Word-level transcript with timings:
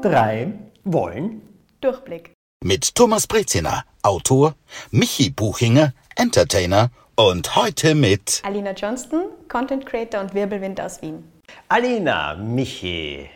drei 0.00 0.52
wollen 0.84 1.42
Durchblick. 1.80 2.32
Mit 2.62 2.94
Thomas 2.94 3.26
Breziner, 3.26 3.84
Autor, 4.02 4.54
Michi 4.90 5.30
Buchinger, 5.30 5.92
Entertainer 6.16 6.90
und 7.16 7.56
heute 7.56 7.94
mit 7.94 8.42
Alina 8.44 8.72
Johnston, 8.72 9.24
Content 9.48 9.86
Creator 9.86 10.20
und 10.20 10.34
Wirbelwind 10.34 10.80
aus 10.80 11.00
Wien. 11.02 11.24
Alina, 11.68 12.34
Michi. 12.34 13.28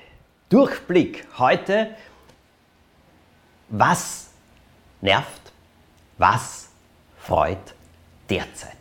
Durchblick 0.49 1.27
heute. 1.39 1.95
Was 3.69 4.31
nervt? 5.01 5.53
Was 6.19 6.69
freut 7.19 7.75
derzeit? 8.29 8.74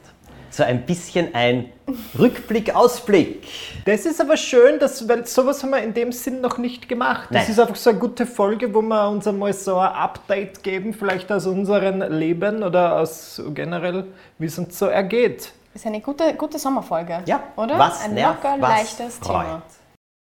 So 0.54 0.62
ein 0.62 0.86
bisschen 0.86 1.34
ein 1.34 1.72
Rückblick, 2.18 2.76
Ausblick. 2.76 3.44
Das 3.86 4.06
ist 4.06 4.22
aber 4.22 4.38
schön, 4.38 4.78
dass, 4.78 5.10
weil 5.10 5.26
sowas 5.26 5.64
haben 5.64 5.72
wir 5.72 5.82
in 5.82 5.96
dem 5.96 6.12
Sinn 6.12 6.42
noch 6.42 6.60
nicht 6.60 6.88
gemacht. 6.88 7.30
Das 7.32 7.42
Nein. 7.42 7.52
ist 7.52 7.60
einfach 7.60 7.76
so 7.76 7.90
eine 7.90 7.98
gute 7.98 8.28
Folge, 8.28 8.72
wo 8.72 8.84
wir 8.84 9.10
uns 9.10 9.26
einmal 9.26 9.52
so 9.54 9.78
ein 9.80 9.92
Update 9.92 10.62
geben, 10.62 10.94
vielleicht 10.94 11.32
aus 11.32 11.48
unserem 11.48 12.04
Leben 12.04 12.62
oder 12.62 13.00
aus 13.00 13.42
generell, 13.56 14.06
wie 14.38 14.46
es 14.46 14.60
uns 14.60 14.78
so 14.78 14.86
ergeht. 14.86 15.52
Das 15.74 15.82
ist 15.82 15.88
eine 15.88 16.02
gute, 16.02 16.36
gute 16.36 16.60
Sommerfolge. 16.60 17.24
Ja, 17.26 17.42
Oder? 17.56 17.80
was 17.80 18.06
Ein 18.06 18.14
nervt, 18.14 18.44
locker, 18.44 18.58
was 18.60 18.70
leichtes 18.70 19.18
freut. 19.18 19.46
Thema. 19.46 19.62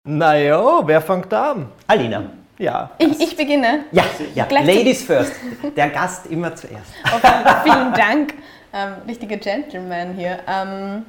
Naja, 0.03 0.81
wer 0.85 1.01
fängt 1.01 1.33
an? 1.33 1.71
Alina. 1.87 2.23
Ja. 2.57 2.89
Ich, 2.97 3.17
ich 3.17 3.37
beginne. 3.37 3.85
Ja, 3.93 4.03
ja. 4.35 4.45
Ladies 4.49 5.03
first. 5.03 5.31
Der 5.73 5.89
Gast 5.89 6.25
immer 6.27 6.53
zuerst. 6.53 6.91
Okay, 7.15 7.33
vielen 7.63 7.93
Dank. 7.93 8.33
Ähm, 8.73 8.95
richtige 9.07 9.37
Gentleman 9.37 10.13
hier. 10.13 10.39
Ähm, 10.47 11.05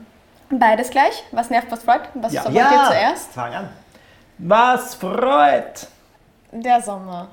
beides 0.50 0.90
gleich. 0.90 1.24
Was 1.32 1.50
nervt, 1.50 1.70
was 1.70 1.82
freut? 1.82 2.02
Was 2.14 2.32
Ja. 2.32 2.42
freut 2.42 2.54
dir 2.54 2.84
zuerst? 2.88 3.32
Fang 3.32 3.54
an. 3.54 3.68
Was 4.38 4.94
freut? 4.94 5.86
Der 6.52 6.80
Sommer. 6.80 7.28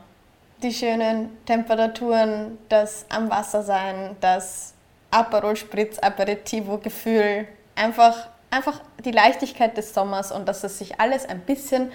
Die 0.63 0.73
schönen 0.73 1.37
Temperaturen, 1.45 2.57
das 2.69 3.05
am 3.09 3.29
Wasser 3.29 3.61
sein, 3.61 4.15
das 4.21 4.73
Aperol 5.11 5.55
Spritz 5.55 5.99
Aperitivo 5.99 6.77
Gefühl. 6.79 7.47
Einfach, 7.75 8.27
einfach 8.49 8.81
die 9.03 9.11
Leichtigkeit 9.11 9.77
des 9.77 9.93
Sommers 9.93 10.31
und 10.31 10.47
dass 10.47 10.63
es 10.63 10.77
sich 10.79 10.99
alles 10.99 11.27
ein 11.27 11.41
bisschen, 11.41 11.91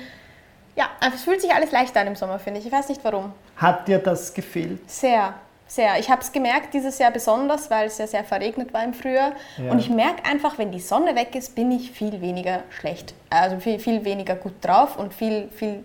ja, 0.77 0.85
es 1.15 1.25
fühlt 1.25 1.41
sich 1.41 1.53
alles 1.53 1.73
leichter 1.73 2.01
an 2.01 2.07
im 2.09 2.17
Sommer, 2.17 2.39
finde 2.39 2.61
ich. 2.61 2.67
Ich 2.67 2.73
weiß 2.73 2.89
nicht 2.91 3.03
warum. 3.03 3.33
Hat 3.57 3.89
dir 3.89 3.99
das 3.99 4.33
gefehlt? 4.33 4.89
Sehr, 4.91 5.35
sehr. 5.71 5.99
Ich 5.99 6.11
habe 6.11 6.21
es 6.21 6.33
gemerkt 6.33 6.75
dieses 6.75 6.99
Jahr 6.99 7.11
besonders, 7.11 7.71
weil 7.71 7.87
es 7.87 7.99
ja 7.99 8.07
sehr 8.07 8.25
verregnet 8.25 8.73
war 8.73 8.83
im 8.83 8.93
Frühjahr. 8.93 9.33
Ja. 9.57 9.71
Und 9.71 9.79
ich 9.79 9.89
merke 9.89 10.25
einfach, 10.25 10.59
wenn 10.59 10.73
die 10.73 10.81
Sonne 10.81 11.15
weg 11.15 11.35
ist, 11.35 11.55
bin 11.55 11.71
ich 11.71 11.93
viel 11.93 12.21
weniger 12.21 12.65
schlecht. 12.71 13.15
Also 13.31 13.59
viel, 13.61 13.79
viel 13.79 14.05
weniger 14.05 14.35
gut 14.35 14.55
drauf 14.63 14.99
und 14.99 15.15
viel, 15.15 15.49
viel 15.55 15.85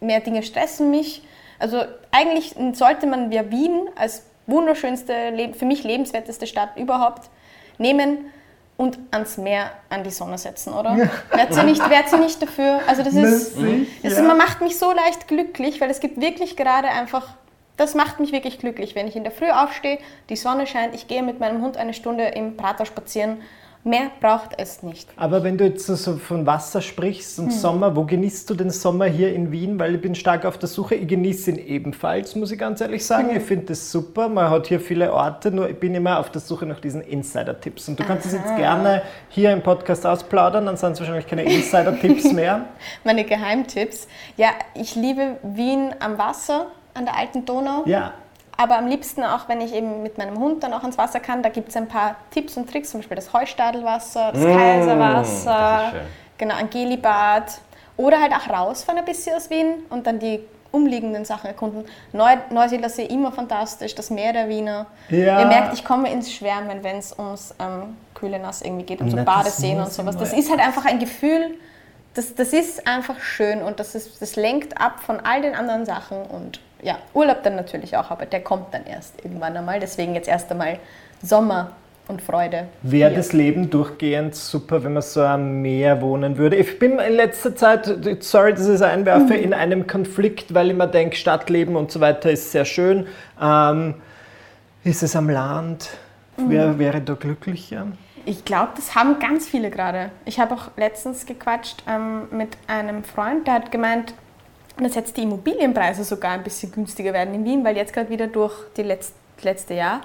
mehr 0.00 0.20
Dinge 0.20 0.42
stressen 0.42 0.90
mich. 0.90 1.22
Also 1.58 1.82
eigentlich 2.12 2.54
sollte 2.72 3.06
man 3.06 3.32
ja 3.32 3.50
Wien 3.50 3.88
als 3.96 4.24
wunderschönste, 4.46 5.52
für 5.56 5.64
mich 5.64 5.84
lebenswerteste 5.84 6.46
Stadt 6.46 6.76
überhaupt 6.76 7.30
nehmen 7.78 8.26
und 8.76 8.98
ans 9.10 9.36
Meer, 9.36 9.70
an 9.88 10.02
die 10.02 10.10
Sonne 10.10 10.36
setzen, 10.36 10.72
oder? 10.74 10.96
Wärt 11.32 11.56
ihr 11.56 11.62
nicht, 11.62 11.90
wärt 11.90 12.12
ihr 12.12 12.18
nicht 12.18 12.42
dafür? 12.42 12.80
Also 12.86 13.02
das 13.02 13.14
ist, 13.14 13.56
das 14.02 14.12
ist, 14.12 14.22
man 14.22 14.36
macht 14.36 14.60
mich 14.60 14.78
so 14.78 14.92
leicht 14.92 15.28
glücklich, 15.28 15.80
weil 15.80 15.90
es 15.90 16.00
gibt 16.00 16.20
wirklich 16.20 16.56
gerade 16.56 16.88
einfach, 16.88 17.34
das 17.76 17.94
macht 17.94 18.20
mich 18.20 18.32
wirklich 18.32 18.58
glücklich, 18.58 18.94
wenn 18.94 19.08
ich 19.08 19.16
in 19.16 19.24
der 19.24 19.32
Früh 19.32 19.50
aufstehe, 19.50 19.98
die 20.28 20.36
Sonne 20.36 20.66
scheint, 20.66 20.94
ich 20.94 21.08
gehe 21.08 21.22
mit 21.22 21.40
meinem 21.40 21.62
Hund 21.62 21.76
eine 21.76 21.94
Stunde 21.94 22.24
im 22.28 22.56
Prater 22.56 22.86
spazieren. 22.86 23.38
Mehr 23.86 24.10
braucht 24.18 24.52
es 24.56 24.82
nicht. 24.82 25.10
Aber 25.16 25.44
wenn 25.44 25.58
du 25.58 25.64
jetzt 25.64 25.84
so- 25.86 26.16
von 26.16 26.46
Wasser 26.46 26.80
sprichst 26.80 27.38
und 27.38 27.52
Sommer, 27.52 27.94
wo 27.94 28.04
genießt 28.04 28.48
du 28.48 28.54
den 28.54 28.70
Sommer 28.70 29.04
hier 29.04 29.34
in 29.34 29.52
Wien? 29.52 29.78
Weil 29.78 29.96
ich 29.96 30.00
bin 30.00 30.14
stark 30.14 30.46
auf 30.46 30.56
der 30.56 30.70
Suche. 30.70 30.94
Ich 30.94 31.06
genieße 31.06 31.50
ihn 31.50 31.58
ebenfalls, 31.58 32.34
muss 32.34 32.50
ich 32.50 32.58
ganz 32.58 32.80
ehrlich 32.80 33.04
sagen. 33.04 33.36
Ich 33.36 33.42
finde 33.42 33.66
das 33.66 33.92
super. 33.92 34.30
Man 34.30 34.48
hat 34.48 34.68
hier 34.68 34.80
viele 34.80 35.12
Orte, 35.12 35.50
nur 35.50 35.68
ich 35.68 35.78
bin 35.78 35.94
immer 35.94 36.18
auf 36.18 36.30
der 36.30 36.40
Suche 36.40 36.64
nach 36.64 36.80
diesen 36.80 37.02
Insider-Tipps. 37.02 37.86
Und 37.90 38.00
du 38.00 38.04
kannst 38.04 38.24
es 38.24 38.32
jetzt 38.32 38.56
gerne 38.56 39.02
hier 39.28 39.52
im 39.52 39.62
Podcast 39.62 40.06
ausplaudern, 40.06 40.64
dann 40.64 40.78
sind 40.78 40.92
es 40.92 41.00
wahrscheinlich 41.00 41.26
keine 41.26 41.42
Insider-Tipps 41.44 42.32
mehr. 42.32 42.64
Meine 43.04 43.24
Geheimtipps. 43.24 44.08
Ja, 44.38 44.48
ich 44.74 44.94
liebe 44.94 45.36
Wien 45.42 45.94
am 46.00 46.16
Wasser, 46.16 46.68
an 46.94 47.04
der 47.04 47.16
alten 47.16 47.44
Donau. 47.44 47.82
Ja. 47.86 48.12
Aber 48.56 48.78
am 48.78 48.86
liebsten 48.86 49.24
auch, 49.24 49.48
wenn 49.48 49.60
ich 49.60 49.74
eben 49.74 50.02
mit 50.02 50.16
meinem 50.16 50.38
Hund 50.38 50.62
dann 50.62 50.72
auch 50.72 50.82
ans 50.82 50.96
Wasser 50.96 51.20
kann, 51.20 51.42
da 51.42 51.48
gibt 51.48 51.70
es 51.70 51.76
ein 51.76 51.88
paar 51.88 52.16
Tipps 52.30 52.56
und 52.56 52.70
Tricks, 52.70 52.90
zum 52.90 53.00
Beispiel 53.00 53.16
das 53.16 53.32
Heustadelwasser, 53.32 54.32
das 54.32 54.42
Kaiserwasser, 54.42 55.92
das 55.92 56.02
genau, 56.38 56.54
Angelibad. 56.54 57.58
Oder 57.96 58.20
halt 58.20 58.32
auch 58.32 58.48
rausfahren 58.48 58.98
ein 58.98 59.04
bisschen 59.04 59.36
aus 59.36 59.50
Wien 59.50 59.84
und 59.90 60.06
dann 60.06 60.18
die 60.18 60.40
umliegenden 60.72 61.24
Sachen 61.24 61.46
erkunden. 61.46 61.84
Neu 62.12 62.36
Neusiedler 62.50 62.88
See 62.88 63.04
immer 63.04 63.30
fantastisch, 63.30 63.94
das 63.94 64.10
Meer 64.10 64.32
der 64.32 64.48
Wiener. 64.48 64.86
Ja. 65.08 65.40
Ihr 65.40 65.46
merkt, 65.46 65.74
ich 65.74 65.84
komme 65.84 66.10
ins 66.10 66.32
Schwärmen, 66.32 66.82
wenn 66.82 66.96
es 66.96 67.16
ums 67.16 67.54
ähm, 67.60 67.96
kühle 68.14 68.40
Nass 68.40 68.62
irgendwie 68.62 68.84
geht, 68.84 69.00
um 69.00 69.10
so 69.10 69.16
Badeseen 69.16 69.80
und 69.80 69.92
sowas. 69.92 70.16
Das 70.16 70.32
ist 70.32 70.50
halt 70.50 70.60
einfach 70.60 70.84
ein 70.84 70.98
Gefühl, 70.98 71.56
das, 72.14 72.34
das 72.34 72.52
ist 72.52 72.86
einfach 72.86 73.20
schön 73.20 73.62
und 73.62 73.80
das, 73.80 73.94
ist, 73.94 74.20
das 74.20 74.36
lenkt 74.36 74.80
ab 74.80 75.00
von 75.00 75.20
all 75.20 75.42
den 75.42 75.54
anderen 75.54 75.86
Sachen 75.86 76.22
und 76.22 76.60
ja, 76.84 76.98
Urlaub 77.14 77.42
dann 77.42 77.56
natürlich 77.56 77.96
auch, 77.96 78.10
aber 78.10 78.26
der 78.26 78.42
kommt 78.42 78.72
dann 78.72 78.84
erst 78.86 79.24
irgendwann 79.24 79.56
einmal. 79.56 79.80
Deswegen 79.80 80.14
jetzt 80.14 80.28
erst 80.28 80.50
einmal 80.50 80.78
Sommer 81.22 81.72
und 82.06 82.20
Freude. 82.20 82.68
Wäre 82.82 83.14
das 83.14 83.32
Leben 83.32 83.70
durchgehend 83.70 84.34
super, 84.34 84.84
wenn 84.84 84.92
man 84.92 85.02
so 85.02 85.22
am 85.22 85.62
Meer 85.62 86.02
wohnen 86.02 86.36
würde. 86.36 86.56
Ich 86.56 86.78
bin 86.78 86.98
in 86.98 87.14
letzter 87.14 87.56
Zeit, 87.56 87.90
sorry, 88.20 88.52
dass 88.52 88.68
ich 88.68 88.74
es 88.74 88.82
einwerfe, 88.82 89.34
in 89.34 89.54
einem 89.54 89.86
Konflikt, 89.86 90.52
weil 90.52 90.70
ich 90.70 90.76
mir 90.76 90.86
denke, 90.86 91.16
Stadtleben 91.16 91.76
und 91.76 91.90
so 91.90 92.00
weiter 92.00 92.30
ist 92.30 92.52
sehr 92.52 92.66
schön. 92.66 93.06
Ähm, 93.40 93.94
ist 94.84 95.02
es 95.02 95.16
am 95.16 95.30
Land? 95.30 95.90
Wer 96.36 96.78
wäre 96.78 97.00
da 97.00 97.14
glücklicher? 97.14 97.86
Ich 98.26 98.44
glaube, 98.44 98.72
das 98.76 98.94
haben 98.94 99.18
ganz 99.18 99.48
viele 99.48 99.70
gerade. 99.70 100.10
Ich 100.26 100.40
habe 100.40 100.54
auch 100.54 100.70
letztens 100.76 101.24
gequatscht 101.24 101.82
ähm, 101.88 102.22
mit 102.30 102.56
einem 102.66 103.04
Freund, 103.04 103.46
der 103.46 103.54
hat 103.54 103.72
gemeint, 103.72 104.14
dass 104.78 104.94
jetzt 104.94 105.16
die 105.16 105.22
Immobilienpreise 105.22 106.04
sogar 106.04 106.32
ein 106.32 106.42
bisschen 106.42 106.72
günstiger 106.72 107.12
werden 107.12 107.34
in 107.34 107.44
Wien, 107.44 107.64
weil 107.64 107.76
jetzt 107.76 107.92
gerade 107.92 108.10
wieder 108.10 108.26
durch 108.26 108.52
die 108.76 108.82
letz 108.82 109.12
letzte 109.42 109.74
Jahr 109.74 110.00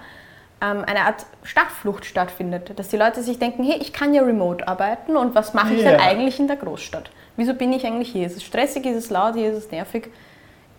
ähm, 0.62 0.84
eine 0.86 1.02
Art 1.06 1.26
Stadtflucht 1.44 2.06
stattfindet. 2.06 2.78
Dass 2.78 2.90
die 2.90 2.98
Leute 2.98 3.24
sich 3.24 3.40
denken, 3.40 3.64
hey, 3.64 3.78
ich 3.80 3.94
kann 3.94 4.14
ja 4.14 4.22
remote 4.24 4.68
arbeiten 4.68 5.16
und 5.16 5.36
was 5.36 5.54
mache 5.54 5.74
ich 5.74 5.82
Ja. 5.84 5.92
dann 5.92 6.02
eigentlich 6.02 6.40
in 6.40 6.48
der 6.48 6.58
Großstadt? 6.58 7.10
Wieso 7.38 7.54
bin 7.54 7.72
ich 7.72 7.86
eigentlich 7.86 8.12
hier? 8.12 8.26
Ist 8.28 8.36
es 8.38 8.44
stressig, 8.44 8.86
ist 8.86 8.98
es 8.98 9.10
laut, 9.10 9.36
hier 9.36 9.52
ist 9.52 9.58
es 9.58 9.72
nervig? 9.72 10.10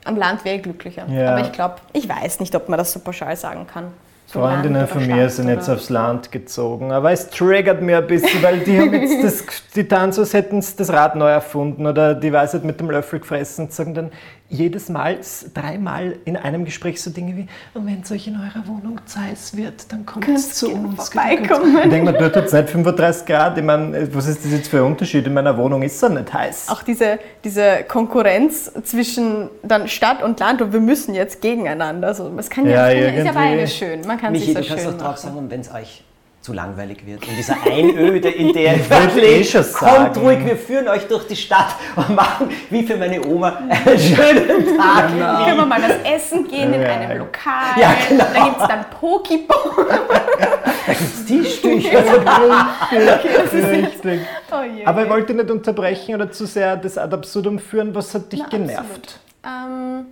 Am 0.05 0.17
Land 0.17 0.45
wäre 0.45 0.57
ich 0.57 0.63
glücklicher. 0.63 1.07
Ja. 1.09 1.33
Aber 1.33 1.41
ich 1.41 1.53
glaube, 1.53 1.77
ich 1.93 2.09
weiß 2.09 2.41
nicht, 2.41 2.55
ob 2.55 2.69
man 2.69 2.79
das 2.79 2.93
so 2.93 3.01
pauschal 3.01 3.37
sagen 3.37 3.67
kann. 3.67 3.93
Freundinnen 4.33 4.87
von 4.87 5.07
mir 5.07 5.17
Stadt 5.17 5.33
sind 5.33 5.49
jetzt 5.49 5.69
aufs 5.69 5.91
Land 5.91 6.31
gezogen, 6.31 6.93
aber 6.93 7.11
es 7.11 7.31
triggert 7.31 7.83
mir 7.83 7.99
ein 7.99 8.07
bisschen, 8.07 8.43
weil 8.43 8.61
die 8.61 8.79
haben 8.79 8.93
jetzt 8.93 9.23
das, 9.25 9.45
die 9.75 9.89
tun 9.89 10.13
so, 10.13 10.21
als 10.21 10.35
hätten 10.35 10.63
sie 10.63 10.77
das 10.77 10.93
Rad 10.93 11.17
neu 11.17 11.29
erfunden 11.31 11.87
oder 11.87 12.15
die 12.15 12.33
Weisheit 12.33 12.65
mit 12.65 12.79
dem 12.79 12.91
Löffel 12.91 13.19
gefressen 13.19 13.67
und 13.67 13.73
sagen 13.73 13.95
dann 13.95 14.13
jedes 14.51 14.89
Mal, 14.89 15.19
dreimal 15.55 16.17
in 16.25 16.37
einem 16.37 16.65
Gespräch 16.65 17.01
so 17.01 17.11
Dinge 17.11 17.37
wie, 17.37 17.47
und 17.73 17.87
wenn 17.87 18.01
es 18.03 18.11
euch 18.11 18.27
in 18.27 18.35
eurer 18.35 18.67
Wohnung 18.67 19.01
zu 19.07 19.21
heiß 19.21 19.57
wird, 19.57 19.91
dann 19.93 20.05
kommt 20.05 20.29
es 20.29 20.55
zu 20.55 20.69
gerne 20.69 20.89
uns. 20.89 21.09
vorbeikommen. 21.09 21.79
Ich 21.85 21.89
denke 21.89 22.13
mir, 22.13 22.19
dort 22.19 22.37
hat 22.37 22.45
es 22.47 22.53
nicht 22.53 22.69
35 22.69 23.27
Grad, 23.27 23.57
ich 23.57 23.65
meine, 23.65 24.13
was 24.15 24.27
ist 24.27 24.45
das 24.45 24.53
jetzt 24.53 24.69
für 24.69 24.79
ein 24.79 24.85
Unterschied? 24.85 25.27
In 25.27 25.35
meiner 25.35 25.57
Wohnung 25.57 25.83
ist 25.83 26.03
es 26.03 26.11
nicht 26.11 26.33
heiß. 26.33 26.69
auch 26.69 26.83
diese, 26.83 27.19
diese 27.45 27.85
Konkurrenz 27.87 28.73
zwischen 28.83 29.49
dann 29.63 29.87
Stadt 29.89 30.23
und 30.23 30.41
Land 30.41 30.61
und 30.63 30.73
wir 30.73 30.81
müssen 30.81 31.15
jetzt 31.15 31.41
gegeneinander. 31.41 32.09
Also 32.09 32.31
es 32.37 32.51
kann 32.51 32.67
Ja, 32.67 32.91
ja, 32.91 33.07
kann 33.07 33.15
ja 33.15 33.21
ist 33.21 33.27
ja 33.27 33.33
beides 33.33 33.77
schön. 33.77 34.01
Man 34.07 34.19
kann 34.21 34.33
Michi, 34.33 34.47
sich 34.47 34.55
du 34.57 34.63
so 34.63 34.69
kannst 34.69 34.85
schön 34.85 34.93
doch 34.99 35.05
drauf 35.05 35.25
machen. 35.25 35.35
sagen, 35.35 35.51
wenn 35.51 35.61
es 35.61 35.73
euch 35.73 36.05
zu 36.41 36.55
langweilig 36.55 37.05
wird. 37.05 37.27
In 37.29 37.37
dieser 37.37 37.57
Einöde, 37.65 38.31
in 38.31 38.53
der 38.55 38.77
ihr 38.77 38.91
würd 38.91 39.17
eh 39.19 39.45
kommt 39.45 40.15
sagen. 40.15 40.21
ruhig, 40.21 40.47
wir 40.47 40.57
führen 40.57 40.89
euch 40.89 41.07
durch 41.07 41.27
die 41.27 41.37
Stadt 41.37 41.75
und 41.97 42.15
machen, 42.15 42.51
wie 42.71 42.83
für 42.83 42.97
meine 42.97 43.23
Oma, 43.27 43.59
einen 43.69 43.99
schönen 43.99 44.77
Tag. 44.79 45.11
in 45.11 45.19
Können 45.19 45.57
wir 45.59 45.67
mal 45.67 45.83
was 45.83 46.13
essen 46.13 46.49
gehen 46.49 46.73
in 46.73 46.83
einem 46.83 47.19
Lokal. 47.19 47.79
Ja, 47.79 47.95
genau. 48.09 48.25
Da 48.33 48.45
gibt 48.45 48.61
es 48.61 48.69
dann 48.69 48.85
Pokéball. 48.99 49.87
Tischtücher. 51.27 52.03
Richtig. 53.53 54.21
Oh 54.51 54.63
je. 54.63 54.85
Aber 54.87 55.05
ich 55.05 55.11
wollte 55.11 55.35
nicht 55.35 55.51
unterbrechen 55.51 56.15
oder 56.15 56.31
zu 56.33 56.47
sehr 56.47 56.77
das 56.77 56.97
ad 56.97 57.15
absurdum 57.15 57.59
führen. 57.59 57.95
Was 57.95 58.15
hat 58.15 58.33
dich 58.33 58.41
Na, 58.41 58.49
genervt? 58.49 59.21
Ähm, 59.45 60.07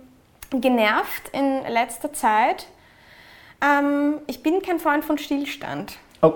genervt 0.61 1.29
in 1.31 1.63
letzter 1.67 2.13
Zeit. 2.13 2.67
Ähm, 3.61 4.19
ich 4.27 4.43
bin 4.43 4.61
kein 4.61 4.79
Freund 4.79 5.03
von 5.03 5.17
Stillstand. 5.17 5.97
Oh, 6.21 6.33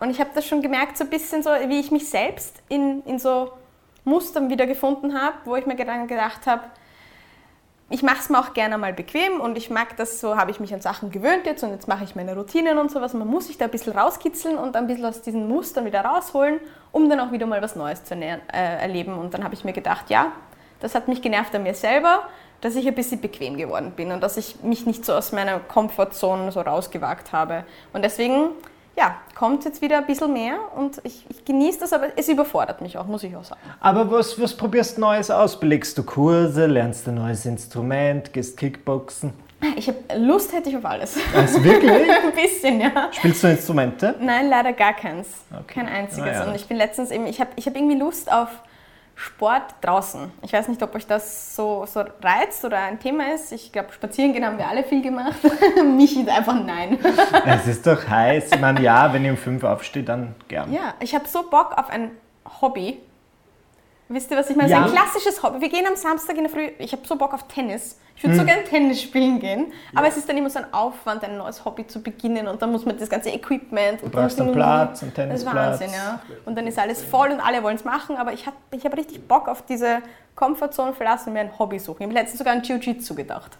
Und 0.00 0.10
ich 0.10 0.20
habe 0.20 0.30
das 0.34 0.46
schon 0.46 0.62
gemerkt, 0.62 0.96
so 0.96 1.04
ein 1.04 1.10
bisschen 1.10 1.42
so, 1.42 1.50
wie 1.50 1.80
ich 1.80 1.90
mich 1.90 2.08
selbst 2.08 2.62
in, 2.68 3.02
in 3.04 3.18
so 3.18 3.52
Mustern 4.04 4.50
wiedergefunden 4.50 5.20
habe, 5.20 5.36
wo 5.44 5.56
ich 5.56 5.66
mir 5.66 5.76
dann 5.76 6.06
gedacht 6.08 6.46
habe, 6.46 6.62
ich 7.88 8.02
mache 8.02 8.20
es 8.20 8.30
mir 8.30 8.38
auch 8.38 8.54
gerne 8.54 8.78
mal 8.78 8.94
bequem 8.94 9.38
und 9.40 9.58
ich 9.58 9.68
mag 9.68 9.96
das 9.98 10.18
so, 10.18 10.36
habe 10.36 10.50
ich 10.50 10.60
mich 10.60 10.72
an 10.72 10.80
Sachen 10.80 11.10
gewöhnt 11.10 11.44
jetzt 11.44 11.62
und 11.62 11.70
jetzt 11.72 11.88
mache 11.88 12.04
ich 12.04 12.16
meine 12.16 12.34
Routinen 12.34 12.78
und 12.78 12.90
sowas. 12.90 13.12
Man 13.12 13.28
muss 13.28 13.48
sich 13.48 13.58
da 13.58 13.66
ein 13.66 13.70
bisschen 13.70 13.92
rauskitzeln 13.92 14.56
und 14.56 14.76
ein 14.76 14.86
bisschen 14.86 15.04
aus 15.04 15.20
diesen 15.20 15.46
Mustern 15.46 15.84
wieder 15.84 16.02
rausholen, 16.02 16.58
um 16.90 17.10
dann 17.10 17.20
auch 17.20 17.32
wieder 17.32 17.44
mal 17.44 17.60
was 17.60 17.76
Neues 17.76 18.02
zu 18.04 18.14
äh, 18.14 18.38
erleben. 18.50 19.18
Und 19.18 19.34
dann 19.34 19.44
habe 19.44 19.52
ich 19.54 19.64
mir 19.64 19.74
gedacht, 19.74 20.08
ja, 20.08 20.32
Das 20.80 20.94
hat 20.96 21.06
mich 21.06 21.22
genervt 21.22 21.54
an 21.54 21.62
mir 21.62 21.74
selber, 21.74 22.28
dass 22.60 22.74
ich 22.76 22.86
ein 22.88 22.94
bisschen 22.94 23.20
bequem 23.20 23.56
geworden 23.56 23.92
bin 23.92 24.10
und 24.10 24.20
dass 24.20 24.36
ich 24.36 24.62
mich 24.62 24.84
nicht 24.86 25.04
so 25.04 25.14
aus 25.14 25.30
meiner 25.32 25.60
Komfortzone 25.60 26.50
so 26.50 26.60
rausgewagt 26.60 27.32
habe. 27.32 27.64
Und 27.92 28.02
deswegen, 28.02 28.50
ja, 28.96 29.16
kommt 29.34 29.64
jetzt 29.64 29.80
wieder 29.80 29.98
ein 29.98 30.06
bisschen 30.06 30.32
mehr 30.32 30.58
und 30.76 31.00
ich, 31.04 31.24
ich 31.28 31.44
genieße 31.44 31.80
das, 31.80 31.92
aber 31.92 32.08
es 32.16 32.28
überfordert 32.28 32.80
mich 32.80 32.98
auch, 32.98 33.06
muss 33.06 33.22
ich 33.24 33.34
auch 33.34 33.44
sagen. 33.44 33.60
Aber 33.80 34.10
was, 34.10 34.40
was 34.40 34.54
probierst 34.54 34.98
du 34.98 35.00
Neues 35.00 35.30
aus? 35.30 35.58
Belegst 35.58 35.96
du 35.96 36.02
Kurse, 36.02 36.66
lernst 36.66 37.08
ein 37.08 37.14
neues 37.14 37.46
Instrument, 37.46 38.32
gehst 38.32 38.56
Kickboxen? 38.56 39.32
Ich 39.76 39.88
habe 39.88 39.98
Lust 40.18 40.52
hätte 40.52 40.68
ich 40.70 40.76
auf 40.76 40.84
alles. 40.84 41.16
Also 41.34 41.62
wirklich? 41.62 41.92
ein 42.10 42.32
bisschen, 42.34 42.80
ja. 42.80 43.08
Spielst 43.12 43.44
du 43.44 43.48
Instrumente? 43.48 44.14
Nein, 44.20 44.48
leider 44.48 44.72
gar 44.72 44.92
keins. 44.92 45.28
Okay. 45.52 45.74
Kein 45.74 45.88
einziges. 45.88 46.36
Ah, 46.36 46.44
ja. 46.44 46.48
Und 46.48 46.56
ich 46.56 46.66
bin 46.66 46.76
letztens 46.76 47.10
eben, 47.10 47.26
ich 47.26 47.40
habe 47.40 47.50
ich 47.56 47.66
hab 47.66 47.76
irgendwie 47.76 47.96
Lust 47.96 48.30
auf 48.30 48.48
Sport 49.22 49.76
draußen. 49.82 50.32
Ich 50.42 50.52
weiß 50.52 50.66
nicht, 50.66 50.82
ob 50.82 50.94
euch 50.96 51.06
das 51.06 51.54
so, 51.54 51.86
so 51.86 52.02
reizt 52.22 52.64
oder 52.64 52.78
ein 52.78 52.98
Thema 52.98 53.32
ist. 53.32 53.52
Ich 53.52 53.70
glaube, 53.70 53.92
spazieren 53.92 54.32
gehen 54.32 54.44
haben 54.44 54.58
wir 54.58 54.66
alle 54.66 54.82
viel 54.82 55.00
gemacht. 55.00 55.36
Mich 55.96 56.18
ist 56.18 56.28
einfach 56.28 56.54
nein. 56.54 56.98
Es 57.46 57.68
ist 57.68 57.86
doch 57.86 58.08
heiß. 58.08 58.50
Ich 58.52 58.60
meine, 58.60 58.80
ja, 58.82 59.12
wenn 59.12 59.24
ich 59.24 59.30
um 59.30 59.36
fünf 59.36 59.62
aufstehe, 59.62 60.02
dann 60.02 60.34
gern. 60.48 60.72
Ja, 60.72 60.94
ich 60.98 61.14
habe 61.14 61.28
so 61.28 61.48
Bock 61.48 61.78
auf 61.78 61.88
ein 61.88 62.10
Hobby. 62.60 62.98
Wisst 64.12 64.30
ihr, 64.30 64.36
was 64.36 64.50
ich 64.50 64.56
meine? 64.56 64.70
Ja. 64.70 64.86
So 64.88 64.94
ein 64.94 64.98
klassisches 65.00 65.42
Hobby. 65.42 65.60
Wir 65.60 65.68
gehen 65.68 65.86
am 65.86 65.96
Samstag 65.96 66.36
in 66.36 66.44
der 66.44 66.50
Früh. 66.52 66.70
Ich 66.78 66.92
habe 66.92 67.02
so 67.06 67.16
Bock 67.16 67.32
auf 67.34 67.48
Tennis. 67.48 67.98
Ich 68.16 68.22
Hm. 68.22 68.30
würde 68.30 68.40
so 68.40 68.46
gern 68.46 68.64
Tennis 68.64 69.00
spielen 69.02 69.40
gehen. 69.40 69.72
Aber 69.94 70.06
es 70.08 70.16
ist 70.16 70.28
dann 70.28 70.36
immer 70.36 70.50
so 70.50 70.58
ein 70.58 70.72
Aufwand, 70.72 71.24
ein 71.24 71.36
neues 71.38 71.64
Hobby 71.64 71.86
zu 71.86 72.02
beginnen. 72.02 72.46
Und 72.46 72.60
dann 72.62 72.70
muss 72.70 72.84
man 72.84 72.98
das 72.98 73.08
ganze 73.08 73.30
Equipment. 73.30 74.02
und 74.02 74.14
dann 74.14 74.22
brauchst 74.22 74.40
einen 74.40 74.52
Platz, 74.52 75.02
einen 75.02 75.12
Das 75.14 75.24
ist 75.40 75.44
Tennisplatz. 75.44 75.54
Wahnsinn, 75.80 75.90
ja. 75.94 76.20
Und 76.44 76.56
dann 76.56 76.66
ist 76.66 76.78
alles 76.78 77.02
voll 77.02 77.30
und 77.30 77.40
alle 77.40 77.62
wollen 77.62 77.76
es 77.76 77.84
machen. 77.84 78.16
Aber 78.16 78.32
ich 78.32 78.46
habe 78.46 78.56
ich 78.70 78.84
hab 78.84 78.96
richtig 78.96 79.26
Bock 79.26 79.48
auf 79.48 79.62
diese 79.62 79.98
Komfortzone 80.34 80.92
verlassen 80.92 81.28
und 81.28 81.34
mir 81.34 81.40
ein 81.40 81.58
Hobby 81.58 81.78
suchen. 81.78 82.02
Ich 82.02 82.06
habe 82.06 82.14
letztens 82.14 82.38
sogar 82.38 82.54
an 82.54 82.62
Jiu-Jitsu 82.62 83.14
gedacht. 83.14 83.58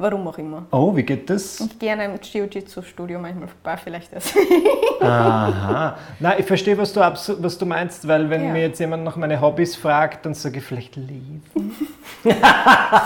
Warum 0.00 0.26
auch 0.28 0.38
immer. 0.38 0.64
Oh, 0.72 0.96
wie 0.96 1.02
geht 1.02 1.28
das? 1.28 1.60
Ich 1.60 1.78
gehe 1.78 1.92
an 1.92 2.00
einem 2.00 2.14
Jiu-Jitsu-Studio 2.22 3.18
manchmal 3.18 3.48
vorbei, 3.48 3.76
vielleicht 3.76 4.14
das. 4.16 4.32
Aha. 4.98 5.94
Na, 6.18 6.38
ich 6.38 6.46
verstehe, 6.46 6.78
was 6.78 6.94
du, 6.94 7.00
was 7.00 7.58
du 7.58 7.66
meinst, 7.66 8.08
weil 8.08 8.30
wenn 8.30 8.44
Ja. 8.46 8.52
mir 8.52 8.62
jetzt 8.62 8.80
jemand 8.80 9.04
nach 9.04 9.16
meine 9.16 9.38
Hobbys 9.42 9.76
fragt, 9.76 10.24
dann 10.24 10.32
sage 10.32 10.58
ich 10.58 10.64
vielleicht 10.64 10.96
lesen. 10.96 11.42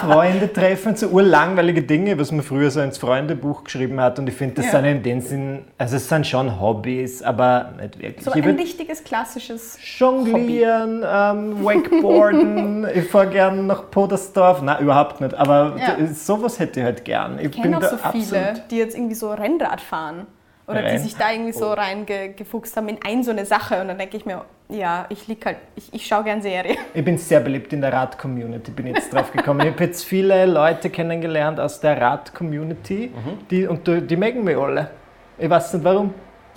Freunde 0.02 0.52
treffen, 0.52 0.96
so 0.96 1.08
urlangweilige 1.08 1.82
Dinge, 1.82 2.18
was 2.18 2.30
man 2.32 2.42
früher 2.42 2.70
so 2.70 2.80
ins 2.80 2.98
Freundebuch 2.98 3.64
geschrieben 3.64 4.00
hat. 4.00 4.18
Und 4.18 4.28
ich 4.28 4.34
finde, 4.34 4.56
das 4.56 4.66
Ja. 4.66 4.70
sind 4.72 4.84
in 4.84 5.02
dem 5.02 5.20
Sinn, 5.20 5.64
also 5.78 5.96
es 5.96 6.08
sind 6.08 6.26
schon 6.26 6.60
Hobbys, 6.60 7.22
aber 7.22 7.72
nicht 7.80 8.00
wirklich. 8.00 8.24
So 8.24 8.32
ich 8.34 8.44
ein 8.44 8.56
richtiges, 8.56 9.02
klassisches 9.04 9.78
jonglieren, 9.98 11.04
ähm, 11.06 11.64
Wakeboarden, 11.64 12.86
ich 12.94 13.04
fahre 13.08 13.28
gern 13.28 13.66
nach 13.66 13.90
Podersdorf. 13.90 14.62
Nein, 14.62 14.82
überhaupt 14.82 15.20
nicht, 15.20 15.34
aber 15.34 15.74
Ja. 15.78 15.96
sowas 16.12 16.58
hätte 16.58 16.80
ich 16.80 16.83
halt 16.84 17.04
gern. 17.04 17.38
Ich 17.38 17.46
Ich 17.46 17.62
kenne 17.62 17.78
auch 17.78 17.82
so 17.82 17.96
viele, 18.12 18.54
die 18.70 18.78
jetzt 18.78 18.94
irgendwie 18.96 19.14
so 19.14 19.30
Rennrad 19.32 19.80
fahren. 19.80 20.26
Oder 20.66 20.80
die 20.80 20.88
Renn- 20.88 20.98
sich 21.02 21.14
da 21.16 21.30
irgendwie 21.30 21.52
so 21.52 21.70
reingefuchst 21.72 22.74
haben 22.76 22.88
in 22.88 22.98
ein 23.04 23.22
so 23.22 23.30
eine 23.32 23.44
Sache. 23.44 23.82
Und 23.82 23.88
dann 23.88 23.98
denke 23.98 24.16
ich 24.16 24.24
mir, 24.24 24.46
ja, 24.70 25.04
ich 25.10 25.26
lieg 25.28 25.44
halt, 25.44 25.58
ich, 25.76 25.92
ich 25.92 26.06
schaue 26.06 26.24
gern 26.24 26.40
Serie. 26.40 26.76
Ich 26.94 27.04
bin 27.04 27.18
sehr 27.18 27.40
beliebt 27.40 27.70
in 27.74 27.82
der 27.82 27.92
Rad-Community, 27.92 28.70
bin 28.70 28.86
jetzt 28.86 29.12
drauf 29.12 29.30
gekommen. 29.30 29.60
Ich 29.60 29.72
habe 29.74 29.84
jetzt 29.84 30.04
viele 30.04 30.46
Leute 30.46 30.88
kennengelernt 30.88 31.60
aus 31.60 31.80
der 31.80 32.00
Rad-Community 32.00 33.12
die, 33.50 33.66
und 33.66 33.86
die, 33.86 34.00
die 34.00 34.16
mögen 34.16 34.42
mich 34.42 34.56
alle. 34.56 34.90
Ich 35.36 35.50
weiß 35.50 35.74
nicht 35.74 35.84
warum. 35.84 36.14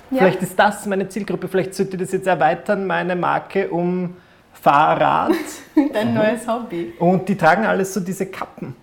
Ja. 0.10 0.20
Vielleicht 0.20 0.42
ist 0.42 0.58
das 0.58 0.86
meine 0.86 1.10
Zielgruppe, 1.10 1.50
vielleicht 1.50 1.76
sollte 1.76 1.98
ich 1.98 2.02
das 2.04 2.14
jetzt 2.14 2.28
erweitern, 2.28 2.88
meine 2.88 3.14
Marke 3.14 3.70
um 3.70 4.16
Fahrrad. 4.54 5.34
Dein 5.94 6.14
neues 6.14 6.48
Hobby. 6.48 6.94
und 6.98 7.28
die 7.28 7.36
tragen 7.36 7.66
alles 7.66 7.94
so 7.94 8.00
diese 8.00 8.26
Kappen. 8.28 8.74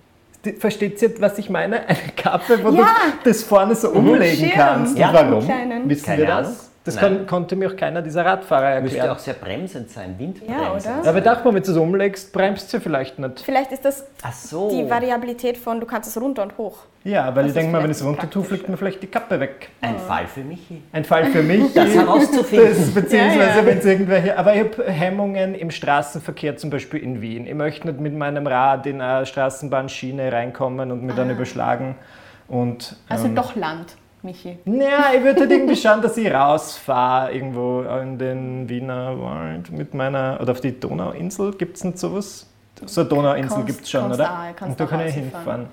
Versteht 0.58 1.00
ihr, 1.02 1.20
was 1.20 1.38
ich 1.38 1.50
meine? 1.50 1.87
Eine 1.88 1.99
Kappe, 2.17 2.58
wo 2.62 2.70
Ja. 2.70 2.85
du 3.23 3.29
das 3.31 3.43
vorne 3.43 3.75
so 3.75 3.91
umlegen 3.91 4.37
Schirm. 4.49 4.50
kannst. 4.55 4.99
Ja. 4.99 5.08
Und 5.08 5.14
warum? 5.14 5.49
Wissen 5.88 6.05
Keine 6.06 6.19
wir 6.23 6.26
das? 6.26 6.46
Ahnung. 6.46 6.56
Das 6.84 6.96
kann, 6.98 7.26
konnte 7.26 7.56
mir 7.56 7.70
auch 7.70 7.76
keiner 7.76 8.02
dieser 8.02 8.26
Radfahrer 8.26 8.81
Müsste 8.82 8.98
erklären. 8.98 9.16
auch 9.16 9.19
sehr 9.19 9.32
bremsend 9.32 9.88
sein, 9.90 10.16
windbremsend. 10.19 10.60
Ja, 10.60 10.72
oder? 11.00 11.08
Aber 11.08 11.16
ich 11.19 11.25
dachte 11.25 11.44
mal, 11.48 11.54
wenn 11.54 11.62
du 11.62 11.70
es 11.70 11.76
umlegst, 11.78 12.31
bremst 12.31 12.72
du 12.75 12.78
vielleicht 12.81 13.19
nicht. 13.19 13.40
Vielleicht 13.40 13.72
ist 13.72 13.86
das 13.86 14.04
Ach 14.22 14.32
so. 14.34 14.69
die 14.70 14.88
Variabilität 14.90 15.56
von, 15.56 15.81
du 15.81 15.86
kannst 15.86 16.10
es 16.14 16.20
runter 16.20 16.42
und 16.42 16.58
hoch. 16.58 16.81
Ja, 17.04 17.26
weil 17.34 17.44
Das 17.44 17.46
ich 17.48 17.54
denke 17.54 17.72
mal, 17.72 17.82
wenn 17.82 17.90
ich 17.90 17.96
es 17.96 18.04
runter 18.04 18.28
tue, 18.28 18.44
fliegt 18.44 18.69
mir 18.69 18.76
vielleicht 18.76 19.02
die 19.02 19.06
Kappe 19.06 19.40
weg. 19.40 19.70
Ein 19.81 19.98
Fall 19.98 20.26
für 20.26 20.40
Michi. 20.40 20.82
Ein 20.92 21.04
Fall 21.04 21.25
für 21.26 21.42
mich. 21.42 21.72
Das 21.72 21.88
herauszufinden. 21.94 22.69
Das, 22.69 22.90
beziehungsweise, 22.94 23.38
Ja, 23.40 23.56
ja. 23.60 23.66
wenn 23.66 23.78
es 23.78 23.84
irgendwelche. 23.87 24.38
Aber 24.38 24.54
ich 24.54 24.60
habe 24.60 24.84
Hemmungen 24.90 25.54
im 25.54 25.70
Straßenverkehr, 25.70 26.56
zum 26.58 26.69
Beispiel 26.69 27.02
in 27.02 27.22
Wien. 27.22 27.46
Ich 27.46 27.54
möchte 27.54 27.87
nicht 27.87 28.00
mit 28.00 28.14
meinem 28.14 28.46
Rad 28.46 28.87
in 28.87 29.00
eine 29.00 29.25
Straßenbahnschiene 29.25 30.30
reinkommen 30.32 30.90
und 30.92 31.02
mir 31.02 31.14
dann 31.14 31.30
überschlagen. 31.30 31.94
Und, 32.48 32.96
Ah. 33.08 33.14
Also 33.14 33.26
ähm, 33.26 33.34
doch 33.34 33.54
Land, 33.56 33.96
Michi. 34.25 34.59
Naja, 34.65 35.12
ich 35.15 35.23
würde 35.23 35.41
halt 35.41 35.50
irgendwie 35.50 35.76
schauen, 35.76 36.03
dass 36.03 36.17
ich 36.17 36.32
rausfahre 36.32 37.32
irgendwo 37.32 37.82
in 37.82 38.19
den 38.19 38.69
Wiener 38.69 39.21
Wald 39.21 39.71
mit 39.71 39.94
meiner. 39.94 40.38
Oder 40.41 40.53
auf 40.53 40.61
die 40.61 40.79
Donauinsel. 40.79 41.53
Gibt 41.53 41.76
es 41.76 41.85
nicht 41.85 41.99
sowas? 41.99 42.47
So 42.87 43.03
eine 43.03 43.11
Donauinsel 43.11 43.65
gibt 43.65 43.82
es 43.82 43.91
schon, 43.91 44.11
oder? 44.11 44.53
kannst 44.56 44.62
und 44.62 44.81
da 44.81 44.87
kann 44.87 45.06
ich 45.06 45.15
hinfahren. 45.15 45.67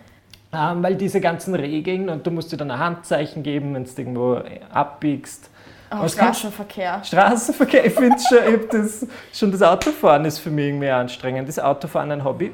Ähm, 0.53 0.83
weil 0.83 0.95
diese 0.95 1.21
ganzen 1.21 1.55
Regeln 1.55 2.09
und 2.09 2.27
du 2.27 2.31
musst 2.31 2.51
dir 2.51 2.57
dann 2.57 2.71
ein 2.71 2.79
Handzeichen 2.79 3.41
geben, 3.41 3.73
wenn 3.73 3.85
du 3.85 3.89
irgendwo 3.97 4.41
abbiegst. 4.71 5.49
Oh, 5.91 6.07
Straßenverkehr. 6.07 7.03
Straßenverkehr, 7.03 7.85
ich 7.85 7.93
finde 7.93 8.17
schon, 8.19 8.55
ich 8.55 8.69
das, 8.69 9.07
schon 9.33 9.51
das 9.51 9.61
Autofahren 9.61 10.25
ist 10.25 10.39
für 10.39 10.49
mich 10.49 10.67
irgendwie 10.67 10.89
anstrengend. 10.89 11.49
Ist 11.49 11.61
Autofahren 11.61 12.11
ein 12.11 12.23
Hobby? 12.23 12.51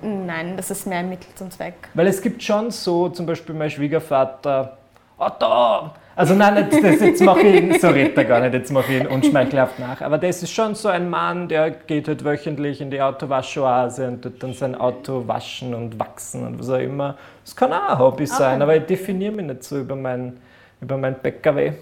Nein, 0.00 0.56
das 0.56 0.70
ist 0.70 0.86
mehr 0.86 0.98
ein 0.98 1.08
Mittel 1.08 1.28
zum 1.36 1.50
Zweck. 1.50 1.74
Weil 1.94 2.08
es 2.08 2.20
gibt 2.20 2.42
schon 2.42 2.72
so, 2.72 3.08
zum 3.08 3.26
Beispiel 3.26 3.54
mein 3.54 3.70
Schwiegervater, 3.70 4.78
Otto! 5.22 5.90
Also 6.14 6.34
nein, 6.34 6.54
nicht, 6.54 6.84
das, 6.84 7.00
jetzt 7.00 7.22
mache 7.22 7.40
ich 7.40 7.62
ihn, 7.62 7.80
so 7.80 7.88
redet 7.88 8.18
er 8.18 8.24
gar 8.26 8.40
nicht, 8.40 8.52
jetzt 8.52 8.70
mache 8.70 8.92
ich 8.92 9.00
ihn 9.00 9.06
unschmeichelhaft 9.06 9.78
nach. 9.78 10.02
Aber 10.02 10.18
das 10.18 10.42
ist 10.42 10.52
schon 10.52 10.74
so 10.74 10.88
ein 10.88 11.08
Mann, 11.08 11.48
der 11.48 11.70
geht 11.70 12.06
halt 12.06 12.22
wöchentlich 12.22 12.82
in 12.82 12.90
die 12.90 13.00
Autowaschoase 13.00 14.08
und 14.08 14.20
tut 14.22 14.42
dann 14.42 14.52
sein 14.52 14.74
Auto 14.74 15.26
waschen 15.26 15.74
und 15.74 15.98
wachsen 15.98 16.46
und 16.46 16.58
was 16.58 16.68
auch 16.68 16.78
immer. 16.78 17.16
Das 17.44 17.56
kann 17.56 17.72
auch 17.72 17.88
ein 17.88 17.98
Hobby 17.98 18.26
sein, 18.26 18.60
aber 18.60 18.76
ich 18.76 18.84
definiere 18.84 19.32
mich 19.32 19.46
nicht 19.46 19.64
so 19.64 19.78
über 19.78 19.96
mein, 19.96 20.36
über 20.82 20.98
mein 20.98 21.14
PKW. 21.14 21.72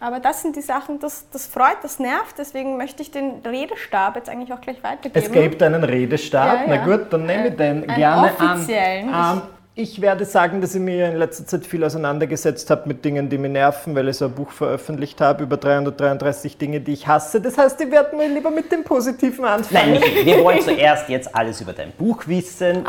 Aber 0.00 0.18
das 0.18 0.40
sind 0.40 0.56
die 0.56 0.62
Sachen, 0.62 0.98
das, 0.98 1.28
das 1.30 1.46
freut, 1.46 1.76
das 1.82 1.98
nervt. 1.98 2.36
Deswegen 2.38 2.78
möchte 2.78 3.02
ich 3.02 3.10
den 3.10 3.42
Redestab 3.44 4.16
jetzt 4.16 4.30
eigentlich 4.30 4.50
auch 4.50 4.62
gleich 4.62 4.82
weitergeben. 4.82 5.12
Es 5.26 5.30
gibt 5.30 5.62
einen 5.62 5.84
Redestab, 5.84 6.66
Ja, 6.66 6.72
ja. 6.74 6.80
na 6.86 6.96
gut, 6.96 7.12
dann 7.12 7.26
nehme 7.26 7.48
ich 7.48 7.56
den 7.56 7.86
Einen 7.86 7.94
gerne 7.94 8.30
offiziellen. 8.32 9.12
an. 9.12 9.36
Ähm, 9.36 9.42
ich 9.74 10.02
werde 10.02 10.26
sagen, 10.26 10.60
dass 10.60 10.74
ich 10.74 10.82
mir 10.82 11.08
in 11.08 11.16
letzter 11.16 11.46
Zeit 11.46 11.64
viel 11.64 11.82
auseinandergesetzt 11.82 12.68
habe 12.68 12.82
mit 12.88 13.02
Dingen, 13.06 13.30
die 13.30 13.38
mich 13.38 13.50
nerven, 13.50 13.94
weil 13.94 14.06
ich 14.08 14.18
so 14.18 14.26
ein 14.26 14.32
Buch 14.32 14.50
veröffentlicht 14.50 15.18
habe 15.22 15.44
über 15.44 15.56
333 15.56 16.58
Dinge, 16.58 16.80
die 16.82 16.92
ich 16.92 17.06
hasse. 17.06 17.40
Das 17.40 17.56
heißt, 17.56 17.80
ich 17.80 17.90
werde 17.90 18.14
mal 18.14 18.28
lieber 18.28 18.50
mit 18.50 18.70
dem 18.70 18.84
Positiven 18.84 19.46
anfangen. 19.46 19.92
Nein, 19.92 20.00
Michi, 20.02 20.26
wir 20.26 20.44
wollen 20.44 20.60
zuerst 20.60 21.08
jetzt 21.08 21.34
alles 21.34 21.62
über 21.62 21.72
dein 21.72 21.90
Buch 21.92 22.26
wissen. 22.26 22.84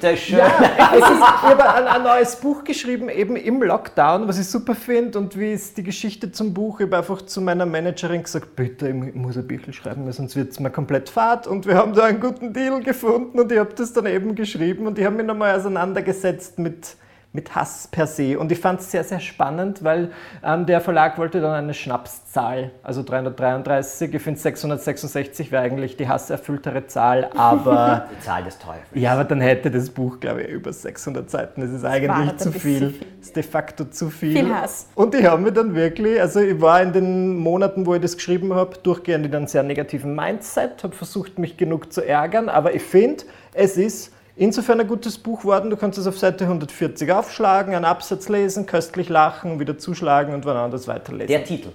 Bitte 0.00 0.16
schön. 0.16 0.38
Ja, 0.38 0.46
es 0.94 1.00
ist, 1.00 1.18
ich 1.18 1.20
habe 1.20 1.74
ein, 1.74 1.86
ein 1.86 2.02
neues 2.02 2.36
Buch 2.36 2.64
geschrieben, 2.64 3.10
eben 3.10 3.36
im 3.36 3.62
Lockdown, 3.62 4.26
was 4.26 4.38
ich 4.38 4.46
super 4.48 4.74
finde. 4.74 5.18
Und 5.18 5.38
wie 5.38 5.52
ist 5.52 5.76
die 5.76 5.82
Geschichte 5.82 6.32
zum 6.32 6.54
Buch? 6.54 6.80
Ich 6.80 6.86
habe 6.86 6.96
einfach 6.96 7.20
zu 7.20 7.42
meiner 7.42 7.66
Managerin 7.66 8.22
gesagt, 8.22 8.56
bitte, 8.56 8.88
ich 8.88 8.94
mu- 8.94 9.10
muss 9.12 9.36
ein 9.36 9.46
Büchel 9.46 9.74
schreiben, 9.74 10.06
weil 10.06 10.14
sonst 10.14 10.34
wird 10.34 10.52
es 10.52 10.60
mir 10.60 10.70
komplett 10.70 11.10
fad. 11.10 11.46
Und 11.46 11.66
wir 11.66 11.74
haben 11.74 11.92
da 11.92 12.04
einen 12.04 12.20
guten 12.20 12.54
Deal 12.54 12.80
gefunden 12.82 13.38
und 13.38 13.52
ich 13.52 13.58
habe 13.58 13.74
das 13.76 13.92
dann 13.92 14.06
eben 14.06 14.34
geschrieben 14.34 14.86
und 14.86 14.98
ich 14.98 15.04
habe 15.04 15.16
mich 15.16 15.26
nochmal 15.26 15.54
auseinandergesetzt 15.58 16.21
mit, 16.58 16.96
mit 17.32 17.54
Hass 17.54 17.88
per 17.90 18.06
se. 18.06 18.38
Und 18.38 18.52
ich 18.52 18.60
fand 18.60 18.80
es 18.80 18.90
sehr, 18.90 19.04
sehr 19.04 19.20
spannend, 19.20 19.82
weil 19.82 20.10
ähm, 20.44 20.66
der 20.66 20.80
Verlag 20.80 21.16
wollte 21.16 21.40
dann 21.40 21.52
eine 21.52 21.72
Schnapszahl, 21.72 22.70
also 22.82 23.02
333. 23.02 24.14
Ich 24.14 24.22
finde 24.22 24.38
666 24.38 25.50
wäre 25.50 25.62
eigentlich 25.62 25.96
die 25.96 26.08
hasserfülltere 26.08 26.86
Zahl, 26.86 27.30
aber... 27.36 28.06
Die 28.14 28.20
Zahl 28.20 28.44
des 28.44 28.58
Teufels. 28.58 28.84
Ja, 28.92 29.14
aber 29.14 29.24
dann 29.24 29.40
hätte 29.40 29.70
das 29.70 29.88
Buch, 29.88 30.20
glaube 30.20 30.42
ich, 30.42 30.48
über 30.48 30.72
600 30.72 31.30
Seiten. 31.30 31.62
Das 31.62 31.70
ist 31.70 31.84
eigentlich 31.84 32.36
zu 32.36 32.52
viel. 32.52 32.60
viel. 32.60 33.06
Das 33.18 33.28
ist 33.28 33.36
de 33.36 33.42
facto 33.42 33.84
zu 33.86 34.10
viel. 34.10 34.32
Viel 34.32 34.54
Hass. 34.54 34.88
Und 34.94 35.14
ich 35.14 35.24
habe 35.24 35.40
mir 35.40 35.52
dann 35.52 35.74
wirklich, 35.74 36.20
also 36.20 36.40
ich 36.40 36.60
war 36.60 36.82
in 36.82 36.92
den 36.92 37.36
Monaten, 37.36 37.86
wo 37.86 37.94
ich 37.94 38.02
das 38.02 38.16
geschrieben 38.16 38.52
habe, 38.52 38.76
durchgehend 38.82 39.24
in 39.24 39.34
einem 39.34 39.46
sehr 39.46 39.62
negativen 39.62 40.14
Mindset, 40.14 40.84
habe 40.84 40.94
versucht, 40.94 41.38
mich 41.38 41.56
genug 41.56 41.92
zu 41.92 42.06
ärgern, 42.06 42.50
aber 42.50 42.74
ich 42.74 42.82
finde, 42.82 43.24
es 43.54 43.78
ist 43.78 44.12
insofern 44.36 44.80
ein 44.80 44.86
gutes 44.88 45.18
Buch 45.18 45.44
worden. 45.44 45.70
Du 45.70 45.76
kannst 45.76 45.98
es 45.98 46.06
auf 46.06 46.18
Seite 46.18 46.44
140 46.44 47.10
aufschlagen, 47.12 47.74
einen 47.74 47.84
Absatz 47.84 48.28
lesen, 48.28 48.66
köstlich 48.66 49.08
lachen, 49.08 49.60
wieder 49.60 49.78
zuschlagen 49.78 50.34
und 50.34 50.44
wann 50.44 50.56
anders 50.56 50.88
weiterlesen. 50.88 51.28
Der 51.28 51.44
Titel. 51.44 51.68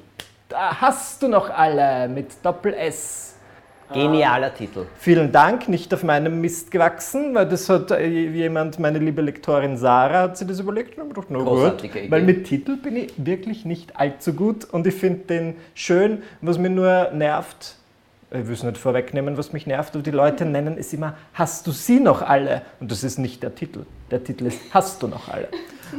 da 0.49 0.79
hast 0.81 1.21
du 1.23 1.27
noch 1.27 1.49
alle 1.49 2.07
mit 2.07 2.27
Doppel-S. 2.43 3.25
Genialer 3.93 4.53
Titel. 4.53 4.85
Vielen 4.97 5.31
Dank, 5.31 5.69
nicht 5.69 5.93
auf 5.93 6.03
meinem 6.03 6.41
Mist 6.41 6.71
gewachsen, 6.71 7.33
weil 7.33 7.47
das 7.47 7.69
hat 7.69 7.89
äh, 7.91 8.05
jemand, 8.05 8.79
meine 8.79 8.99
liebe 8.99 9.21
Lektorin 9.21 9.77
Sarah, 9.77 10.23
hat 10.23 10.37
sich 10.37 10.45
das 10.45 10.59
überlegt 10.59 10.97
und 10.97 11.03
ich 11.03 11.09
gedacht, 11.13 11.27
na 11.29 11.37
gut, 11.37 11.47
Großartige 11.47 11.99
Idee. 11.99 12.11
weil 12.11 12.23
mit 12.23 12.45
Titel 12.47 12.75
bin 12.75 12.97
ich 12.97 13.13
wirklich 13.15 13.63
nicht 13.63 13.97
allzu 13.97 14.33
gut 14.33 14.65
und 14.65 14.85
ich 14.87 14.93
finde 14.93 15.19
den 15.27 15.55
schön. 15.73 16.21
Was 16.41 16.57
mir 16.57 16.69
nur 16.69 17.11
nervt, 17.13 17.75
ich 18.31 18.46
will 18.46 18.53
es 18.53 18.63
nicht 18.63 18.77
vorwegnehmen, 18.77 19.38
was 19.38 19.53
mich 19.53 19.67
nervt, 19.67 19.96
aber 19.96 20.03
die 20.03 20.12
Leute 20.12 20.46
nennen 20.46 20.75
es 20.77 20.91
immer, 20.93 21.13
hast 21.34 21.65
du 21.67 21.72
sie 21.72 22.00
noch 22.00 22.22
alle? 22.22 22.62
Und 22.79 22.91
das 22.91 23.03
ist 23.03 23.17
nicht 23.19 23.41
der 23.43 23.55
Titel. 23.55 23.86
Der 24.12 24.24
Titel 24.24 24.48
ist, 24.48 24.60
hast 24.72 25.01
du 25.01 25.07
noch 25.07 25.29
alle? 25.29 25.48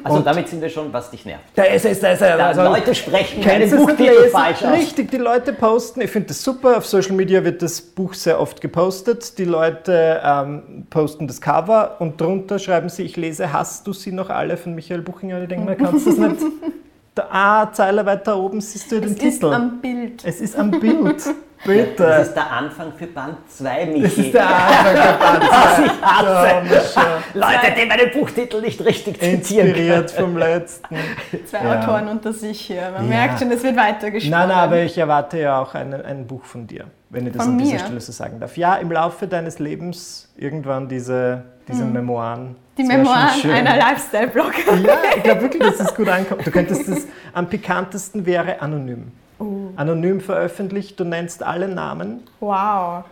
Also 0.04 0.18
Und- 0.18 0.26
damit 0.26 0.48
sind 0.48 0.60
wir 0.60 0.68
schon, 0.68 0.92
was 0.92 1.10
dich 1.10 1.24
nervt. 1.24 1.44
Da 1.54 1.62
ist 1.62 1.86
es, 1.86 2.00
da 2.00 2.08
ist 2.12 2.20
es. 2.20 2.28
Da 2.36 2.48
Also, 2.48 2.62
Leute 2.62 2.94
sprechen 2.94 3.40
nicht 3.40 3.74
Buchtitel 3.74 4.02
lesen? 4.02 4.30
falsch 4.32 4.62
aus. 4.62 4.72
Richtig, 4.76 5.10
die 5.10 5.16
Leute 5.16 5.54
posten. 5.54 6.02
Ich 6.02 6.10
finde 6.10 6.28
das 6.28 6.42
super. 6.44 6.76
Auf 6.76 6.84
Social 6.84 7.12
Media 7.12 7.42
wird 7.42 7.62
das 7.62 7.80
Buch 7.80 8.12
sehr 8.12 8.38
oft 8.38 8.60
gepostet. 8.60 9.38
Die 9.38 9.44
Leute 9.46 10.20
ähm, 10.22 10.86
posten 10.90 11.26
das 11.26 11.40
Cover 11.40 11.96
und 12.00 12.20
drunter 12.20 12.58
schreiben 12.58 12.90
sie, 12.90 13.04
ich 13.04 13.16
lese 13.16 13.50
Hast 13.54 13.86
du 13.86 13.94
sie 13.94 14.12
noch 14.12 14.28
alle 14.28 14.58
von 14.58 14.74
Michael 14.74 15.00
Buchinger. 15.00 15.40
Ich 15.40 15.48
denke 15.48 15.64
mal, 15.64 15.76
kannst 15.76 16.06
du 16.06 16.10
das 16.10 16.18
nicht. 16.18 16.42
Da, 17.18 17.26
ah, 17.32 17.72
Zeile 17.72 18.06
weiter 18.06 18.36
oben 18.36 18.60
siehst 18.60 18.92
du 18.92 19.00
den 19.00 19.12
Es 19.14 19.22
ist 19.22 19.40
Titel. 19.40 19.52
am 19.52 19.80
Bild. 19.80 20.24
es 20.24 20.40
ist 20.40 20.56
am 20.56 20.70
Bild. 20.70 21.22
Bitte. 21.64 21.94
Das 22.04 22.28
ist 22.28 22.34
der 22.34 22.52
Anfang 22.52 22.92
für 22.96 23.08
Band 23.08 23.38
2, 23.48 23.86
Michi. 23.86 24.02
Das 24.02 24.18
ist 24.18 24.32
der 24.34 24.46
Anfang 24.48 24.94
der 24.94 25.12
Band. 25.14 25.42
Was 25.50 25.78
ich 25.80 26.02
hasse. 26.02 26.94
Ja, 26.94 27.20
Leute, 27.34 27.74
die 27.80 27.86
meinen 27.86 28.10
Buchtitel 28.12 28.60
nicht 28.60 28.80
richtig 28.84 29.18
zitieren 29.20 29.66
Inspiriert 29.66 30.14
können. 30.14 30.28
vom 30.28 30.36
letzten. 30.38 30.96
Zwei 31.46 31.64
Ja. 31.64 31.80
Autoren 31.80 32.06
unter 32.08 32.32
sich 32.32 32.60
hier. 32.60 32.82
Man 32.94 33.10
Ja. 33.10 33.16
merkt 33.16 33.40
schon, 33.40 33.50
es 33.50 33.64
wird 33.64 33.76
weitergesprochen. 33.76 34.30
Nein, 34.30 34.48
nein, 34.48 34.56
aber 34.58 34.78
ich 34.82 34.96
erwarte 34.96 35.40
ja 35.40 35.60
auch 35.60 35.74
ein, 35.74 35.92
ein 35.92 36.28
Buch 36.28 36.44
von 36.44 36.68
dir, 36.68 36.84
wenn 37.10 37.26
ich 37.26 37.32
das 37.32 37.44
Von 37.44 37.52
an 37.54 37.58
dieser 37.58 37.72
mir? 37.74 37.78
Stelle 37.80 38.00
so 38.00 38.12
sagen 38.12 38.40
darf. 38.40 38.56
Ja, 38.56 38.76
im 38.76 38.90
Laufe 38.92 39.26
deines 39.26 39.58
Lebens 39.58 40.28
irgendwann 40.36 40.88
diese, 40.88 41.42
diese 41.66 41.84
Memoiren. 41.84 42.56
Die 42.76 42.84
Memoiren 42.84 43.50
einer 43.50 43.76
Lifestyle-Blogger. 43.76 44.76
Ja, 44.84 44.96
ich 45.16 45.22
glaube 45.22 45.42
wirklich, 45.42 45.62
dass 45.62 45.80
es 45.80 45.94
gut 45.94 46.08
ankommt. 46.08 46.46
Du 46.46 46.50
könntest 46.50 46.88
das, 46.88 47.06
am 47.32 47.48
pikantesten 47.48 48.24
wäre 48.26 48.60
anonym. 48.60 49.10
Oh. 49.40 49.68
Anonym 49.76 50.20
veröffentlicht, 50.20 50.98
du 50.98 51.04
nennst 51.04 51.42
alle 51.42 51.68
Namen, 51.68 52.20
Wow. 52.40 53.04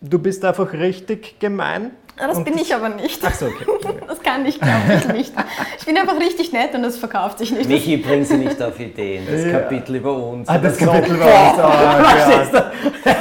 du 0.00 0.18
bist 0.18 0.44
einfach 0.44 0.72
richtig 0.72 1.38
gemein. 1.40 1.90
Ah, 2.18 2.28
Das 2.28 2.38
Und 2.38 2.44
bin 2.44 2.56
ich 2.58 2.74
aber 2.74 2.88
nicht. 2.90 3.20
Ach 3.24 3.34
so, 3.34 3.46
okay. 3.46 3.64
Das 4.06 4.20
kann 4.22 4.46
ich, 4.46 4.60
glaube 4.60 4.94
ich, 4.98 5.08
nicht. 5.12 5.32
Ich 5.78 5.84
bin 5.86 5.96
einfach 5.98 6.18
richtig 6.18 6.52
nett 6.52 6.74
und 6.74 6.82
das 6.82 6.96
verkauft 6.96 7.38
sich 7.38 7.50
nicht. 7.50 7.68
Michi, 7.68 7.96
bring 7.96 8.24
sie 8.24 8.36
nicht 8.36 8.60
auf 8.62 8.78
Ideen. 8.78 9.26
Das 9.30 9.44
Ja. 9.44 9.60
Kapitel 9.60 9.96
über 9.96 10.16
uns. 10.16 10.48
Ah, 10.48 10.58
das. 10.58 10.76
Kapitel 10.78 11.18
war 11.20 12.46
uns. 12.46 12.52
Oh, 12.52 12.52
Gott. 12.52 12.64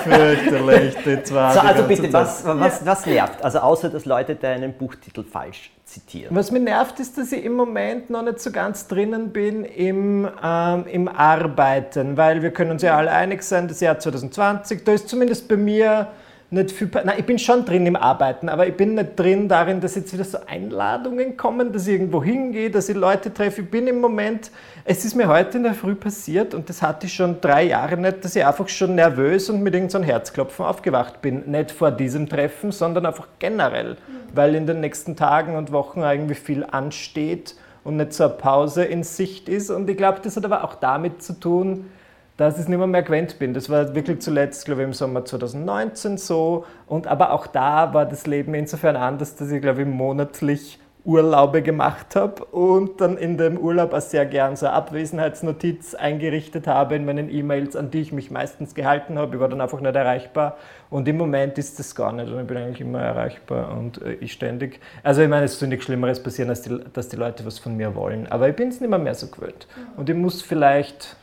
Fürchterlich, 0.03 0.95
die 1.05 1.23
zwei. 1.23 1.53
So, 1.53 1.59
also 1.59 1.83
bitte, 1.83 2.13
was, 2.13 2.45
was, 2.45 2.85
was 2.85 3.05
nervt? 3.05 3.43
Also 3.43 3.59
außer, 3.59 3.89
dass 3.89 4.05
Leute 4.05 4.35
deinen 4.35 4.73
Buchtitel 4.73 5.23
falsch 5.23 5.71
zitieren. 5.85 6.35
Was 6.35 6.51
mir 6.51 6.59
nervt, 6.59 7.00
ist, 7.00 7.17
dass 7.17 7.31
ich 7.31 7.43
im 7.43 7.53
Moment 7.53 8.09
noch 8.09 8.21
nicht 8.23 8.39
so 8.39 8.51
ganz 8.51 8.88
drinnen 8.88 9.31
bin 9.31 9.63
im, 9.65 10.27
ähm, 10.43 10.85
im 10.88 11.07
Arbeiten, 11.07 12.17
weil 12.17 12.41
wir 12.41 12.51
können 12.51 12.71
uns 12.71 12.81
ja 12.81 12.97
alle 12.97 13.12
einig 13.12 13.43
sein, 13.43 13.67
das 13.67 13.79
Jahr 13.79 14.00
2020, 14.00 14.83
da 14.83 14.93
ist 14.93 15.09
zumindest 15.09 15.47
bei 15.47 15.57
mir 15.57 16.07
nicht 16.53 16.72
viel. 16.72 16.89
Nein, 16.93 17.15
ich 17.17 17.25
bin 17.25 17.39
schon 17.39 17.65
drin 17.65 17.86
im 17.86 17.95
Arbeiten, 17.95 18.48
aber 18.48 18.67
ich 18.67 18.77
bin 18.77 18.95
nicht 18.95 19.19
drin 19.19 19.50
darin, 19.50 19.81
dass 19.81 19.95
jetzt 19.95 20.13
wieder 20.13 20.24
so 20.24 20.38
Einladungen 20.45 21.36
kommen, 21.36 21.74
dass 21.74 21.88
ich 21.88 21.93
irgendwo 21.93 22.24
hingehe, 22.24 22.69
dass 22.69 22.89
ich 22.89 22.95
Leute 22.95 23.33
treffe. 23.33 23.62
Ich 23.62 23.72
bin 23.72 23.88
im 23.88 24.00
Moment, 24.00 24.51
es 24.86 25.03
ist 25.03 25.15
mir 25.15 25.27
heute 25.27 25.57
in 25.57 25.63
der 25.63 25.74
Früh 25.74 25.95
passiert 25.95 26.53
und 26.53 26.69
das 26.69 26.81
hatte 26.81 27.07
ich 27.07 27.13
schon 27.13 27.41
drei 27.41 27.63
Jahre 27.63 27.98
nicht, 27.98 28.24
dass 28.24 28.36
ich 28.36 28.45
einfach 28.45 28.69
schon 28.69 28.95
nervös 28.95 29.50
und 29.50 29.63
mit 29.63 29.74
irgendeinem 29.74 30.03
Herzklopfen 30.03 30.65
aufgewacht 30.65 31.22
bin. 31.22 31.50
Nicht 31.50 31.72
vor 31.72 31.91
diesem 31.91 32.29
Treffen, 32.29 32.72
sondern 32.72 33.05
einfach 33.05 33.27
generell, 33.39 33.98
weil 34.33 34.55
in 34.55 34.67
den 34.67 34.79
nächsten 34.79 35.15
Tagen 35.15 35.55
und 35.55 35.72
Wochen 35.72 36.01
irgendwie 36.01 36.36
viel 36.36 36.63
ansteht 36.63 37.55
und 37.83 37.98
nicht 37.98 38.13
so 38.13 38.25
eine 38.25 38.33
Pause 38.33 38.83
in 38.83 39.03
Sicht 39.03 39.50
ist. 39.50 39.72
Und 39.72 39.89
ich 39.89 39.98
glaube, 39.98 40.19
das 40.24 40.38
hat 40.38 40.45
aber 40.45 40.63
auch 40.63 40.75
damit 40.75 41.24
zu 41.24 41.39
tun, 41.39 41.89
dass 42.37 42.59
ich 42.59 42.67
nicht 42.67 42.77
mehr, 42.77 42.87
mehr 42.87 43.03
gewöhnt 43.03 43.37
bin. 43.39 43.53
Das 43.53 43.69
war 43.69 43.93
wirklich 43.95 44.19
zuletzt, 44.19 44.65
glaube 44.65 44.81
ich, 44.81 44.87
im 44.87 44.93
Sommer 44.93 45.25
2019 45.25 46.17
so. 46.17 46.65
Und 46.87 47.07
aber 47.07 47.31
auch 47.31 47.47
da 47.47 47.93
war 47.93 48.05
das 48.05 48.25
Leben 48.27 48.53
insofern 48.53 48.95
anders, 48.95 49.35
dass 49.35 49.51
ich, 49.51 49.61
glaube 49.61 49.81
ich, 49.81 49.87
monatlich 49.87 50.79
Urlaube 51.05 51.61
gemacht 51.61 52.15
habe 52.15 52.45
und 52.45 53.01
dann 53.01 53.17
in 53.17 53.37
dem 53.37 53.57
Urlaub 53.57 53.91
auch 53.93 53.99
sehr 53.99 54.25
gern 54.25 54.55
so 54.55 54.67
eine 54.67 54.75
Abwesenheitsnotiz 54.75 55.95
eingerichtet 55.95 56.65
habe 56.65 56.95
in 56.95 57.03
meinen 57.03 57.29
E-Mails, 57.29 57.75
an 57.75 57.91
die 57.91 57.99
ich 57.99 58.13
mich 58.13 58.31
meistens 58.31 58.73
gehalten 58.73 59.17
habe. 59.17 59.35
Ich 59.35 59.41
war 59.41 59.49
dann 59.49 59.59
einfach 59.59 59.81
nicht 59.81 59.95
erreichbar. 59.95 60.57
Und 60.89 61.07
im 61.09 61.17
Moment 61.17 61.57
ist 61.57 61.77
das 61.77 61.93
gar 61.93 62.13
nicht. 62.13 62.31
Und 62.31 62.39
ich 62.39 62.47
bin 62.47 62.55
eigentlich 62.55 62.79
immer 62.79 63.01
erreichbar 63.01 63.77
und 63.77 64.01
äh, 64.01 64.13
ich 64.13 64.31
ständig. 64.31 64.79
Also 65.01 65.21
ich 65.21 65.27
meine, 65.27 65.45
es 65.45 65.59
soll 65.59 65.67
nichts 65.67 65.85
Schlimmeres 65.85 66.23
passieren, 66.23 66.49
als 66.49 66.61
die, 66.61 66.79
dass 66.93 67.09
die 67.09 67.17
Leute 67.17 67.45
was 67.45 67.59
von 67.59 67.75
mir 67.75 67.95
wollen. 67.95 68.27
Aber 68.31 68.47
ich 68.47 68.55
bin 68.55 68.69
es 68.69 68.79
nicht 68.79 68.89
mehr, 68.89 68.99
mehr 68.99 69.15
so 69.15 69.27
gewöhnt. 69.27 69.67
Und 69.97 70.09
ich 70.09 70.15
muss 70.15 70.41
vielleicht 70.41 71.17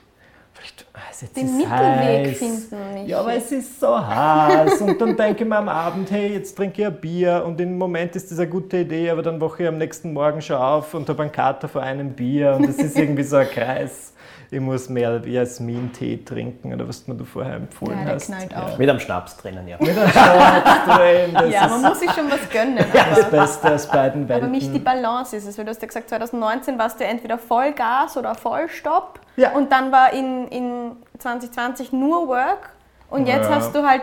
Es 1.11 1.23
ist 1.23 1.37
Den 1.37 1.57
Mittelweg 1.57 2.27
heiß. 2.29 2.39
finden, 2.39 2.95
Michi. 2.95 3.11
Ja, 3.11 3.21
aber 3.21 3.35
es 3.35 3.51
ist 3.53 3.81
so 3.81 4.07
heiß. 4.07 4.81
Und 4.83 5.01
dann 5.01 5.17
denke 5.17 5.43
ich 5.43 5.49
mir 5.49 5.57
am 5.57 5.69
Abend, 5.69 6.11
hey, 6.11 6.35
jetzt 6.35 6.57
trinke 6.57 6.83
ich 6.83 6.87
ein 6.87 7.01
Bier. 7.01 7.43
Und 7.47 7.61
im 7.61 7.77
Moment 7.79 8.15
ist 8.17 8.31
das 8.31 8.39
eine 8.39 8.49
gute 8.49 8.79
Idee, 8.79 9.11
aber 9.11 9.23
dann 9.23 9.41
wache 9.41 9.63
ich 9.63 9.69
am 9.69 9.79
nächsten 9.79 10.13
Morgen 10.13 10.41
schon 10.41 10.57
auf 10.57 10.95
und 10.95 11.09
habe 11.09 11.23
einen 11.23 11.33
Kater 11.33 11.69
vor 11.69 11.83
einem 11.83 12.13
Bier. 12.13 12.55
Und 12.55 12.69
das 12.69 12.77
ist 12.77 12.97
irgendwie 12.97 13.23
so 13.23 13.37
ein 13.37 13.49
Kreis. 13.49 14.13
Ich 14.53 14.59
muss 14.61 14.89
mehr 14.89 15.21
Jasmin-Tee 15.25 16.25
trinken 16.25 16.75
oder 16.75 16.89
was 16.89 17.05
du 17.05 17.13
mir 17.13 17.19
da 17.19 17.25
vorher 17.25 17.55
empfohlen 17.55 17.99
Ja, 17.99 18.05
der 18.05 18.15
hast. 18.17 18.27
knallt 18.27 18.57
auch. 18.57 18.77
Mit 18.79 18.91
einem 18.91 18.99
Schnaps 18.99 19.37
drinnen, 19.37 19.69
ja. 19.69 19.77
Mit 19.79 19.91
einem 19.97 20.11
Schnaps 20.11 20.97
drin. 20.97 21.35
Das 21.35 21.51
Ja, 21.53 21.69
man 21.69 21.83
muss 21.83 22.01
sich 22.01 22.11
schon 22.11 22.29
was 22.31 22.51
gönnen. 22.51 22.77
das 22.93 23.21
aber, 23.27 23.31
Beste 23.31 23.75
aus 23.75 23.87
beiden 23.87 24.25
aber 24.25 24.35
Welten. 24.35 24.51
nicht 24.51 24.75
die 24.75 24.81
Balance 24.81 25.37
ist 25.37 25.47
es, 25.47 25.57
weil 25.57 25.65
du 25.67 25.71
hast 25.71 25.81
ja 25.81 25.87
gesagt, 25.87 26.09
2019 26.09 26.79
warst 26.79 26.99
du 26.99 27.05
entweder 27.05 27.39
Vollgas 27.39 28.17
oder 28.17 28.35
Vollstopp 28.35 29.21
Ja. 29.37 29.53
und 29.53 29.71
dann 29.71 29.93
war 29.93 30.13
in, 30.13 30.49
in 30.49 30.93
2020 31.19 31.93
nur 31.93 32.27
Work 32.27 32.71
und 33.09 33.27
jetzt 33.27 33.49
Ja. 33.49 33.55
hast 33.57 33.73
du 33.73 33.87
halt 33.87 34.03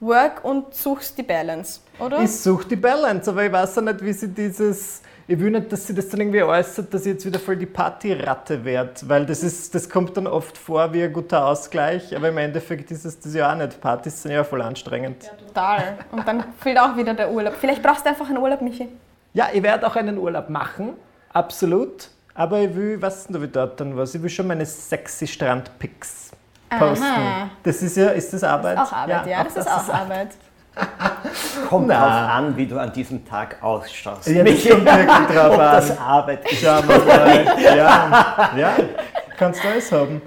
Work 0.00 0.44
und 0.44 0.74
suchst 0.74 1.16
die 1.16 1.22
Balance, 1.22 1.80
oder? 2.00 2.20
Ich 2.22 2.32
suche 2.40 2.66
die 2.68 2.76
Balance, 2.76 3.30
aber 3.30 3.44
ich 3.44 3.52
weiß 3.52 3.78
auch 3.78 3.82
nicht, 3.82 4.02
wie 4.04 4.12
sie 4.12 4.28
dieses. 4.28 5.00
Ich 5.28 5.40
will 5.40 5.50
nicht, 5.50 5.72
dass 5.72 5.84
sie 5.84 5.94
das 5.94 6.08
dann 6.08 6.20
irgendwie 6.20 6.42
äußert, 6.42 6.94
dass 6.94 7.00
ich 7.02 7.14
jetzt 7.14 7.26
wieder 7.26 7.40
voll 7.40 7.56
die 7.56 7.66
Partyratte 7.66 8.64
werde, 8.64 8.92
weil 9.06 9.26
das, 9.26 9.42
ist, 9.42 9.74
das 9.74 9.90
kommt 9.90 10.16
dann 10.16 10.28
oft 10.28 10.56
vor 10.56 10.92
wie 10.92 11.02
ein 11.02 11.12
guter 11.12 11.46
Ausgleich, 11.46 12.14
aber 12.14 12.28
im 12.28 12.38
Endeffekt 12.38 12.92
ist 12.92 13.04
es 13.04 13.18
das 13.18 13.34
ja 13.34 13.52
auch 13.52 13.56
nicht. 13.56 13.80
Partys 13.80 14.22
sind 14.22 14.30
ja 14.30 14.44
voll 14.44 14.62
anstrengend. 14.62 15.28
Total. 15.48 15.98
Und 16.12 16.28
dann 16.28 16.44
fehlt 16.60 16.78
auch 16.78 16.96
wieder 16.96 17.12
der 17.14 17.32
Urlaub. 17.32 17.54
Vielleicht 17.58 17.82
brauchst 17.82 18.06
du 18.06 18.10
einfach 18.10 18.28
einen 18.28 18.38
Urlaub, 18.38 18.60
Michi. 18.60 18.88
Ja, 19.34 19.48
ich 19.52 19.64
werde 19.64 19.84
auch 19.86 19.96
einen 19.96 20.16
Urlaub 20.16 20.48
machen, 20.48 20.94
absolut, 21.32 22.08
aber 22.32 22.60
ich 22.60 22.74
will, 22.76 23.02
was 23.02 23.26
denn 23.26 23.34
da 23.34 23.42
wieder 23.42 23.66
dort 23.66 23.80
dann 23.80 23.96
was? 23.96 24.14
Ich 24.14 24.22
will 24.22 24.30
schon 24.30 24.46
meine 24.46 24.64
sexy 24.64 25.26
Strandpics 25.26 26.30
posten. 26.70 27.04
Aha. 27.04 27.50
Das 27.62 27.82
ist 27.82 27.96
ja, 27.96 28.10
ist 28.10 28.32
das 28.32 28.44
Arbeit? 28.44 28.78
Auch 28.78 28.92
Arbeit, 28.92 29.26
ja, 29.26 29.42
das, 29.42 29.56
ist 29.56 29.68
auch 29.68 29.88
Arbeit. 29.88 30.28
Kommt 31.68 31.88
Na. 31.88 31.94
drauf 32.00 32.34
an, 32.34 32.56
wie 32.56 32.66
du 32.66 32.78
an 32.78 32.92
diesem 32.92 33.24
Tag 33.24 33.62
ausschaust. 33.62 34.28
Ja, 34.28 34.44
das 34.44 34.52
Michi, 34.52 34.68
kommt 34.70 34.84
wirklich 34.84 35.26
drauf 35.36 35.54
ob 35.54 35.60
an. 35.60 35.72
das 35.72 35.98
Arbeit 35.98 36.52
ist. 36.52 36.62
Schauen 36.62 36.88
wir 36.88 36.98
mal. 36.98 37.44
Ja, 37.76 38.50
ja, 38.56 38.76
kannst 39.36 39.64
du 39.64 39.68
alles 39.68 39.90
haben. 39.90 40.22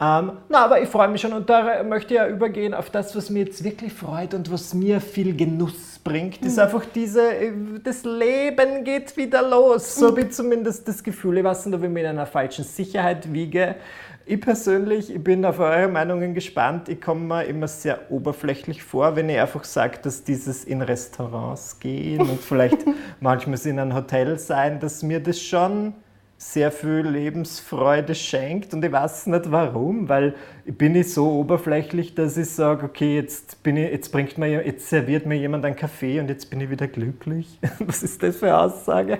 Ähm, 0.00 0.32
na, 0.48 0.64
aber 0.64 0.82
ich 0.82 0.88
freue 0.88 1.08
mich 1.08 1.20
schon 1.20 1.32
und 1.32 1.48
da 1.48 1.82
möchte 1.84 2.14
ich 2.14 2.20
ja 2.20 2.26
übergehen 2.26 2.74
auf 2.74 2.90
das, 2.90 3.14
was 3.16 3.30
mir 3.30 3.44
jetzt 3.44 3.62
wirklich 3.62 3.92
freut 3.92 4.34
und 4.34 4.50
was 4.52 4.74
mir 4.74 5.00
viel 5.00 5.36
Genuss 5.36 6.00
bringt, 6.02 6.44
ist 6.44 6.58
einfach 6.58 6.82
diese, 6.92 7.32
äh, 7.32 7.52
das 7.82 8.04
Leben 8.04 8.82
geht 8.82 9.16
wieder 9.16 9.48
los. 9.48 9.94
So 9.94 10.08
habe 10.08 10.22
ich 10.22 10.30
zumindest 10.32 10.86
das 10.88 11.02
Gefühl. 11.02 11.38
Ich 11.38 11.44
weiß 11.44 11.66
nicht, 11.66 11.76
ob 11.76 11.84
ich 11.84 11.88
mich 11.88 12.02
in 12.02 12.08
einer 12.10 12.26
falschen 12.26 12.64
Sicherheit 12.64 13.32
wiege. 13.32 13.76
Ich 14.26 14.40
persönlich, 14.40 15.14
ich 15.14 15.22
bin 15.22 15.44
auf 15.44 15.58
eure 15.58 15.86
Meinungen 15.86 16.32
gespannt. 16.32 16.88
Ich 16.88 16.98
komme 16.98 17.26
mir 17.26 17.44
immer 17.44 17.68
sehr 17.68 18.10
oberflächlich 18.10 18.82
vor, 18.82 19.16
wenn 19.16 19.28
ich 19.28 19.38
einfach 19.38 19.64
sage, 19.64 19.98
dass 20.02 20.24
dieses 20.24 20.64
in 20.64 20.80
Restaurants 20.80 21.78
gehen 21.78 22.22
und 22.22 22.40
vielleicht 22.40 22.78
manchmal 23.20 23.58
in 23.66 23.78
einem 23.78 23.94
Hotel 23.94 24.38
sein, 24.38 24.80
dass 24.80 25.02
mir 25.02 25.20
das 25.20 25.42
schon 25.42 25.92
sehr 26.38 26.72
viel 26.72 27.06
Lebensfreude 27.06 28.14
schenkt 28.14 28.72
und 28.72 28.82
ich 28.82 28.92
weiß 28.92 29.26
nicht 29.26 29.52
warum, 29.52 30.08
weil 30.08 30.34
ich 30.64 30.76
bin 30.76 30.94
ich 30.94 31.12
so 31.12 31.30
oberflächlich, 31.30 32.14
dass 32.14 32.38
ich 32.38 32.48
sage, 32.48 32.86
okay, 32.86 33.16
jetzt, 33.16 33.62
bin 33.62 33.76
ich, 33.76 33.90
jetzt, 33.90 34.10
bringt 34.10 34.38
mir, 34.38 34.66
jetzt 34.66 34.88
serviert 34.88 35.26
mir 35.26 35.36
jemand 35.36 35.66
einen 35.66 35.76
Kaffee 35.76 36.18
und 36.18 36.28
jetzt 36.28 36.48
bin 36.48 36.60
ich 36.62 36.70
wieder 36.70 36.88
glücklich. 36.88 37.58
Was 37.78 38.02
ist 38.02 38.22
das 38.22 38.36
für 38.36 38.46
eine 38.46 38.58
Aussage? 38.58 39.18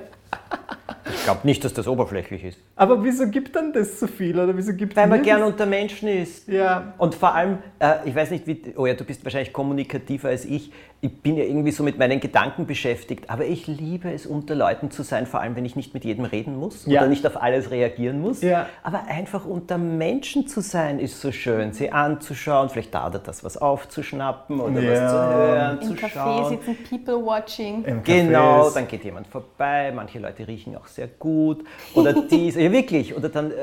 Ich 1.24 1.26
glaube 1.26 1.40
nicht, 1.44 1.64
dass 1.64 1.72
das 1.72 1.88
oberflächlich 1.88 2.44
ist. 2.44 2.58
Aber 2.76 3.02
wieso 3.02 3.26
gibt 3.30 3.56
dann 3.56 3.72
das 3.72 3.98
so 3.98 4.06
viel? 4.06 4.38
Oder 4.38 4.54
wieso 4.54 4.74
gibt 4.74 4.94
Weil 4.94 5.06
man 5.06 5.22
gern 5.22 5.40
das? 5.40 5.48
unter 5.52 5.64
Menschen 5.64 6.06
ist. 6.06 6.46
Ja. 6.48 6.92
Und 6.98 7.14
vor 7.14 7.34
allem, 7.34 7.60
äh, 7.78 7.94
ich 8.04 8.14
weiß 8.14 8.30
nicht, 8.30 8.46
wie, 8.46 8.60
oh 8.76 8.84
ja, 8.84 8.92
du 8.92 9.04
bist 9.04 9.24
wahrscheinlich 9.24 9.50
kommunikativer 9.50 10.28
als 10.28 10.44
ich. 10.44 10.70
Ich 11.00 11.22
bin 11.22 11.36
ja 11.38 11.44
irgendwie 11.44 11.70
so 11.70 11.82
mit 11.82 11.98
meinen 11.98 12.20
Gedanken 12.20 12.66
beschäftigt, 12.66 13.28
aber 13.30 13.44
ich 13.46 13.66
liebe 13.66 14.10
es, 14.10 14.26
unter 14.26 14.54
Leuten 14.54 14.90
zu 14.90 15.02
sein, 15.02 15.26
vor 15.26 15.40
allem 15.40 15.54
wenn 15.56 15.64
ich 15.64 15.76
nicht 15.76 15.92
mit 15.94 16.04
jedem 16.04 16.24
reden 16.26 16.56
muss 16.58 16.84
Ja. 16.86 17.00
oder 17.00 17.08
nicht 17.10 17.26
auf 17.26 17.42
alles 17.42 17.70
reagieren 17.70 18.20
muss. 18.20 18.42
Ja. 18.42 18.66
Aber 18.82 19.04
einfach 19.06 19.44
unter 19.46 19.76
Menschen 19.78 20.46
zu 20.46 20.60
sein, 20.60 20.98
ist 20.98 21.20
so 21.20 21.30
schön, 21.32 21.72
sie 21.72 21.90
anzuschauen, 21.90 22.68
vielleicht 22.70 22.94
da 22.94 23.06
oder 23.08 23.18
das 23.18 23.44
was 23.44 23.56
aufzuschnappen 23.58 24.60
oder 24.60 24.80
Ja. 24.80 24.90
was 24.92 25.10
zu 25.10 25.18
hören, 25.18 25.78
Im 25.80 25.88
zu 25.88 25.92
Café 26.06 26.10
schauen. 26.10 26.48
sitzen, 26.50 26.76
People 26.88 27.24
watching. 27.26 27.84
Im 27.84 28.02
Café 28.02 28.04
Genau, 28.26 28.70
dann 28.70 28.88
geht 28.88 29.04
jemand 29.04 29.26
vorbei. 29.26 29.90
Manche 29.94 30.18
Leute 30.18 30.46
riechen 30.48 30.74
auch 30.76 30.86
sehr 30.86 31.08
gut. 31.18 31.64
Oder 31.94 32.12
dies, 32.30 32.54
ja 32.56 32.70
wirklich. 32.72 33.14
Oder 33.16 33.28
dann 33.28 33.50
äh, 33.50 33.54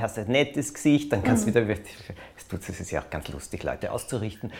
hast 0.00 0.16
du 0.16 0.22
ein 0.22 0.28
nettes 0.28 0.72
Gesicht, 0.74 1.12
dann 1.12 1.22
kannst 1.22 1.44
du 1.44 1.54
wieder, 1.54 1.62
es 1.68 2.48
tut 2.48 2.60
es 2.68 2.80
ist 2.80 2.90
ja 2.90 3.00
auch 3.00 3.10
ganz 3.10 3.28
lustig, 3.28 3.62
Leute 3.62 3.92
auszurichten. 3.92 4.52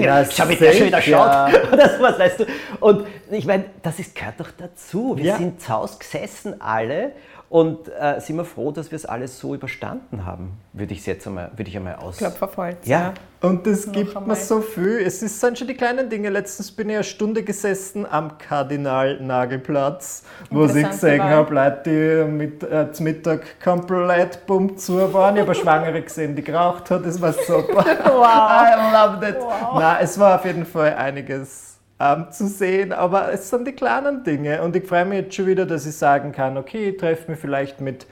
Ja, 0.00 0.24
Schau, 0.24 0.48
wie 0.48 0.56
der 0.56 0.72
schon 0.72 0.86
wieder 0.86 1.02
schaut. 1.02 1.12
ja. 1.12 1.48
Oder 1.72 1.88
sowas, 1.96 2.18
weißt 2.18 2.40
du. 2.40 2.46
Und 2.80 3.06
ich 3.30 3.44
meine, 3.46 3.64
das 3.82 3.98
ist, 3.98 4.14
gehört 4.14 4.40
doch 4.40 4.50
dazu. 4.56 5.16
Wir 5.16 5.24
Ja. 5.24 5.36
sind 5.38 5.60
zu 5.60 5.68
Hause 5.68 5.98
gesessen 5.98 6.60
alle 6.60 7.12
und 7.52 7.86
äh, 7.88 8.18
sind 8.18 8.36
wir 8.36 8.46
froh, 8.46 8.72
dass 8.72 8.90
wir 8.90 8.96
es 8.96 9.04
alles 9.04 9.38
so 9.38 9.54
überstanden 9.54 10.24
haben, 10.24 10.52
würde 10.72 10.94
ich 10.94 11.04
jetzt 11.04 11.26
einmal, 11.26 11.50
würde 11.54 11.68
ich 11.68 11.76
einmal 11.76 11.96
aus... 11.96 12.16
Klopfer 12.16 12.46
auf 12.46 12.56
Holz. 12.56 12.78
ja. 12.86 13.12
Und 13.42 13.66
es 13.66 13.92
gibt 13.92 14.16
einmal. 14.16 14.36
mir 14.38 14.42
so 14.42 14.62
viel. 14.62 15.02
Es 15.04 15.22
ist, 15.22 15.38
sind 15.38 15.58
schon 15.58 15.68
die 15.68 15.74
kleinen 15.74 16.08
Dinge. 16.08 16.30
Letztens 16.30 16.72
bin 16.72 16.88
ich 16.88 16.94
eine 16.94 17.04
Stunde 17.04 17.42
gesessen 17.42 18.06
am 18.10 18.38
Kardinal-Nagelplatz, 18.38 20.22
wo 20.48 20.64
ich 20.64 20.88
gesehen 20.88 21.22
habe, 21.22 21.52
Leute, 21.52 22.24
die 22.24 22.32
mit, 22.32 22.62
äh, 22.62 22.90
zum 22.90 23.04
Mittag 23.04 23.60
komplett 23.62 24.46
bumm 24.46 24.78
zu 24.78 25.12
waren. 25.12 25.34
Ich 25.36 25.42
habe 25.42 25.52
eine 25.52 25.60
Schwangere 25.60 26.00
gesehen, 26.00 26.34
die 26.34 26.42
geraucht 26.42 26.90
hat. 26.90 27.04
Das 27.04 27.20
war 27.20 27.34
super. 27.34 27.84
Wow. 28.04 28.62
I 28.64 28.94
loved 28.94 29.28
it. 29.28 29.36
Nein, 29.74 29.96
es 30.00 30.18
war 30.18 30.36
auf 30.36 30.44
jeden 30.46 30.64
Fall 30.64 30.94
einiges 30.94 31.71
ähm, 32.02 32.26
zu 32.32 32.48
sehen, 32.48 32.92
aber 32.92 33.32
es 33.32 33.48
sind 33.48 33.66
die 33.66 33.72
kleinen 33.72 34.24
Dinge. 34.24 34.62
Und 34.62 34.74
ich 34.74 34.86
freue 34.86 35.04
mich 35.04 35.18
jetzt 35.20 35.34
schon 35.36 35.46
wieder, 35.46 35.66
dass 35.66 35.86
ich 35.86 35.96
sagen 35.96 36.32
kann, 36.32 36.56
okay, 36.56 36.90
ich 36.90 36.96
treffe 36.96 37.30
mich 37.30 37.40
vielleicht 37.40 37.80
mit 37.80 38.06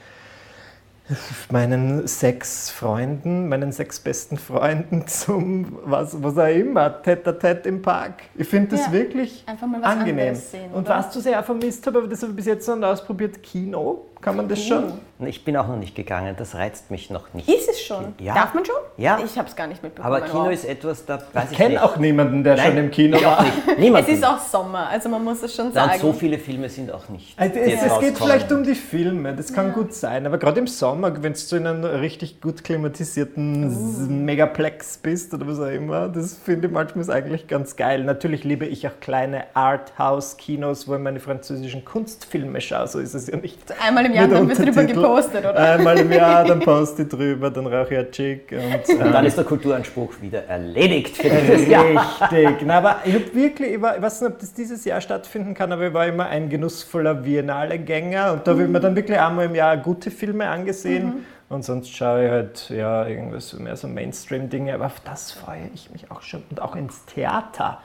meinen 1.49 2.07
sechs 2.07 2.69
Freunden, 2.69 3.49
meinen 3.49 3.73
sechs 3.73 3.99
besten 3.99 4.37
Freunden 4.37 5.07
zum, 5.07 5.77
was, 5.83 6.21
was 6.23 6.37
auch 6.37 6.47
immer, 6.47 7.01
tete-a-tete 7.01 7.67
im 7.67 7.81
Park. 7.81 8.23
Ich 8.35 8.47
finde 8.47 8.77
das 8.77 8.85
Ja, 8.85 8.91
wirklich 8.93 9.43
einfach 9.45 9.67
mal 9.67 9.81
was 9.81 9.89
angenehm. 9.89 10.35
sehen, 10.35 10.71
Und 10.71 10.87
was 10.87 11.11
du 11.11 11.19
sehr 11.19 11.43
vermisst 11.43 11.85
habe, 11.87 11.99
aber 11.99 12.07
das 12.07 12.21
habe 12.21 12.31
ich 12.31 12.35
bis 12.37 12.45
jetzt 12.45 12.67
noch 12.67 12.77
nicht 12.77 12.85
ausprobiert, 12.85 13.43
Kino, 13.43 14.05
kann 14.21 14.35
man 14.37 14.47
das 14.47 14.63
schon? 14.63 14.93
Ich 15.25 15.45
bin 15.45 15.55
auch 15.57 15.67
noch 15.67 15.75
nicht 15.77 15.95
gegangen, 15.95 16.35
das 16.37 16.55
reizt 16.55 16.89
mich 16.89 17.09
noch 17.11 17.31
nicht. 17.33 17.47
Ist 17.47 17.69
es 17.69 17.79
schon? 17.81 18.13
Ja. 18.19 18.33
Darf 18.33 18.53
man 18.55 18.65
schon? 18.65 18.75
Ja. 18.97 19.19
Ich 19.23 19.37
habe 19.37 19.47
es 19.47 19.55
gar 19.55 19.67
nicht 19.67 19.83
mitbekommen. 19.83 20.15
Aber 20.15 20.25
Kino 20.25 20.45
Wow. 20.45 20.51
ist 20.51 20.65
etwas, 20.65 21.05
da 21.05 21.19
weiß 21.33 21.45
Ich 21.45 21.51
ich 21.51 21.57
kenne 21.57 21.83
auch 21.83 21.97
niemanden, 21.97 22.43
der 22.43 22.55
Nein, 22.55 22.67
schon 22.67 22.77
im 22.77 22.91
Kino 22.91 23.17
ich 23.17 23.25
auch 23.25 23.37
war. 23.37 23.43
nicht. 23.43 23.77
Niemand. 23.77 24.07
Es 24.07 24.15
ist 24.15 24.25
auch 24.25 24.39
Sommer, 24.39 24.87
also 24.89 25.09
man 25.09 25.23
muss 25.23 25.43
es 25.43 25.55
schon 25.55 25.67
Ja, 25.67 25.71
sagen. 25.73 25.93
und 25.93 25.99
so 25.99 26.13
viele 26.13 26.39
Filme 26.39 26.69
sind 26.69 26.91
auch 26.91 27.07
nicht. 27.09 27.37
Also 27.39 27.59
es, 27.59 27.67
jetzt 27.69 27.85
es 27.85 27.99
geht 27.99 28.17
vielleicht 28.17 28.51
um 28.51 28.63
die 28.63 28.73
Filme, 28.75 29.35
das 29.35 29.53
kann 29.53 29.73
gut 29.73 29.93
sein, 29.93 30.25
aber 30.25 30.39
gerade 30.39 30.59
im 30.59 30.67
Sommer, 30.67 31.11
wenn 31.21 31.33
du 31.33 31.55
in 31.55 31.67
einem 31.67 31.83
richtig 31.83 32.41
gut 32.41 32.63
klimatisierten 32.63 33.67
S- 33.71 34.07
Megaplex 34.09 34.97
bist 34.97 35.33
oder 35.35 35.45
was 35.47 35.59
auch 35.59 35.65
immer, 35.71 36.09
das 36.09 36.33
finde 36.35 36.67
ich 36.67 36.73
manchmal 36.73 37.01
ist 37.03 37.09
eigentlich 37.11 37.47
ganz 37.47 37.75
geil. 37.75 38.03
Natürlich 38.03 38.43
liebe 38.43 38.65
ich 38.65 38.87
auch 38.87 38.99
kleine 38.99 39.43
Arthouse-Kinos, 39.55 40.87
wo 40.87 40.95
ich 40.95 41.01
meine 41.01 41.19
französischen 41.19 41.85
Kunstfilme 41.85 42.59
schaue, 42.61 42.87
so 42.87 42.99
ist 42.99 43.13
es 43.13 43.27
ja 43.27 43.37
nicht. 43.37 43.57
Einmal 43.85 44.05
im 44.05 44.10
Jahr 44.13 44.27
Mit 44.27 44.37
dann 44.37 44.49
wird 44.49 44.59
drüber 44.59 44.83
gepostet, 44.83 45.39
oder? 45.39 45.55
Einmal 45.55 45.97
im 45.99 46.11
Jahr, 46.11 46.43
dann 46.45 46.59
poste 46.59 47.03
ich 47.03 47.09
drüber, 47.09 47.49
dann 47.49 47.67
rauche 47.67 47.93
ich 47.93 47.99
ein 47.99 48.11
Chick 48.11 48.51
und... 48.51 48.99
Und 49.01 49.11
dann 49.13 49.25
ist 49.25 49.37
der 49.37 49.45
Kulturanspruch 49.45 50.21
wieder 50.21 50.45
erledigt 50.45 51.17
für 51.17 51.29
dieses 51.29 51.67
Jahr. 51.67 51.85
Richtig. 51.85 52.57
Na, 52.65 52.77
aber 52.77 52.97
ich 53.05 53.13
habe 53.13 53.33
wirklich, 53.33 53.73
ich, 53.73 53.81
war, 53.81 53.95
ich 53.95 54.01
weiß 54.01 54.21
nicht, 54.21 54.31
ob 54.31 54.39
das 54.39 54.53
dieses 54.53 54.85
Jahr 54.85 55.01
stattfinden 55.01 55.53
kann, 55.53 55.71
aber 55.71 55.87
ich 55.87 55.93
war 55.93 56.07
immer 56.07 56.25
ein 56.25 56.49
genussvoller 56.49 57.15
Biennale-Gänger 57.15 58.33
und 58.33 58.47
da 58.47 58.51
habe 58.51 58.63
ich 58.63 58.69
mir 58.69 58.79
dann 58.79 58.95
wirklich 58.95 59.19
einmal 59.19 59.45
im 59.45 59.55
Jahr 59.55 59.77
gute 59.77 60.11
Filme 60.11 60.47
angesehen. 60.47 61.25
Und 61.49 61.65
sonst 61.65 61.93
schaue 61.93 62.25
ich 62.25 62.31
halt 62.31 62.69
ja 62.69 63.05
irgendwas 63.05 63.53
mehr 63.53 63.75
so 63.75 63.87
Mainstream-Dinge, 63.87 64.73
aber 64.73 64.85
auf 64.85 65.01
das 65.03 65.33
freue 65.33 65.69
ich 65.73 65.91
mich 65.91 66.09
auch 66.09 66.21
schon. 66.21 66.43
Und 66.49 66.61
auch 66.61 66.77
ins 66.77 67.05
Theater. 67.05 67.79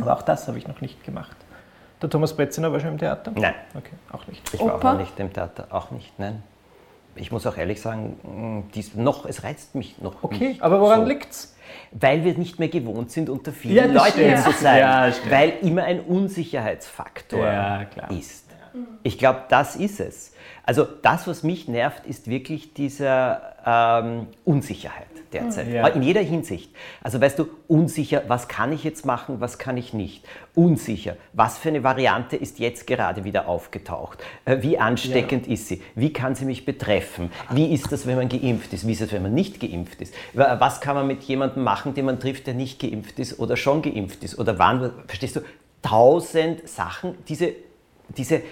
Aber 0.00 0.14
auch 0.14 0.22
das 0.22 0.48
habe 0.48 0.58
ich 0.58 0.66
noch 0.66 0.80
nicht 0.80 1.04
gemacht. 1.04 1.36
Der 2.00 2.08
Thomas 2.10 2.34
Breziner 2.36 2.72
war 2.72 2.78
schon 2.80 2.90
im 2.90 2.98
Theater? 2.98 3.32
Nein. 3.34 3.54
Okay, 3.74 3.90
auch 4.12 4.26
nicht. 4.26 4.42
Ich 4.54 4.60
war 4.60 4.74
auch 4.74 4.78
Oper? 4.78 4.92
noch 4.92 5.00
nicht 5.00 5.18
im 5.18 5.32
Theater, 5.32 5.66
auch 5.70 5.90
nicht, 5.90 6.18
nein. 6.18 6.42
Ich 7.16 7.32
muss 7.32 7.44
auch 7.48 7.56
ehrlich 7.56 7.80
sagen, 7.80 8.20
mh, 8.22 8.62
dies 8.74 8.94
noch, 8.94 9.26
es 9.26 9.42
reizt 9.42 9.74
mich 9.74 10.00
noch 10.00 10.22
Okay, 10.22 10.48
nicht. 10.50 10.62
aber 10.62 10.80
woran 10.80 11.00
so. 11.00 11.06
liegt's? 11.08 11.56
Weil 11.90 12.22
wir 12.24 12.34
nicht 12.38 12.58
mehr 12.60 12.68
gewohnt 12.68 13.10
sind, 13.10 13.28
unter 13.28 13.50
vielen 13.52 13.74
Ja, 13.74 13.84
Leuten 13.86 14.10
stimmt. 14.12 14.38
zu 14.44 14.52
sein. 14.52 14.78
Ja, 14.78 15.12
weil 15.28 15.54
immer 15.62 15.82
ein 15.84 16.00
Unsicherheitsfaktor 16.00 17.44
Ja, 17.44 17.84
klar. 17.86 18.10
ist. 18.12 18.44
Ich 19.02 19.18
glaube, 19.18 19.42
das 19.48 19.74
ist 19.74 19.98
es. 19.98 20.32
Also 20.64 20.84
das, 20.84 21.26
was 21.26 21.42
mich 21.42 21.66
nervt, 21.66 22.06
ist 22.06 22.28
wirklich 22.28 22.74
diese 22.74 23.40
ähm, 23.66 24.28
Unsicherheit 24.44 25.06
derzeit. 25.32 25.68
Ja. 25.68 25.86
In 25.88 26.02
jeder 26.02 26.20
Hinsicht. 26.20 26.70
Also 27.02 27.20
weißt 27.20 27.38
du, 27.38 27.46
unsicher, 27.66 28.22
was 28.28 28.48
kann 28.48 28.72
ich 28.72 28.84
jetzt 28.84 29.04
machen, 29.06 29.40
was 29.40 29.58
kann 29.58 29.76
ich 29.76 29.92
nicht. 29.94 30.24
Unsicher, 30.54 31.16
was 31.32 31.58
für 31.58 31.68
eine 31.68 31.82
Variante 31.84 32.36
ist 32.36 32.58
jetzt 32.58 32.86
gerade 32.86 33.24
wieder 33.24 33.48
aufgetaucht. 33.48 34.18
Äh, 34.44 34.58
Wie 34.62 34.78
ansteckend 34.78 35.46
ist 35.46 35.68
sie? 35.68 35.82
Wie 35.94 36.12
kann 36.12 36.34
sie 36.34 36.44
mich 36.44 36.64
betreffen? 36.64 37.30
Wie 37.50 37.72
ist 37.72 37.90
das, 37.92 38.06
wenn 38.06 38.16
man 38.16 38.28
geimpft 38.28 38.72
ist? 38.72 38.86
Wie 38.86 38.92
ist 38.92 39.00
es, 39.00 39.12
wenn 39.12 39.22
man 39.22 39.34
nicht 39.34 39.60
geimpft 39.60 40.00
ist? 40.00 40.14
Wa- 40.32 40.56
Was 40.58 40.80
kann 40.80 40.94
man 40.96 41.06
mit 41.06 41.22
jemandem 41.24 41.62
machen, 41.64 41.94
den 41.94 42.04
man 42.06 42.18
trifft, 42.20 42.46
der 42.46 42.54
nicht 42.54 42.80
geimpft 42.80 43.18
ist 43.18 43.38
oder 43.38 43.56
schon 43.56 43.82
geimpft 43.82 44.24
ist? 44.24 44.38
Oder 44.38 44.58
wann, 44.58 44.92
verstehst 45.06 45.36
du? 45.36 45.40
Tausend 45.82 46.68
Sachen, 46.68 47.14
diese, 47.28 47.52
diese 48.08 48.42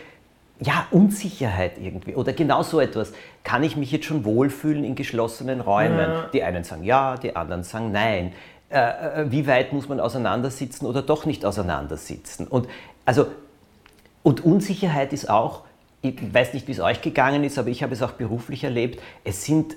ja, 0.61 0.87
Unsicherheit 0.91 1.79
irgendwie 1.79 2.15
oder 2.15 2.33
genau 2.33 2.63
so 2.63 2.81
etwas. 2.81 3.13
Kann 3.45 3.63
ich 3.63 3.77
mich 3.77 3.93
jetzt 3.93 4.07
schon 4.07 4.25
wohlfühlen 4.25 4.85
in 4.85 4.95
geschlossenen 4.95 5.61
Räumen? 5.61 6.11
Die 6.33 6.43
einen 6.43 6.65
sagen 6.65 6.85
ja, 6.85 7.17
die 7.17 7.37
anderen 7.37 7.63
sagen 7.63 7.93
nein. 7.93 8.33
Äh, 8.69 8.79
äh, 8.79 9.31
wie 9.31 9.47
weit 9.47 9.73
muss 9.73 9.89
man 9.89 10.01
auseinandersitzen 10.01 10.87
oder 10.87 11.03
doch 11.03 11.27
nicht 11.27 11.45
auseinandersitzen? 11.45 12.47
Und 12.47 12.69
also 13.05 13.27
und 14.23 14.45
Unsicherheit 14.45 15.13
ist 15.13 15.31
auch, 15.31 15.63
ich 16.03 16.35
weiß 16.35 16.55
nicht, 16.55 16.67
wie 16.67 16.73
es 16.73 16.81
euch 16.81 17.01
gegangen 17.01 17.45
ist, 17.45 17.59
aber 17.59 17.69
ich 17.69 17.85
habe 17.85 17.93
es 17.93 18.03
auch 18.03 18.13
beruflich 18.13 18.65
erlebt, 18.65 19.01
es 19.23 19.45
sind 19.45 19.77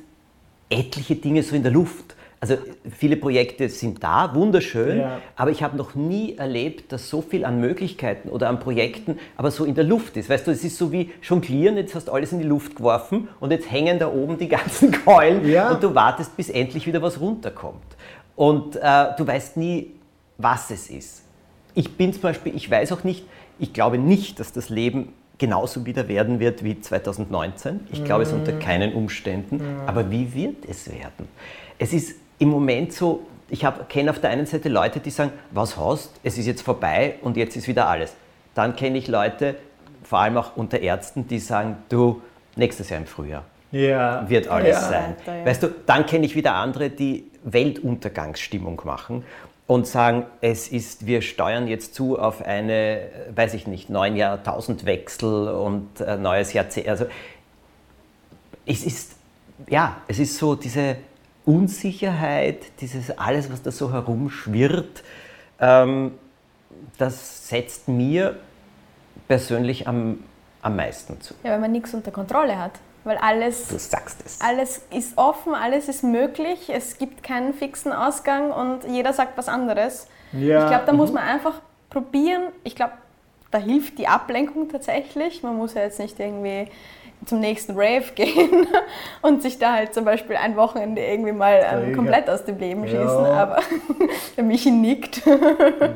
etliche 0.69 1.15
Dinge 1.15 1.43
so 1.43 1.55
in 1.55 1.61
der 1.61 1.71
Luft. 1.71 2.15
Also 2.41 2.55
viele 2.97 3.17
Projekte 3.17 3.67
sind 3.67 4.01
da, 4.01 4.33
wunderschön, 4.33 4.99
Ja. 4.99 5.19
aber 5.35 5.51
ich 5.51 5.61
habe 5.61 5.75
noch 5.75 5.93
nie 5.95 6.37
erlebt, 6.37 6.91
dass 6.93 7.09
so 7.09 7.21
viel 7.21 7.43
an 7.43 7.59
Möglichkeiten 7.59 8.29
oder 8.29 8.47
an 8.47 8.59
Projekten 8.59 9.19
aber 9.35 9.51
so 9.51 9.65
in 9.65 9.75
der 9.75 9.83
Luft 9.83 10.15
ist. 10.15 10.29
Weißt 10.29 10.47
du, 10.47 10.51
es 10.51 10.63
ist 10.63 10.77
so 10.77 10.91
wie 10.93 11.11
jonglieren, 11.21 11.75
jetzt 11.75 11.95
hast 11.95 12.07
du 12.07 12.13
alles 12.13 12.31
in 12.31 12.39
die 12.39 12.45
Luft 12.47 12.77
geworfen 12.77 13.27
und 13.41 13.51
jetzt 13.51 13.69
hängen 13.69 13.99
da 13.99 14.07
oben 14.07 14.37
die 14.37 14.47
ganzen 14.57 14.91
Keulen 15.03 15.49
Ja. 15.49 15.71
und 15.71 15.83
du 15.83 15.93
wartest, 15.93 16.37
bis 16.37 16.49
endlich 16.49 16.87
wieder 16.87 17.01
was 17.01 17.19
runterkommt. 17.19 17.83
Und 18.37 18.77
äh, 18.77 19.07
du 19.17 19.27
weißt 19.27 19.57
nie, 19.57 19.91
was 20.37 20.71
es 20.71 20.89
ist. 20.89 21.23
Ich 21.73 21.97
bin 21.97 22.13
zum 22.13 22.21
Beispiel, 22.21 22.55
ich 22.55 22.71
weiß 22.71 22.93
auch 22.93 23.03
nicht, 23.03 23.25
ich 23.59 23.73
glaube 23.73 23.97
nicht, 23.97 24.39
dass 24.39 24.53
das 24.53 24.69
Leben 24.69 25.11
genauso 25.37 25.85
wieder 25.85 26.07
werden 26.07 26.39
wird 26.39 26.63
wie 26.63 26.79
2019. 26.79 27.81
Ich 27.91 28.05
glaube 28.05 28.23
es 28.23 28.31
unter 28.31 28.53
keinen 28.53 28.93
Umständen. 28.93 29.61
Aber 29.85 30.09
wie 30.09 30.33
wird 30.33 30.65
es 30.69 30.89
werden? 30.89 31.27
Es 31.77 31.91
ist 31.93 32.15
im 32.39 32.49
Moment 32.49 32.93
so, 32.93 33.25
ich 33.49 33.65
kenne 33.89 34.11
auf 34.11 34.19
der 34.19 34.29
einen 34.31 34.45
Seite 34.45 34.69
Leute, 34.69 34.99
die 34.99 35.09
sagen, 35.09 35.31
was 35.51 35.77
hast, 35.77 36.11
es 36.23 36.37
ist 36.37 36.45
jetzt 36.45 36.61
vorbei 36.61 37.15
und 37.21 37.37
jetzt 37.37 37.55
ist 37.55 37.67
wieder 37.67 37.87
alles. 37.87 38.13
Dann 38.55 38.75
kenne 38.75 38.97
ich 38.97 39.07
Leute, 39.07 39.55
vor 40.03 40.19
allem 40.19 40.37
auch 40.37 40.55
unter 40.55 40.79
Ärzten, 40.79 41.27
die 41.27 41.39
sagen, 41.39 41.77
du, 41.89 42.21
nächstes 42.55 42.89
Jahr 42.89 42.99
im 42.99 43.05
Frühjahr 43.05 43.43
Ja. 43.71 44.27
wird 44.29 44.47
alles 44.47 44.75
Ja. 44.81 44.89
sein. 44.89 45.15
Weiter, 45.19 45.35
ja. 45.37 45.45
Weißt 45.45 45.63
du, 45.63 45.67
dann 45.85 46.05
kenne 46.05 46.25
ich 46.25 46.35
wieder 46.35 46.55
andere, 46.55 46.89
die 46.89 47.25
Weltuntergangsstimmung 47.43 48.81
machen 48.85 49.23
und 49.67 49.85
sagen, 49.87 50.25
es 50.41 50.67
ist, 50.67 51.05
wir 51.05 51.21
steuern 51.21 51.67
jetzt 51.67 51.93
zu 51.95 52.17
auf 52.19 52.41
eine, 52.45 53.01
weiß 53.35 53.53
ich 53.53 53.67
nicht, 53.67 53.89
neun 53.89 54.15
Jahrtausendwechsel 54.15 55.49
und 55.49 55.99
äh, 56.01 56.17
neues 56.17 56.53
Jahrzehnt. 56.53 56.87
Also 56.87 57.05
es 58.65 58.83
ist, 58.85 59.15
ja, 59.67 59.97
es 60.07 60.19
ist 60.19 60.37
so 60.37 60.55
diese 60.55 60.95
Unsicherheit, 61.45 62.57
dieses 62.81 63.17
alles, 63.17 63.51
was 63.51 63.61
da 63.61 63.71
so 63.71 63.91
herumschwirrt, 63.91 65.03
ähm, 65.59 66.13
das 66.97 67.47
setzt 67.49 67.87
mir 67.87 68.37
persönlich 69.27 69.87
am, 69.87 70.23
am 70.61 70.75
meisten 70.75 71.19
zu. 71.21 71.33
Ja, 71.43 71.51
weil 71.51 71.59
man 71.59 71.71
nichts 71.71 71.93
unter 71.93 72.11
Kontrolle 72.11 72.57
hat. 72.59 72.73
Weil 73.05 73.17
alles, 73.17 73.69
Du 73.69 73.79
sagst 73.79 74.21
es. 74.25 74.41
alles 74.41 74.81
ist 74.93 75.17
offen, 75.17 75.55
alles 75.55 75.87
ist 75.87 76.03
möglich, 76.03 76.69
es 76.69 76.97
gibt 76.97 77.23
keinen 77.23 77.53
fixen 77.53 77.93
Ausgang 77.93 78.51
und 78.51 78.83
jeder 78.87 79.13
sagt 79.13 79.37
was 79.37 79.47
anderes. 79.47 80.07
Ja. 80.33 80.63
Ich 80.63 80.69
glaube, 80.69 80.85
da 80.85 80.93
muss 80.93 81.11
man 81.13 81.23
einfach 81.23 81.61
probieren. 81.89 82.43
Ich 82.63 82.75
glaube, 82.75 82.93
da 83.51 83.57
hilft 83.57 83.97
die 83.97 84.07
Ablenkung 84.07 84.69
tatsächlich. 84.69 85.41
Man 85.43 85.55
muss 85.55 85.73
ja 85.73 85.81
jetzt 85.81 85.99
nicht 85.99 86.19
irgendwie 86.19 86.67
zum 87.25 87.39
nächsten 87.39 87.73
Rave 87.73 88.05
gehen 88.15 88.67
und 89.21 89.41
sich 89.41 89.59
da 89.59 89.73
halt 89.73 89.93
zum 89.93 90.05
Beispiel 90.05 90.35
ein 90.37 90.55
Wochenende 90.55 91.01
irgendwie 91.03 91.31
mal 91.31 91.59
ähm, 91.63 91.95
komplett 91.95 92.29
aus 92.29 92.45
dem 92.45 92.57
Leben 92.57 92.83
Ja. 92.83 92.89
schießen. 92.89 93.25
Aber 93.25 93.57
der 94.37 94.43
Michi 94.43 94.71
nickt. 94.71 95.23
Bin 95.25 95.39
dabei. 95.39 95.95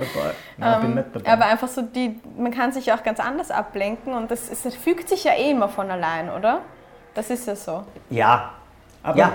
Nein, 0.58 1.04
dabei. 1.14 1.32
Aber 1.32 1.46
einfach 1.46 1.68
so, 1.68 1.82
die, 1.82 2.20
man 2.38 2.52
kann 2.52 2.72
sich 2.72 2.92
auch 2.92 3.04
ganz 3.04 3.20
anders 3.20 3.52
ablenken 3.52 4.14
und 4.14 4.32
das, 4.32 4.50
es 4.50 4.76
fügt 4.76 5.10
sich 5.10 5.24
ja 5.24 5.34
eh 5.34 5.52
immer 5.52 5.70
von 5.70 5.90
allein, 5.90 6.30
oder? 6.30 6.60
Das 7.14 7.30
ist 7.30 7.48
ja 7.48 7.56
so. 7.56 7.84
Ja, 8.10 8.52
Aber 9.04 9.18
ja. 9.18 9.34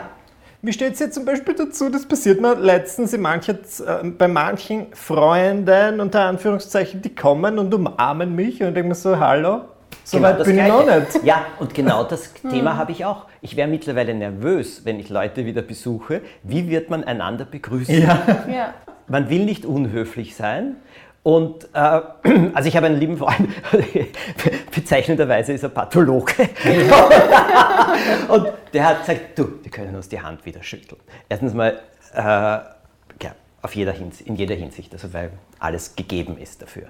Wie 0.60 0.72
steht 0.72 0.94
es 0.94 0.98
jetzt 0.98 1.14
zum 1.14 1.24
Beispiel 1.24 1.54
dazu? 1.54 1.88
Das 1.88 2.04
passiert 2.04 2.40
mir 2.40 2.56
letztens 2.56 3.12
in 3.12 3.20
mancher, 3.20 3.52
äh, 3.54 4.08
bei 4.08 4.26
manchen 4.26 4.92
Freunden, 4.92 6.00
unter 6.00 6.22
Anführungszeichen, 6.22 7.00
die 7.00 7.14
kommen 7.14 7.60
und 7.60 7.72
umarmen 7.72 8.34
mich 8.34 8.60
und 8.60 8.68
ich 8.68 8.74
denke 8.74 8.88
mir 8.88 8.94
so, 8.96 9.20
hallo, 9.20 9.60
So 10.08 10.22
weit 10.22 10.40
das 10.40 10.46
bin 10.46 10.58
ich 10.58 10.64
Gleiche. 10.64 10.86
noch 10.86 11.00
nicht. 11.00 11.24
Ja, 11.24 11.46
und 11.58 11.74
genau 11.74 12.02
das 12.02 12.32
Thema 12.50 12.78
habe 12.78 12.92
ich 12.92 13.04
auch. 13.04 13.26
Ich 13.42 13.56
wäre 13.56 13.68
mittlerweile 13.68 14.14
nervös, 14.14 14.86
wenn 14.86 14.98
ich 14.98 15.10
Leute 15.10 15.44
wieder 15.44 15.60
besuche. 15.60 16.22
Wie 16.42 16.70
wird 16.70 16.88
man 16.88 17.04
einander 17.04 17.44
begrüßen? 17.44 18.02
Ja. 18.02 18.22
Ja. 18.50 18.74
Man 19.06 19.28
will 19.28 19.44
nicht 19.44 19.66
unhöflich 19.66 20.34
sein. 20.34 20.76
Und 21.22 21.68
äh, 21.74 21.78
also 22.54 22.68
ich 22.68 22.76
habe 22.76 22.86
einen 22.86 22.98
lieben 22.98 23.18
Freund, 23.18 23.50
bezeichnenderweise 24.74 25.52
ist 25.52 25.62
er 25.62 25.68
Pathologe. 25.68 26.32
und 28.28 28.48
der 28.72 28.86
hat 28.86 29.00
gesagt, 29.00 29.38
du, 29.38 29.58
wir 29.62 29.70
können 29.70 29.94
uns 29.94 30.08
die 30.08 30.20
Hand 30.22 30.46
wieder 30.46 30.62
schütteln. 30.62 31.00
Erstens 31.28 31.52
mal, 31.52 31.80
äh, 32.14 32.77
auf 33.68 33.76
jeder 33.76 33.92
Hinsicht, 33.92 34.26
in 34.26 34.36
jeder 34.36 34.54
Hinsicht, 34.54 34.94
also 34.94 35.12
weil 35.12 35.30
alles 35.58 35.94
gegeben 35.94 36.38
ist 36.38 36.62
dafür. 36.62 36.84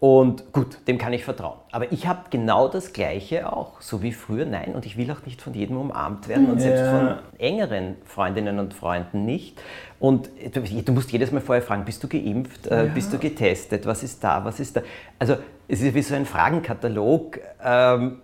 Und 0.00 0.52
gut, 0.52 0.78
dem 0.88 0.98
kann 0.98 1.12
ich 1.12 1.24
vertrauen. 1.24 1.58
Aber 1.70 1.92
ich 1.92 2.08
habe 2.08 2.22
genau 2.28 2.66
das 2.66 2.92
Gleiche 2.92 3.50
auch, 3.52 3.80
so 3.80 4.02
wie 4.02 4.12
früher. 4.12 4.44
Nein, 4.44 4.74
und 4.74 4.84
ich 4.84 4.96
will 4.96 5.08
auch 5.12 5.24
nicht 5.24 5.40
von 5.40 5.54
jedem 5.54 5.76
umarmt 5.76 6.26
werden 6.26 6.50
und 6.50 6.60
selbst 6.60 6.80
Ja. 6.80 6.90
von 6.90 7.38
engeren 7.38 7.94
Freundinnen 8.04 8.58
und 8.58 8.74
Freunden 8.74 9.24
nicht. 9.24 9.62
Und 10.00 10.28
du, 10.52 10.92
musst 10.92 11.12
jedes 11.12 11.30
Mal 11.30 11.40
vorher 11.40 11.62
fragen, 11.62 11.84
bist 11.84 12.02
du 12.02 12.08
geimpft, 12.08 12.66
äh, 12.66 12.90
bist 12.92 13.12
du 13.12 13.18
getestet, 13.18 13.86
was 13.86 14.02
ist 14.02 14.22
da, 14.24 14.44
was 14.44 14.58
ist 14.58 14.76
da. 14.76 14.82
Also 15.20 15.36
es 15.68 15.80
ist 15.80 15.94
wie 15.94 16.02
so 16.02 16.16
ein 16.16 16.26
Fragenkatalog 16.26 17.38
ähm, 17.64 18.20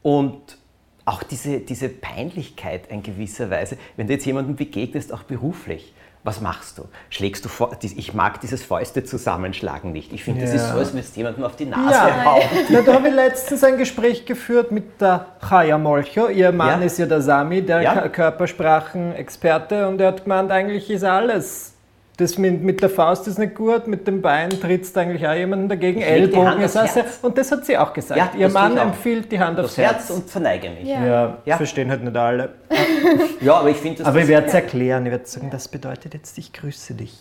und 0.00 0.56
auch 1.04 1.22
diese, 1.22 1.60
diese 1.60 1.90
Peinlichkeit 1.90 2.86
in 2.88 3.02
gewisser 3.02 3.50
Weise, 3.50 3.76
wenn 3.96 4.06
du 4.06 4.14
jetzt 4.14 4.24
jemandem 4.24 4.56
begegnest, 4.56 5.12
auch 5.12 5.22
beruflich. 5.22 5.92
Was 6.26 6.40
machst 6.40 6.76
du? 6.78 6.88
Schlägst 7.08 7.44
du 7.44 7.48
vor? 7.48 7.70
Ich 7.80 8.12
mag 8.12 8.40
dieses 8.40 8.60
Fäuste 8.64 9.04
zusammenschlagen 9.04 9.92
nicht. 9.92 10.12
Ich 10.12 10.24
finde, 10.24 10.40
das 10.40 10.52
ist 10.52 10.62
Ja. 10.66 10.72
so, 10.72 10.78
als 10.80 10.92
würdest 10.92 11.14
du 11.14 11.20
jemandem 11.20 11.44
auf 11.44 11.54
die 11.54 11.66
Nase 11.66 11.94
Ja. 11.94 12.24
hauen. 12.24 12.42
Na, 12.68 12.80
da 12.82 12.94
habe 12.94 13.08
ich 13.08 13.14
letztens 13.14 13.62
ein 13.62 13.78
Gespräch 13.78 14.26
geführt 14.26 14.72
mit 14.72 15.00
der 15.00 15.26
Chaya 15.48 15.78
Molcho. 15.78 16.26
Ihr 16.28 16.50
Mann 16.50 16.80
Ja. 16.80 16.86
ist 16.86 16.98
ja 16.98 17.06
der 17.06 17.20
Sami, 17.20 17.62
der 17.62 17.80
Ja. 17.80 18.08
Körpersprachenexperte, 18.08 19.86
und 19.86 20.00
er 20.00 20.08
hat 20.08 20.24
gemeint, 20.24 20.50
eigentlich 20.50 20.90
ist 20.90 21.04
alles. 21.04 21.74
Das 22.18 22.38
mit, 22.38 22.62
mit 22.62 22.80
der 22.80 22.88
Faust 22.88 23.28
ist 23.28 23.38
nicht 23.38 23.54
gut, 23.54 23.86
mit 23.86 24.06
dem 24.08 24.22
Bein 24.22 24.48
trittst 24.48 24.96
du 24.96 25.00
eigentlich 25.00 25.26
auch 25.28 25.34
jemanden 25.34 25.68
dagegen. 25.68 26.00
Ich 26.00 26.06
Ellbogen 26.06 26.60
ist 26.62 26.74
auch 26.78 26.86
sehr. 26.86 27.04
Und 27.20 27.36
das 27.36 27.52
hat 27.52 27.66
sie 27.66 27.76
auch 27.76 27.92
gesagt. 27.92 28.18
Ja, 28.18 28.30
Ihr 28.38 28.48
Mann 28.48 28.74
ich 28.74 28.80
empfiehlt 28.80 29.30
die 29.30 29.38
Hand 29.38 29.60
aufs 29.60 29.74
Das 29.74 29.84
Herz 29.84 29.94
Herz. 30.08 30.10
und 30.10 30.30
verneige 30.30 30.70
mich. 30.70 30.84
Ja. 30.88 31.04
Ja, 31.04 31.38
Ja. 31.44 31.56
verstehen 31.58 31.90
halt 31.90 32.02
nicht 32.02 32.16
alle. 32.16 32.54
Ja, 33.42 33.56
aber 33.58 33.68
ich 33.68 33.76
finde 33.76 33.98
das. 33.98 34.06
Aber 34.06 34.18
ich 34.20 34.28
werde 34.28 34.46
es 34.46 34.54
erklären. 34.54 35.04
Ich 35.04 35.12
werde 35.12 35.26
sagen, 35.26 35.50
das 35.50 35.68
bedeutet 35.68 36.14
jetzt, 36.14 36.38
ich 36.38 36.54
grüße 36.54 36.94
dich. 36.94 37.12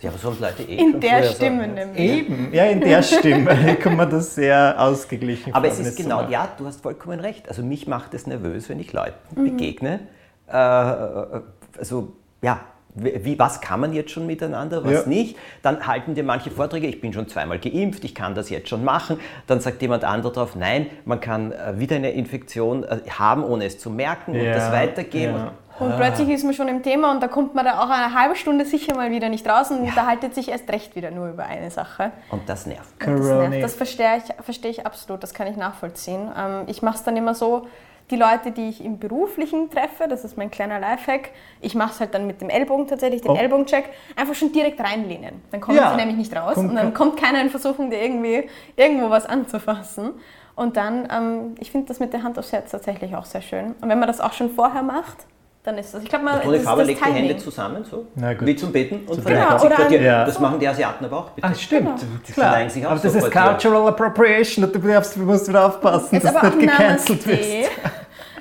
ja, 0.00 0.08
aber 0.08 0.18
so 0.18 0.30
haben 0.30 0.40
Leute 0.40 0.62
eh 0.62 0.76
In 0.76 0.98
der 1.00 1.22
Stimme 1.24 1.60
sagen. 1.64 1.74
nämlich. 1.74 2.00
Eben, 2.00 2.48
ja, 2.54 2.64
in 2.64 2.80
der 2.80 3.02
Stimme 3.02 3.76
kommt 3.82 3.98
mir 3.98 4.06
das 4.06 4.34
sehr 4.36 4.74
ausgeglichen 4.78 5.52
Aber 5.52 5.68
es 5.68 5.78
ist 5.78 5.98
genau, 5.98 6.26
ja, 6.30 6.48
du 6.56 6.64
hast 6.64 6.80
vollkommen 6.80 7.20
recht. 7.20 7.46
Also 7.46 7.62
mich 7.62 7.86
macht 7.86 8.14
es 8.14 8.26
nervös, 8.26 8.70
wenn 8.70 8.80
ich 8.80 8.94
Leuten 8.94 9.12
Mhm. 9.38 9.44
begegne. 9.44 10.00
Äh, 10.48 10.52
also 11.78 12.12
ja, 12.40 12.60
wie, 12.94 13.38
was 13.38 13.60
kann 13.60 13.80
man 13.80 13.92
jetzt 13.92 14.10
schon 14.10 14.26
miteinander, 14.26 14.84
was 14.84 14.92
Ja. 14.92 15.06
nicht? 15.06 15.36
Dann 15.62 15.86
halten 15.86 16.14
dir 16.14 16.24
manche 16.24 16.50
Vorträge, 16.50 16.86
ich 16.86 17.00
bin 17.00 17.12
schon 17.12 17.28
zweimal 17.28 17.58
geimpft, 17.58 18.04
ich 18.04 18.14
kann 18.14 18.34
das 18.34 18.50
jetzt 18.50 18.68
schon 18.68 18.84
machen. 18.84 19.18
Dann 19.46 19.60
sagt 19.60 19.80
jemand 19.82 20.04
anderer 20.04 20.32
drauf, 20.32 20.56
nein, 20.56 20.86
man 21.04 21.20
kann 21.20 21.52
äh, 21.52 21.78
wieder 21.78 21.96
eine 21.96 22.10
Infektion 22.12 22.84
äh, 22.84 22.98
haben, 23.18 23.44
ohne 23.44 23.64
es 23.66 23.78
zu 23.78 23.90
merken 23.90 24.32
und 24.32 24.40
Ja, 24.42 24.54
das 24.54 24.72
weitergeben. 24.72 25.34
ja. 25.36 25.52
Und 25.78 25.96
plötzlich 25.96 26.28
ist 26.28 26.44
man 26.44 26.52
schon 26.52 26.68
im 26.68 26.82
Thema 26.82 27.10
und 27.10 27.22
da 27.22 27.28
kommt 27.28 27.54
man 27.54 27.64
da 27.64 27.78
auch 27.80 27.88
eine 27.88 28.12
halbe 28.14 28.36
Stunde 28.36 28.66
sicher 28.66 28.94
mal 28.94 29.10
wieder 29.10 29.30
nicht 29.30 29.48
raus 29.48 29.70
und 29.70 29.78
unterhaltet 29.80 30.34
sich 30.34 30.50
erst 30.50 30.70
recht 30.70 30.94
wieder 30.94 31.10
nur 31.10 31.30
über 31.30 31.44
eine 31.46 31.70
Sache. 31.70 32.10
Und 32.30 32.46
das 32.50 32.66
nervt. 32.66 32.90
Das, 32.98 33.06
Corona. 33.08 33.48
nervt. 33.48 33.64
das 33.64 33.74
verstehe 33.76 34.18
ich, 34.18 34.44
verstehe 34.44 34.70
ich 34.72 34.84
absolut, 34.84 35.22
das 35.22 35.32
kann 35.32 35.46
ich 35.46 35.56
nachvollziehen. 35.56 36.28
Ähm, 36.36 36.64
ich 36.66 36.82
mache 36.82 36.96
es 36.96 37.02
dann 37.02 37.16
immer 37.16 37.34
so, 37.34 37.66
die 38.10 38.16
Leute, 38.16 38.50
die 38.50 38.68
ich 38.68 38.84
im 38.84 38.98
Beruflichen 38.98 39.70
treffe, 39.70 40.08
das 40.08 40.24
ist 40.24 40.36
mein 40.36 40.50
kleiner 40.50 40.80
Lifehack, 40.80 41.30
ich 41.60 41.74
mache 41.74 41.92
es 41.92 42.00
halt 42.00 42.14
dann 42.14 42.26
mit 42.26 42.40
dem 42.40 42.48
Ellbogen 42.50 42.86
tatsächlich, 42.88 43.22
den 43.22 43.30
Oh. 43.32 43.36
Ellbogencheck, 43.36 43.84
einfach 44.16 44.34
schon 44.34 44.52
direkt 44.52 44.80
reinlehnen. 44.80 45.42
Dann 45.50 45.60
kommen 45.60 45.76
Ja. 45.76 45.90
sie 45.90 45.96
nämlich 45.96 46.16
nicht 46.16 46.34
raus 46.34 46.54
Kommt 46.54 46.70
und 46.70 46.76
dann 46.76 46.92
kommt 46.94 47.16
keiner 47.16 47.40
in 47.40 47.50
Versuchung, 47.50 47.90
dir 47.90 48.02
irgendwie 48.02 48.48
irgendwo 48.76 49.10
was 49.10 49.26
anzufassen. 49.26 50.12
Und 50.56 50.76
dann, 50.76 51.08
ähm, 51.10 51.54
ich 51.60 51.70
finde 51.70 51.86
das 51.88 52.00
mit 52.00 52.12
der 52.12 52.22
Hand 52.22 52.38
aufs 52.38 52.52
Herz 52.52 52.70
tatsächlich 52.70 53.14
auch 53.16 53.24
sehr 53.24 53.42
schön. 53.42 53.74
Und 53.80 53.88
wenn 53.88 53.98
man 53.98 54.08
das 54.08 54.20
auch 54.20 54.32
schon 54.32 54.50
vorher 54.50 54.82
macht, 54.82 55.16
dann 55.70 55.78
ist 55.78 55.94
das, 55.94 56.02
ich 56.02 56.08
glaube 56.08 56.24
mal, 56.24 56.40
Toni 56.40 56.58
Faber 56.58 56.84
legt 56.84 57.00
die 57.04 57.10
Hände 57.12 57.36
zusammen, 57.36 57.84
so, 57.88 58.06
Na 58.16 58.34
gut. 58.34 58.46
wie 58.46 58.56
zum 58.56 58.72
Beten 58.72 59.06
und 59.06 59.24
Genau, 59.24 59.62
oder 59.64 59.84
dir. 59.88 60.20
ein- 60.20 60.26
Das 60.26 60.38
machen 60.38 60.58
die 60.58 60.68
Asiaten 60.68 61.04
aber 61.04 61.16
auch, 61.18 61.30
bitte. 61.30 61.46
Ah, 61.46 61.54
stimmt. 61.54 62.00
Die 62.26 62.32
Klar. 62.32 62.68
sich 62.68 62.84
auch 62.86 62.90
Aber 62.92 63.00
das 63.00 63.14
ist 63.14 63.32
ja. 63.34 63.48
Cultural 63.48 63.88
Appropriation 63.88 64.64
und 64.64 64.74
du, 64.74 64.78
darfst, 64.80 65.16
musst 65.16 65.48
wieder 65.48 65.66
aufpassen, 65.66 66.16
Ist 66.16 66.24
dass 66.26 66.34
aber 66.36 66.50
du 66.50 66.56
nicht 66.58 66.70
gecancelt 66.70 67.26
wirst. 67.26 67.70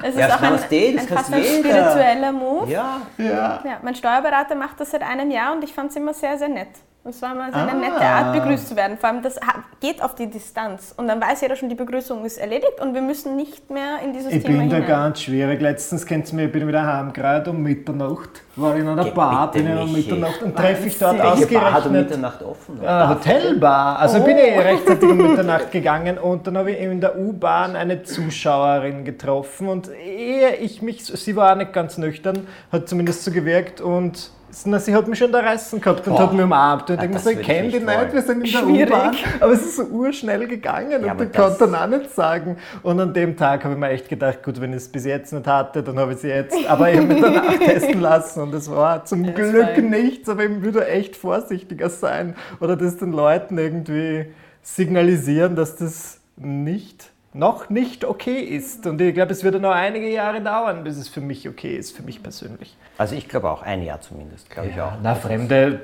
Es 0.01 0.15
Ja, 0.15 0.27
ist 0.27 0.33
auch 0.35 0.41
ein, 0.43 0.53
ein 0.53 1.07
fast 1.09 1.33
ein 1.33 1.43
spiritueller 1.43 2.31
Move. 2.31 2.71
Ja, 2.71 3.01
Ja. 3.17 3.59
Ja, 3.65 3.77
mein 3.81 3.93
Steuerberater 3.95 4.55
macht 4.55 4.79
das 4.79 4.91
seit 4.91 5.01
einem 5.01 5.29
Jahr 5.29 5.51
und 5.53 5.61
ich 5.61 5.73
fand 5.73 5.89
es 5.91 5.97
immer 5.97 6.13
sehr, 6.13 6.37
sehr 6.37 6.47
nett. 6.47 6.69
Es 7.09 7.21
war 7.21 7.33
immer 7.33 7.51
so 7.51 7.57
eine 7.57 7.71
Ah. 7.71 7.75
nette 7.75 8.01
Art, 8.01 8.33
begrüßt 8.33 8.67
zu 8.69 8.75
werden. 8.75 8.97
Vor 8.97 9.09
allem, 9.09 9.21
das 9.21 9.39
geht 9.79 10.01
auf 10.03 10.15
die 10.15 10.27
Distanz. 10.27 10.93
Und 10.97 11.07
dann 11.07 11.19
weiß 11.21 11.41
jeder 11.41 11.55
schon, 11.55 11.69
die 11.69 11.75
Begrüßung 11.75 12.23
ist 12.25 12.37
erledigt 12.37 12.79
und 12.81 12.93
wir 12.93 13.01
müssen 13.01 13.35
nicht 13.35 13.69
mehr 13.69 13.97
in 14.03 14.13
dieses 14.13 14.31
Ich 14.33 14.43
Thema 14.43 14.59
bin 14.59 14.69
da 14.69 14.75
hinein. 14.77 14.89
ganz 14.89 15.21
schwierig. 15.21 15.61
Letztens 15.61 16.05
kennt 16.05 16.29
ihr 16.29 16.35
mich, 16.35 16.45
ich 16.45 16.51
bin 16.51 16.67
wieder 16.67 16.85
heimgekommen 16.85 17.47
um 17.47 17.63
Mitternacht. 17.63 18.29
War 18.55 18.75
in 18.75 18.87
einer 18.87 19.03
Geh 19.05 19.11
Bar, 19.11 19.51
bin 19.51 19.67
ich 19.73 19.79
um. 19.81 19.93
Mitternacht 19.93 20.43
und 20.43 20.55
treffe 20.55 20.87
ich 20.87 20.97
dort 20.99 21.17
welche 21.17 21.53
Bar 21.53 21.63
hat 21.71 21.85
um 21.85 21.91
ausgerechnet. 21.91 22.09
Mitternacht 22.09 22.43
offen? 22.43 22.79
Ah, 22.85 23.09
Hotelbar. 23.09 23.99
Also 23.99 24.19
bin 24.23 24.37
ich 24.37 24.57
rechtzeitig 24.59 25.09
um 25.09 25.17
Mitternacht 25.17 25.71
gegangen 25.71 26.17
und 26.17 26.45
dann 26.45 26.57
habe 26.57 26.71
ich 26.71 26.79
in 26.79 26.99
der 27.01 27.17
U-Bahn 27.17 27.75
eine 27.75 28.03
Zuschauerin 28.03 29.05
getroffen 29.05 29.67
und 29.69 29.89
ehe 29.89 30.55
ich 30.55 30.81
mich, 30.81 31.05
sie 31.05 31.35
war 31.35 31.53
auch 31.53 31.55
nicht 31.55 31.73
ganz 31.73 31.97
nüchtern, 31.97 32.47
hat 32.71 32.87
zumindest 32.89 33.23
so 33.23 33.31
gewirkt 33.31 33.81
und 33.81 34.31
na, 34.65 34.79
sie 34.79 34.93
hat 34.95 35.07
mich 35.07 35.17
schon 35.19 35.31
da 35.31 35.39
reißen 35.39 35.79
gehabt 35.79 36.07
und 36.07 36.13
Boah. 36.15 36.23
hat 36.23 36.33
mich 36.33 36.43
umarmt. 36.43 36.89
Und 36.89 36.95
ich 36.95 36.99
Ah, 36.99 37.01
denke 37.03 37.19
so, 37.19 37.29
ich 37.29 37.35
würde 37.37 37.41
ich 37.41 37.47
kenne 37.47 37.67
die 37.69 37.79
nicht 37.79 38.13
wir 38.13 38.21
sind 38.21 38.45
in 38.45 38.51
der. 38.77 38.87
U-Bahn. 38.87 39.15
Aber 39.39 39.51
es 39.53 39.61
ist 39.61 39.75
so 39.77 39.83
urschnell 39.83 40.47
gegangen 40.47 41.03
Ja, 41.05 41.11
und 41.13 41.21
ich 41.21 41.31
konnte 41.33 41.57
dann 41.59 41.75
auch 41.75 41.87
nicht 41.87 42.13
sagen. 42.13 42.57
Und 42.83 42.99
an 42.99 43.13
dem 43.13 43.37
Tag 43.37 43.63
habe 43.63 43.73
ich 43.75 43.79
mir 43.79 43.89
echt 43.89 44.09
gedacht, 44.09 44.43
gut, 44.43 44.59
wenn 44.59 44.71
ich 44.71 44.77
es 44.77 44.87
bis 44.89 45.05
jetzt 45.05 45.31
nicht 45.33 45.47
hatte, 45.47 45.83
dann 45.83 45.97
habe 45.99 46.13
ich 46.13 46.19
sie 46.19 46.29
jetzt. 46.29 46.55
Aber 46.67 46.89
ich 46.91 46.97
habe 46.97 47.07
mich 47.07 47.21
danach 47.21 47.57
testen 47.59 48.01
lassen 48.01 48.41
und 48.41 48.53
es 48.53 48.69
war 48.69 49.05
zum 49.05 49.23
ist 49.25 49.35
Glück 49.35 49.75
fein. 49.75 49.89
nichts, 49.89 50.27
aber 50.29 50.45
ich 50.45 50.61
würde 50.61 50.87
echt 50.87 51.15
vorsichtiger 51.15 51.89
sein 51.89 52.35
oder 52.59 52.75
das 52.75 52.97
den 52.97 53.11
Leuten 53.11 53.57
irgendwie 53.57 54.25
signalisieren, 54.61 55.55
dass 55.55 55.75
das 55.75 56.19
nicht, 56.37 57.11
noch 57.33 57.69
nicht 57.69 58.05
okay 58.05 58.39
ist. 58.39 58.85
Und 58.87 58.99
ich 59.01 59.13
glaube, 59.13 59.31
es 59.31 59.43
würde 59.43 59.59
noch 59.59 59.71
einige 59.71 60.09
Jahre 60.09 60.41
dauern, 60.41 60.83
bis 60.83 60.97
es 60.97 61.07
für 61.09 61.21
mich 61.21 61.47
okay 61.47 61.75
ist, 61.75 61.95
für 61.95 62.03
mich 62.03 62.23
persönlich. 62.23 62.75
Also 62.97 63.15
ich 63.15 63.27
glaube 63.27 63.49
auch, 63.49 63.61
ein 63.61 63.83
Jahr 63.83 64.01
zumindest, 64.01 64.49
glaube 64.49 64.69
ich 64.69 64.81
auch. 64.81 64.93
Na, 65.01 65.15
Fremde, 65.15 65.79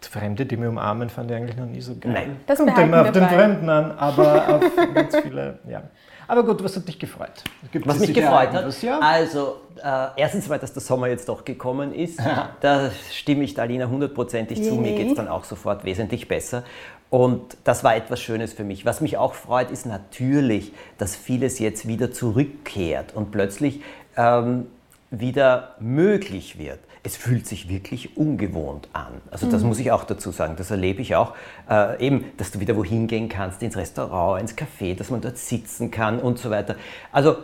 Fremde, 0.00 0.46
die 0.46 0.56
mich 0.56 0.68
umarmen, 0.68 1.10
fand 1.10 1.30
ich 1.30 1.36
eigentlich 1.36 1.56
noch 1.56 1.66
nie 1.66 1.80
so 1.80 1.94
geil. 1.96 2.12
Nein. 2.12 2.36
Das 2.46 2.58
Kommt 2.58 2.78
immer 2.78 3.02
auf 3.02 3.12
den 3.12 3.22
bei. 3.22 3.28
Fremden 3.28 3.68
an, 3.68 3.92
aber 3.92 4.48
auf 4.56 4.62
ganz 4.94 5.16
viele, 5.16 5.58
ja. 5.68 5.82
Aber 6.26 6.44
gut, 6.44 6.62
was 6.62 6.76
hat 6.76 6.86
dich 6.86 6.96
gefreut? 6.96 7.42
Gibt 7.72 7.88
Was 7.88 7.98
mich 7.98 8.14
gefreut 8.14 8.52
hat, 8.52 8.82
Ja? 8.82 9.00
also 9.00 9.56
äh, 9.82 10.06
erstens 10.16 10.48
mal, 10.48 10.60
dass 10.60 10.72
der 10.72 10.80
Sommer 10.80 11.08
jetzt 11.08 11.28
doch 11.28 11.44
gekommen 11.44 11.92
ist, 11.92 12.20
da 12.60 12.92
stimme 13.10 13.42
ich 13.42 13.54
der 13.54 13.64
Alina 13.64 13.86
hundertprozentig 13.88 14.62
zu, 14.62 14.76
mir 14.76 14.94
geht 14.94 15.08
es 15.08 15.14
dann 15.14 15.26
auch 15.26 15.42
sofort 15.42 15.84
wesentlich 15.84 16.28
besser. 16.28 16.62
Und 17.10 17.56
das 17.64 17.82
war 17.82 17.96
etwas 17.96 18.20
Schönes 18.20 18.52
für 18.52 18.62
mich. 18.62 18.86
Was 18.86 19.00
mich 19.00 19.16
auch 19.16 19.34
freut, 19.34 19.72
ist 19.72 19.84
natürlich, 19.84 20.72
dass 20.96 21.16
vieles 21.16 21.58
jetzt 21.58 21.88
wieder 21.88 22.12
zurückkehrt 22.12 23.14
und 23.14 23.32
plötzlich 23.32 23.82
ähm, 24.16 24.68
wieder 25.10 25.74
möglich 25.80 26.56
wird. 26.56 26.78
Es 27.02 27.16
fühlt 27.16 27.46
sich 27.46 27.68
wirklich 27.68 28.16
ungewohnt 28.16 28.88
an. 28.92 29.22
Also 29.30 29.50
das 29.50 29.62
muss 29.64 29.80
ich 29.80 29.90
auch 29.90 30.04
dazu 30.04 30.30
sagen. 30.30 30.54
Das 30.56 30.70
erlebe 30.70 31.02
ich 31.02 31.16
auch. 31.16 31.34
Äh, 31.68 32.06
eben, 32.06 32.26
dass 32.36 32.52
du 32.52 32.60
wieder 32.60 32.76
wohin 32.76 33.08
gehen 33.08 33.28
kannst, 33.28 33.62
ins 33.62 33.76
Restaurant, 33.76 34.40
ins 34.40 34.56
Café, 34.56 34.94
dass 34.94 35.10
man 35.10 35.20
dort 35.20 35.38
sitzen 35.38 35.90
kann 35.90 36.20
und 36.20 36.38
so 36.38 36.50
weiter. 36.50 36.76
Also 37.10 37.38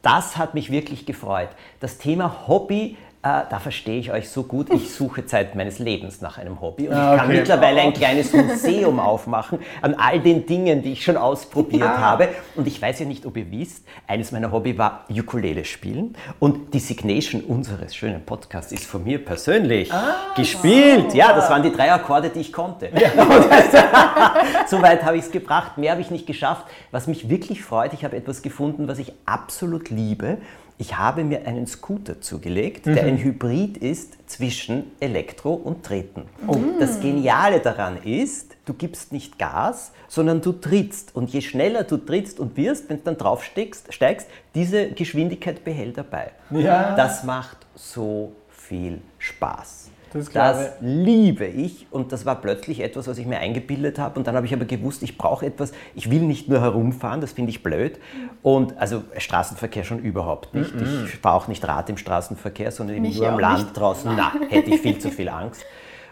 das 0.00 0.38
hat 0.38 0.54
mich 0.54 0.70
wirklich 0.70 1.04
gefreut. 1.04 1.50
Das 1.80 1.98
Thema 1.98 2.48
Hobby, 2.48 2.96
äh, 3.24 3.42
da 3.48 3.60
verstehe 3.60 4.00
ich 4.00 4.10
euch 4.10 4.28
so 4.30 4.42
gut. 4.42 4.68
Ich 4.70 4.92
suche 4.92 5.24
Zeit 5.26 5.54
meines 5.54 5.78
Lebens 5.78 6.20
nach 6.20 6.38
einem 6.38 6.60
Hobby 6.60 6.88
und 6.88 6.94
Ah, 6.94 7.12
ich 7.12 7.20
kann 7.20 7.28
okay. 7.28 7.38
mittlerweile 7.38 7.80
ein 7.80 7.92
kleines 7.92 8.32
Museum 8.32 8.98
aufmachen 8.98 9.60
an 9.80 9.94
all 9.94 10.18
den 10.18 10.44
Dingen, 10.44 10.82
die 10.82 10.92
ich 10.92 11.04
schon 11.04 11.16
ausprobiert 11.16 11.82
habe. 11.98 12.28
Und 12.56 12.66
ich 12.66 12.82
weiß 12.82 12.98
ja 12.98 13.06
nicht, 13.06 13.24
ob 13.24 13.36
ihr 13.36 13.48
wisst, 13.52 13.84
eines 14.08 14.32
meiner 14.32 14.50
Hobby 14.50 14.76
war 14.76 15.04
Ukulele 15.08 15.64
spielen 15.64 16.16
und 16.40 16.74
die 16.74 16.80
Signation 16.80 17.42
unseres 17.42 17.94
schönen 17.94 18.24
Podcasts 18.24 18.72
ist 18.72 18.86
von 18.86 19.04
mir 19.04 19.24
persönlich 19.24 19.88
gespielt. 20.34 21.14
Ja, 21.14 21.32
das 21.32 21.48
waren 21.48 21.62
die 21.62 21.70
drei 21.72 21.92
Akkorde, 21.92 22.28
die 22.30 22.40
ich 22.40 22.52
konnte. 22.52 22.90
Soweit 24.66 25.04
habe 25.04 25.16
ich 25.16 25.24
es 25.26 25.30
gebracht. 25.30 25.78
Mehr 25.78 25.92
habe 25.92 26.00
ich 26.00 26.10
nicht 26.10 26.26
geschafft. 26.26 26.66
Was 26.90 27.06
mich 27.06 27.28
wirklich 27.28 27.62
freut, 27.62 27.92
ich 27.92 28.04
habe 28.04 28.16
etwas 28.16 28.42
gefunden, 28.42 28.88
was 28.88 28.98
ich 28.98 29.12
absolut 29.26 29.90
liebe. 29.90 30.38
Ich 30.78 30.96
habe 30.98 31.22
mir 31.22 31.46
einen 31.46 31.66
Scooter 31.66 32.20
zugelegt, 32.20 32.86
der 32.86 33.04
ein 33.04 33.16
Hybrid 33.18 33.76
ist 33.76 34.16
zwischen 34.28 34.90
Elektro 35.00 35.54
und 35.54 35.84
Treten. 35.84 36.24
Und 36.46 36.80
das 36.80 37.00
Geniale 37.00 37.60
daran 37.60 38.02
ist, 38.02 38.56
du 38.64 38.74
gibst 38.74 39.12
nicht 39.12 39.38
Gas, 39.38 39.92
sondern 40.08 40.40
du 40.40 40.52
trittst. 40.52 41.14
Und 41.14 41.30
je 41.30 41.40
schneller 41.40 41.84
du 41.84 41.98
trittst 41.98 42.40
und 42.40 42.56
wirst, 42.56 42.88
wenn 42.88 42.96
du 42.98 43.04
dann 43.04 43.16
drauf 43.16 43.44
steigst, 43.44 43.92
steigst, 43.92 44.26
diese 44.54 44.90
Geschwindigkeit 44.90 45.62
behält 45.64 45.98
dabei. 45.98 46.32
Ja. 46.50 46.96
Das 46.96 47.22
macht 47.24 47.58
so 47.74 48.32
viel 48.50 49.00
Spaß. 49.22 49.90
Das 50.12 50.28
Das, 50.30 50.72
liebe 50.80 51.46
ich 51.46 51.86
und 51.90 52.12
das 52.12 52.26
war 52.26 52.34
plötzlich 52.34 52.80
etwas, 52.80 53.08
was 53.08 53.16
ich 53.16 53.24
mir 53.26 53.38
eingebildet 53.38 53.98
habe 53.98 54.18
und 54.18 54.26
dann 54.26 54.36
habe 54.36 54.44
ich 54.44 54.52
aber 54.52 54.66
gewusst, 54.66 55.02
ich 55.02 55.16
brauche 55.16 55.46
etwas, 55.46 55.72
ich 55.94 56.10
will 56.10 56.20
nicht 56.20 56.48
nur 56.50 56.60
herumfahren, 56.60 57.22
das 57.22 57.32
finde 57.32 57.48
ich 57.50 57.62
blöd 57.62 57.98
und 58.42 58.76
also 58.76 59.04
Straßenverkehr 59.16 59.84
schon 59.84 60.00
überhaupt 60.00 60.52
nicht. 60.54 60.70
Ich 61.06 61.16
fahre 61.16 61.36
auch 61.36 61.48
nicht 61.48 61.66
Rad 61.66 61.88
im 61.88 61.96
Straßenverkehr, 61.96 62.70
sondern 62.72 62.96
eben 62.96 63.06
Mich 63.06 63.16
nur 63.18 63.28
am 63.30 63.38
Land 63.40 63.62
nicht. 63.62 63.72
draußen. 63.72 64.12
Na, 64.14 64.34
hätte 64.50 64.68
ich 64.70 64.80
viel 64.82 64.98
zu 64.98 65.08
viel 65.10 65.30
Angst. 65.30 65.64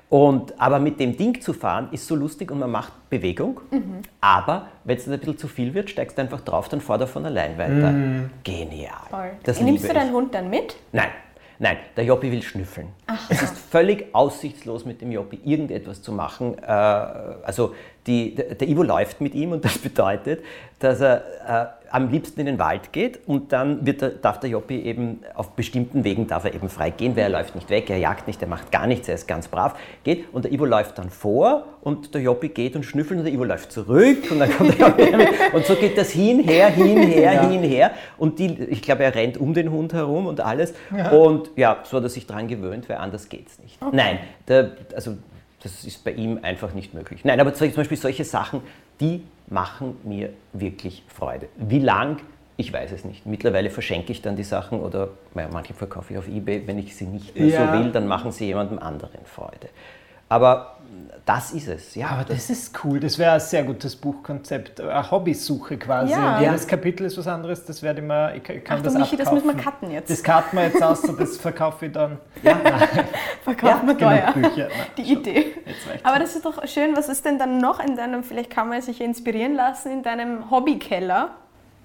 Und, 0.08 0.58
aber 0.58 0.80
mit 0.80 0.98
dem 0.98 1.16
Ding 1.16 1.40
zu 1.40 1.52
fahren 1.52 1.88
ist 1.92 2.06
so 2.06 2.16
lustig 2.16 2.50
und 2.50 2.58
man 2.58 2.70
macht 2.70 2.92
Bewegung. 3.10 3.60
Aber 4.20 4.66
wenn 4.84 4.96
es 4.96 5.04
dann 5.04 5.12
ein 5.14 5.20
bisschen 5.20 5.38
zu 5.38 5.46
viel 5.46 5.72
wird, 5.74 5.88
steigst 5.90 6.16
du 6.18 6.22
einfach 6.22 6.40
drauf, 6.40 6.68
dann 6.70 6.80
fährt 6.80 7.02
er 7.02 7.06
von 7.06 7.26
allein 7.26 7.56
weiter. 7.58 7.94
Genial. 8.42 8.94
Toll. 9.10 9.30
Das 9.44 9.60
Nimmst 9.60 9.84
du 9.84 9.92
deinen 9.92 10.08
ich. 10.08 10.14
Hund 10.14 10.34
dann 10.34 10.50
mit? 10.50 10.74
Nein, 10.90 11.10
nein, 11.60 11.78
der 11.96 12.04
Joppi 12.04 12.32
will 12.32 12.42
schnüffeln. 12.42 12.88
Es 13.28 13.42
ist 13.42 13.56
völlig 13.56 14.12
aussichtslos 14.14 14.84
mit 14.84 15.00
dem 15.00 15.12
Joppi 15.12 15.38
irgendetwas 15.44 16.02
zu 16.02 16.12
machen. 16.12 16.58
Äh, 16.58 16.66
also 16.66 17.74
die, 18.10 18.34
der 18.34 18.68
Ivo 18.68 18.82
läuft 18.82 19.20
mit 19.20 19.34
ihm 19.34 19.52
und 19.52 19.64
das 19.64 19.78
bedeutet, 19.78 20.42
dass 20.80 21.00
er 21.00 21.22
äh, 21.46 21.94
am 21.94 22.10
liebsten 22.10 22.40
in 22.40 22.46
den 22.46 22.58
Wald 22.58 22.92
geht 22.92 23.20
und 23.28 23.52
dann 23.52 23.86
er, 23.86 24.10
darf 24.10 24.40
der 24.40 24.50
Joppi 24.50 24.80
eben 24.80 25.20
auf 25.34 25.50
bestimmten 25.50 26.02
Wegen 26.04 26.26
darf 26.26 26.44
er 26.44 26.54
eben 26.54 26.68
frei 26.68 26.90
gehen, 26.90 27.14
weil 27.14 27.24
er 27.24 27.28
läuft 27.28 27.54
nicht 27.54 27.70
weg, 27.70 27.90
er 27.90 27.98
jagt 27.98 28.26
nicht, 28.26 28.40
er 28.42 28.48
macht 28.48 28.72
gar 28.72 28.86
nichts, 28.86 29.08
er 29.08 29.14
ist 29.14 29.28
ganz 29.28 29.48
brav, 29.48 29.76
geht. 30.02 30.32
Und 30.32 30.44
der 30.44 30.52
Ivo 30.52 30.64
läuft 30.64 30.98
dann 30.98 31.10
vor 31.10 31.66
und 31.82 32.14
der 32.14 32.22
Joppi 32.22 32.48
geht 32.48 32.74
und 32.74 32.84
schnüffelt 32.84 33.18
und 33.18 33.24
der 33.24 33.34
Ivo 33.34 33.44
läuft 33.44 33.70
zurück 33.70 34.30
und 34.30 34.40
dann 34.40 34.50
kommt 34.50 34.78
der 34.78 34.88
Joppi 34.88 35.14
und 35.52 35.66
so 35.66 35.76
geht 35.76 35.96
das 35.96 36.10
hin, 36.10 36.40
her, 36.40 36.68
hin, 36.68 37.02
her, 37.02 37.48
hin, 37.48 37.62
her. 37.62 37.92
Und 38.18 38.38
die, 38.40 38.54
ich 38.70 38.82
glaube, 38.82 39.04
er 39.04 39.14
rennt 39.14 39.38
um 39.38 39.54
den 39.54 39.70
Hund 39.70 39.92
herum 39.92 40.26
und 40.26 40.40
alles. 40.40 40.74
Und 41.12 41.50
ja, 41.56 41.78
so 41.84 41.98
hat 41.98 42.04
er 42.04 42.08
sich 42.08 42.26
daran 42.26 42.48
gewöhnt, 42.48 42.88
weil 42.88 42.96
anders 42.96 43.28
geht 43.28 43.46
es 43.48 43.58
nicht. 43.60 43.78
Nein, 43.92 44.18
der, 44.48 44.72
also 44.94 45.16
das 45.62 45.84
ist 45.84 46.04
bei 46.04 46.12
ihm 46.12 46.38
einfach 46.42 46.72
nicht 46.74 46.94
möglich. 46.94 47.24
Nein, 47.24 47.38
aber 47.40 47.52
zum 47.54 47.70
Beispiel 47.72 47.96
solche 47.96 48.24
Sachen, 48.24 48.62
die 49.00 49.24
machen 49.48 49.96
mir 50.04 50.30
wirklich 50.52 51.04
Freude. 51.08 51.48
Wie 51.56 51.78
lang, 51.78 52.18
ich 52.56 52.72
weiß 52.72 52.92
es 52.92 53.04
nicht. 53.04 53.26
Mittlerweile 53.26 53.70
verschenke 53.70 54.12
ich 54.12 54.22
dann 54.22 54.36
die 54.36 54.44
Sachen 54.44 54.80
oder 54.80 55.08
manche 55.34 55.74
verkaufe 55.74 56.12
ich 56.12 56.18
auf 56.18 56.28
Ebay. 56.28 56.62
Wenn 56.66 56.78
ich 56.78 56.96
sie 56.96 57.06
nicht 57.06 57.34
mehr 57.36 57.46
Ja. 57.46 57.66
so 57.72 57.78
will, 57.78 57.90
dann 57.90 58.06
machen 58.06 58.32
sie 58.32 58.46
jemandem 58.46 58.78
anderen 58.78 59.24
Freude. 59.24 59.68
Aber 60.28 60.78
das 61.24 61.52
ist 61.52 61.68
es. 61.68 61.94
Ja, 61.94 62.08
Aber 62.08 62.24
das 62.24 62.50
ist 62.50 62.78
cool, 62.84 62.98
das 62.98 63.18
wäre 63.18 63.32
ein 63.32 63.40
sehr 63.40 63.62
gutes 63.62 63.94
Buchkonzept. 63.94 64.80
Eine 64.80 65.10
Hobbysuche 65.10 65.76
quasi. 65.78 66.12
Ja. 66.12 66.40
Jedes 66.40 66.66
Kapitel 66.66 67.04
ist 67.06 67.16
was 67.18 67.26
anderes, 67.28 67.64
das 67.64 67.82
werde 67.82 68.00
ich 68.00 68.06
mir, 68.06 68.34
ich 68.34 68.42
kann 68.42 68.78
Achtung, 68.78 68.82
das 68.82 68.94
Michi, 68.94 69.16
das 69.16 69.28
abkaufen. 69.28 69.46
müssen 69.46 69.58
wir 69.58 69.64
cutten 69.64 69.90
jetzt. 69.90 70.10
Das 70.10 70.22
cutten 70.22 70.58
wir 70.58 70.64
jetzt 70.64 70.82
aus 70.82 71.04
und 71.04 71.20
das 71.20 71.36
verkaufe 71.36 71.86
ich 71.86 71.92
dann. 71.92 72.18
Verkaufen 73.42 73.86
wir 73.88 73.98
teuer. 73.98 74.32
Bücher. 74.32 74.68
Nein, 74.68 74.86
Die 74.96 75.12
Idee. 75.12 75.54
jetzt 75.66 75.88
reicht's. 75.88 76.04
Aber 76.04 76.18
das 76.18 76.34
ist 76.36 76.44
doch 76.44 76.66
schön. 76.66 76.96
Was 76.96 77.08
ist 77.08 77.24
denn 77.24 77.38
dann 77.38 77.58
noch 77.58 77.80
in 77.80 77.96
deinem, 77.96 78.22
vielleicht 78.24 78.50
kann 78.50 78.68
man 78.68 78.80
sich 78.82 79.00
inspirieren 79.00 79.54
lassen, 79.54 79.90
in 79.92 80.02
deinem 80.02 80.50
Hobbykeller, 80.50 81.30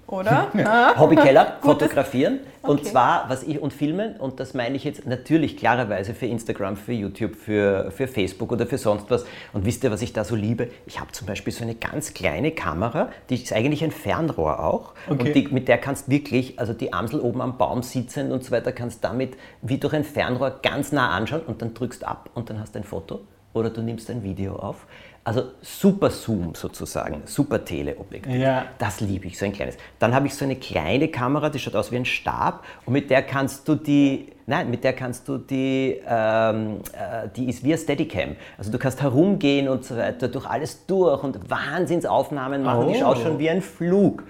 oder? 0.06 0.50
Ah. 0.66 0.98
Hobbykeller, 0.98 1.58
fotografieren. 1.62 2.40
Und 2.62 2.80
Okay. 2.80 2.90
zwar, 2.90 3.28
was 3.28 3.44
ich 3.44 3.60
und 3.60 3.72
filmen, 3.72 4.16
und 4.16 4.40
das 4.40 4.52
meine 4.52 4.74
ich 4.74 4.82
jetzt 4.82 5.06
natürlich 5.06 5.56
klarerweise 5.56 6.14
für 6.14 6.26
Instagram, 6.26 6.76
für 6.76 6.92
YouTube, 6.92 7.36
für, 7.36 7.92
für 7.92 8.08
Facebook 8.08 8.50
oder 8.50 8.66
für 8.66 8.78
sonst 8.78 9.08
was. 9.10 9.24
Und 9.52 9.64
wisst 9.64 9.84
ihr, 9.84 9.92
was 9.92 10.02
ich 10.02 10.12
da 10.12 10.24
so 10.24 10.34
liebe? 10.34 10.68
Ich 10.86 10.98
habe 10.98 11.12
zum 11.12 11.26
Beispiel 11.28 11.52
so 11.52 11.62
eine 11.62 11.76
ganz 11.76 12.12
kleine 12.14 12.50
Kamera, 12.50 13.10
die 13.30 13.36
ist 13.36 13.52
eigentlich 13.52 13.84
ein 13.84 13.92
Fernrohr 13.92 14.58
auch. 14.60 14.94
Okay. 15.08 15.28
Und 15.28 15.34
die, 15.34 15.48
mit 15.54 15.68
der 15.68 15.78
kannst 15.78 16.10
wirklich, 16.10 16.58
also 16.58 16.72
die 16.72 16.92
Amsel 16.92 17.20
oben 17.20 17.40
am 17.40 17.56
Baum 17.56 17.82
sitzen 17.82 18.32
und 18.32 18.42
so 18.42 18.50
weiter, 18.50 18.72
kannst 18.72 19.04
damit 19.04 19.36
wie 19.62 19.78
durch 19.78 19.94
ein 19.94 20.04
Fernrohr 20.04 20.58
ganz 20.62 20.90
nah 20.90 21.10
anschauen 21.10 21.42
und 21.46 21.62
dann 21.62 21.74
drückst 21.74 22.04
ab 22.04 22.30
und 22.34 22.50
dann 22.50 22.58
hast 22.58 22.74
du 22.74 22.80
ein 22.80 22.84
Foto 22.84 23.20
oder 23.56 23.70
du 23.70 23.82
nimmst 23.82 24.10
ein 24.10 24.22
Video 24.22 24.56
auf. 24.56 24.86
Also 25.24 25.42
super 25.60 26.10
Zoom 26.10 26.54
sozusagen, 26.54 27.22
super 27.24 27.64
Teleobjektiv. 27.64 28.32
Ja. 28.32 28.66
Das 28.78 29.00
liebe 29.00 29.26
ich, 29.26 29.36
so 29.36 29.44
ein 29.44 29.52
kleines. 29.52 29.76
Dann 29.98 30.14
habe 30.14 30.28
ich 30.28 30.34
so 30.34 30.44
eine 30.44 30.54
kleine 30.54 31.08
Kamera, 31.08 31.48
die 31.50 31.58
schaut 31.58 31.74
aus 31.74 31.90
wie 31.90 31.96
ein 31.96 32.04
Stab 32.04 32.62
und 32.84 32.92
mit 32.92 33.10
der 33.10 33.22
kannst 33.22 33.66
du 33.66 33.74
die, 33.74 34.28
nein, 34.46 34.70
mit 34.70 34.84
der 34.84 34.92
kannst 34.92 35.26
du 35.26 35.38
die, 35.38 36.00
ähm, 36.06 36.76
äh, 36.92 37.28
die 37.34 37.48
ist 37.48 37.64
wie 37.64 37.72
ein 37.72 37.78
Steadicam. 37.78 38.36
Also 38.56 38.70
du 38.70 38.78
kannst 38.78 39.02
herumgehen 39.02 39.66
und 39.68 39.84
so 39.84 39.96
weiter, 39.96 40.28
durch 40.28 40.46
alles 40.46 40.86
durch 40.86 41.24
und 41.24 41.50
Wahnsinnsaufnahmen 41.50 42.62
machen, 42.62 42.86
die 42.86 42.94
Oh. 42.94 43.00
schaut 43.00 43.18
schon 43.18 43.40
wie 43.40 43.50
ein 43.50 43.62
Flug. 43.62 44.22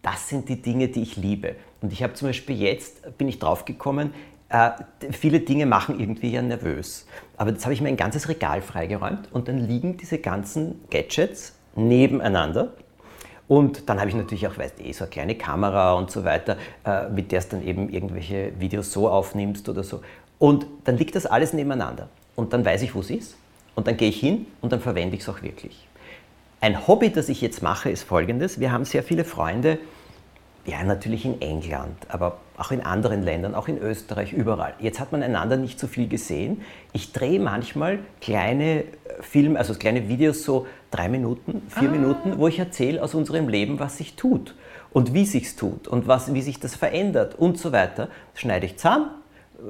Das 0.00 0.30
sind 0.30 0.48
die 0.48 0.62
Dinge, 0.62 0.88
die 0.88 1.02
ich 1.02 1.16
liebe. 1.16 1.56
Und 1.82 1.92
ich 1.92 2.02
habe 2.02 2.14
zum 2.14 2.28
Beispiel 2.28 2.56
jetzt, 2.58 3.18
bin 3.18 3.28
ich 3.28 3.38
draufgekommen, 3.38 4.14
äh, 4.48 4.70
viele 5.10 5.40
Dinge 5.40 5.66
machen 5.66 5.98
irgendwie 5.98 6.30
ja 6.30 6.42
nervös. 6.42 7.06
Aber 7.36 7.50
jetzt 7.50 7.64
habe 7.64 7.74
ich 7.74 7.80
mir 7.80 7.88
ein 7.88 7.96
ganzes 7.96 8.28
Regal 8.28 8.62
freigeräumt 8.62 9.32
und 9.32 9.48
dann 9.48 9.58
liegen 9.58 9.96
diese 9.96 10.18
ganzen 10.18 10.80
Gadgets 10.90 11.54
nebeneinander. 11.74 12.72
Und 13.48 13.88
dann 13.88 14.00
habe 14.00 14.08
ich 14.08 14.16
natürlich 14.16 14.46
auch, 14.48 14.58
weißt 14.58 14.80
eh, 14.80 14.92
so 14.92 15.04
eine 15.04 15.10
kleine 15.10 15.34
Kamera 15.36 15.94
und 15.94 16.10
so 16.10 16.24
weiter, 16.24 16.56
äh, 16.84 17.08
mit 17.08 17.30
der 17.30 17.40
du 17.42 17.48
dann 17.50 17.66
eben 17.66 17.88
irgendwelche 17.88 18.52
Videos 18.58 18.92
so 18.92 19.08
aufnimmst 19.08 19.68
oder 19.68 19.84
so. 19.84 20.00
Und 20.38 20.66
dann 20.84 20.96
liegt 20.96 21.14
das 21.14 21.26
alles 21.26 21.52
nebeneinander. 21.52 22.08
Und 22.34 22.52
dann 22.52 22.64
weiß 22.64 22.82
ich, 22.82 22.94
wo 22.94 23.00
es 23.00 23.10
ist. 23.10 23.36
Und 23.74 23.86
dann 23.86 23.96
gehe 23.96 24.08
ich 24.08 24.18
hin 24.18 24.46
und 24.60 24.72
dann 24.72 24.80
verwende 24.80 25.16
ich 25.16 25.22
es 25.22 25.28
auch 25.28 25.42
wirklich. 25.42 25.86
Ein 26.60 26.86
Hobby, 26.86 27.10
das 27.10 27.28
ich 27.28 27.40
jetzt 27.40 27.62
mache, 27.62 27.90
ist 27.90 28.02
folgendes. 28.02 28.58
Wir 28.58 28.72
haben 28.72 28.84
sehr 28.84 29.02
viele 29.02 29.24
Freunde, 29.24 29.78
ja, 30.66 30.82
natürlich 30.82 31.24
in 31.24 31.40
England, 31.40 31.96
aber 32.08 32.38
auch 32.56 32.72
in 32.72 32.80
anderen 32.80 33.22
Ländern, 33.22 33.54
auch 33.54 33.68
in 33.68 33.78
Österreich, 33.78 34.32
überall. 34.32 34.74
Jetzt 34.80 34.98
hat 34.98 35.12
man 35.12 35.22
einander 35.22 35.56
nicht 35.56 35.78
so 35.78 35.86
viel 35.86 36.08
gesehen. 36.08 36.62
Ich 36.92 37.12
drehe 37.12 37.38
manchmal 37.38 38.00
kleine 38.20 38.84
Filme, 39.20 39.58
also 39.58 39.74
kleine 39.74 40.08
Videos, 40.08 40.42
so 40.42 40.66
drei 40.90 41.08
Minuten, 41.08 41.62
vier 41.68 41.88
Minuten, 41.88 42.38
wo 42.38 42.48
ich 42.48 42.58
erzähle 42.58 43.02
aus 43.02 43.14
unserem 43.14 43.48
Leben, 43.48 43.78
was 43.78 43.98
sich 43.98 44.16
tut 44.16 44.54
und 44.90 45.14
wie 45.14 45.24
sich's 45.24 45.54
tut 45.54 45.86
und 45.86 46.08
was, 46.08 46.34
wie 46.34 46.42
sich 46.42 46.58
das 46.58 46.74
verändert 46.74 47.36
und 47.36 47.58
so 47.58 47.70
weiter. 47.70 48.08
Das 48.32 48.40
schneide 48.40 48.66
ich 48.66 48.76
zusammen, 48.76 49.10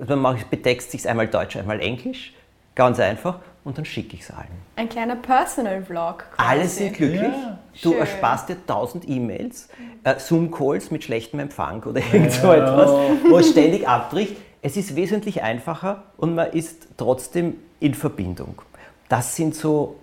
dann 0.07 0.21
mache 0.21 0.39
ich, 0.39 0.47
betext 0.47 0.93
sich 0.93 1.07
einmal 1.09 1.29
Deutsch, 1.29 1.57
einmal 1.57 1.81
Englisch, 1.81 2.33
ganz 2.75 3.01
einfach, 3.01 3.41
und 3.67 3.77
dann 3.77 3.85
schicke 3.85 4.15
ich 4.15 4.23
es 4.23 4.31
allen. 4.31 4.47
Ein 4.77 4.89
kleiner 4.89 5.17
Personal-Vlog. 5.17 6.19
quasi. 6.37 6.49
Alle 6.49 6.69
sind 6.69 6.95
glücklich. 6.95 7.21
Ja. 7.21 7.59
Du 7.83 7.91
Schön. 7.91 7.99
ersparst 7.99 8.49
dir 8.49 8.57
tausend 8.65 9.09
E-Mails, 9.09 9.69
äh, 10.05 10.19
Zoom-Calls 10.19 10.93
mit 10.93 11.03
schlechtem 11.05 11.41
Empfang 11.41 11.83
oder 11.83 12.01
irgend 12.01 12.33
so 12.33 12.53
etwas, 12.53 12.91
wo 13.29 13.39
es 13.39 13.51
ständig 13.51 13.89
abbricht. 13.89 14.37
Es 14.63 14.77
ist 14.77 14.95
wesentlich 14.95 15.43
einfacher 15.43 16.05
und 16.17 16.37
man 16.37 16.53
ist 16.53 16.87
trotzdem 16.97 17.57
in 17.81 17.95
Verbindung. 17.95 18.63
Das 19.09 19.35
sind 19.37 19.55
so 19.55 19.97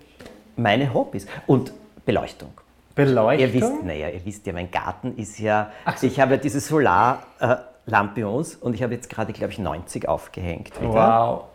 meine 0.56 0.94
Hobbys. 0.94 1.26
Und 1.48 1.74
Beleuchtung. 2.06 2.52
Beleuchtung? 2.96 3.48
Ihr 3.48 3.54
wisst, 3.54 3.84
naja, 3.84 4.10
ihr 4.10 4.26
wisst 4.26 4.46
ja, 4.46 4.52
mein 4.54 4.70
Garten 4.72 5.16
ist 5.16 5.40
ja, 5.40 5.72
so. 5.96 6.06
ich 6.06 6.20
habe 6.20 6.34
ja 6.34 6.38
diese 6.38 6.60
Solar-Lampions 6.60 8.56
und 8.56 8.74
ich 8.76 8.84
habe 8.84 8.94
jetzt 8.94 9.10
gerade, 9.10 9.32
glaube 9.32 9.54
ich, 9.54 9.60
90 9.60 10.10
aufgehängt. 10.10 10.80
Wieder. 10.82 10.94
Wow. 10.94 11.46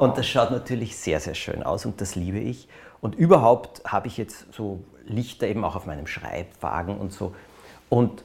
Und 0.00 0.18
das 0.18 0.26
schaut 0.26 0.50
natürlich 0.50 0.96
sehr, 0.96 1.20
sehr 1.20 1.34
schön 1.34 1.62
aus 1.62 1.86
und 1.86 2.00
das 2.00 2.14
liebe 2.14 2.38
ich. 2.38 2.68
Und 3.00 3.14
überhaupt 3.14 3.82
habe 3.84 4.06
ich 4.06 4.16
jetzt 4.16 4.52
so 4.52 4.80
Lichter 5.04 5.46
eben 5.46 5.64
auch 5.64 5.76
auf 5.76 5.86
meinem 5.86 6.06
Schreibwagen 6.06 6.98
und 6.98 7.12
so. 7.12 7.34
Und 7.88 8.24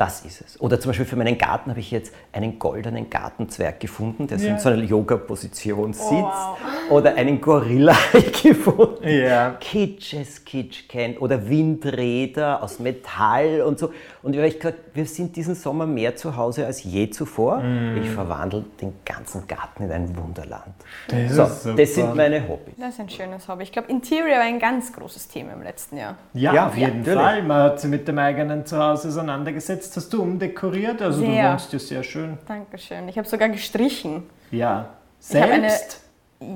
das 0.00 0.24
ist 0.24 0.40
es. 0.40 0.60
Oder 0.60 0.80
zum 0.80 0.88
Beispiel 0.90 1.04
für 1.04 1.16
meinen 1.16 1.36
Garten 1.36 1.68
habe 1.70 1.80
ich 1.80 1.90
jetzt 1.90 2.14
einen 2.32 2.58
goldenen 2.58 3.10
Gartenzwerg 3.10 3.78
gefunden, 3.80 4.26
der 4.26 4.38
so 4.38 4.46
Ja. 4.46 4.52
in 4.54 4.58
so 4.58 4.70
einer 4.70 4.82
Yoga-Position 4.82 5.92
sitzt. 5.92 6.10
wow. 6.10 6.56
Oder 6.88 7.14
einen 7.16 7.38
Gorilla 7.40 7.94
gefunden. 8.42 9.06
Ja. 9.06 9.50
Kitsches 9.60 10.44
Kitsch 10.44 10.88
kennt. 10.88 11.20
Oder 11.20 11.46
Windräder 11.48 12.62
aus 12.62 12.78
Metall 12.78 13.60
und 13.62 13.78
so. 13.78 13.90
Und 14.22 14.34
ich 14.34 14.40
habe 14.40 14.50
gesagt, 14.52 14.78
wir 14.94 15.04
sind 15.06 15.36
diesen 15.36 15.54
Sommer 15.54 15.86
mehr 15.86 16.16
zu 16.16 16.36
Hause 16.36 16.64
als 16.66 16.82
je 16.82 17.10
zuvor. 17.10 17.58
Mm. 17.58 18.02
Ich 18.02 18.08
verwandle 18.10 18.64
den 18.80 18.94
ganzen 19.04 19.46
Garten 19.46 19.84
in 19.84 19.92
ein 19.92 20.16
Wunderland. 20.16 20.64
Das 21.08 21.32
So, 21.34 21.42
ist 21.42 21.62
super. 21.62 21.76
das 21.76 21.94
sind 21.94 22.14
meine 22.16 22.48
Hobbys. 22.48 22.74
Das 22.78 22.94
ist 22.94 23.00
ein 23.00 23.10
schönes 23.10 23.46
Hobby. 23.48 23.64
Ich 23.64 23.72
glaube, 23.72 23.88
Interior 23.90 24.38
war 24.38 24.44
ein 24.44 24.58
ganz 24.58 24.92
großes 24.92 25.28
Thema 25.28 25.52
im 25.52 25.62
letzten 25.62 25.96
Jahr. 25.98 26.16
Ja, 26.32 26.54
Ja, 26.54 26.66
auf 26.68 26.76
jeden 26.76 27.00
natürlich. 27.00 27.18
Fall. 27.20 27.42
Man 27.42 27.62
hat 27.64 27.80
sich 27.80 27.90
mit 27.90 28.08
dem 28.08 28.18
eigenen 28.18 28.64
Zuhause 28.66 29.08
auseinandergesetzt. 29.08 29.89
Hast 29.96 30.12
du 30.12 30.22
umdekoriert? 30.22 31.02
Also 31.02 31.20
Sehr. 31.20 31.42
du 31.44 31.52
wohnst 31.52 31.72
ja 31.72 31.78
sehr 31.78 32.02
schön. 32.02 32.38
Dankeschön. 32.46 33.08
Ich 33.08 33.18
habe 33.18 33.28
sogar 33.28 33.48
gestrichen. 33.48 34.24
Ja. 34.50 34.90
Ich 35.20 35.36
habe 35.36 35.52
eine- 35.52 35.70
Selbst? 35.70 36.00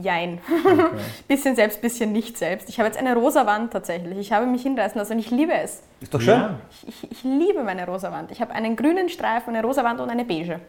Jein. 0.03 0.41
bisschen 1.29 1.57
selbst, 1.57 1.83
bisschen 1.83 2.11
nicht 2.13 2.39
selbst. 2.39 2.71
Ich 2.71 2.79
habe 2.79 2.87
jetzt 2.87 2.99
eine 2.99 3.15
rosa 3.15 3.45
Wand 3.45 3.71
tatsächlich. 3.73 4.17
Ich 4.19 4.33
habe 4.33 4.47
mich 4.47 4.63
hinreißen 4.63 4.99
lassen 4.99 5.13
und 5.13 5.19
ich 5.19 5.31
liebe 5.31 5.53
es. 5.53 5.83
Ist 6.01 6.15
doch 6.15 6.23
schön. 6.23 6.35
Ja. 6.41 6.59
Ich, 6.89 7.11
ich 7.13 7.23
liebe 7.23 7.63
meine 7.63 7.87
rosa 7.87 8.11
Wand. 8.11 8.31
Ich 8.31 8.41
habe 8.41 8.55
einen 8.55 8.77
grünen 8.77 9.11
Streifen, 9.11 9.55
eine 9.55 9.63
rosa 9.67 9.85
Wand 9.85 10.01
und 10.01 10.09
eine 10.09 10.25
beige. 10.25 10.61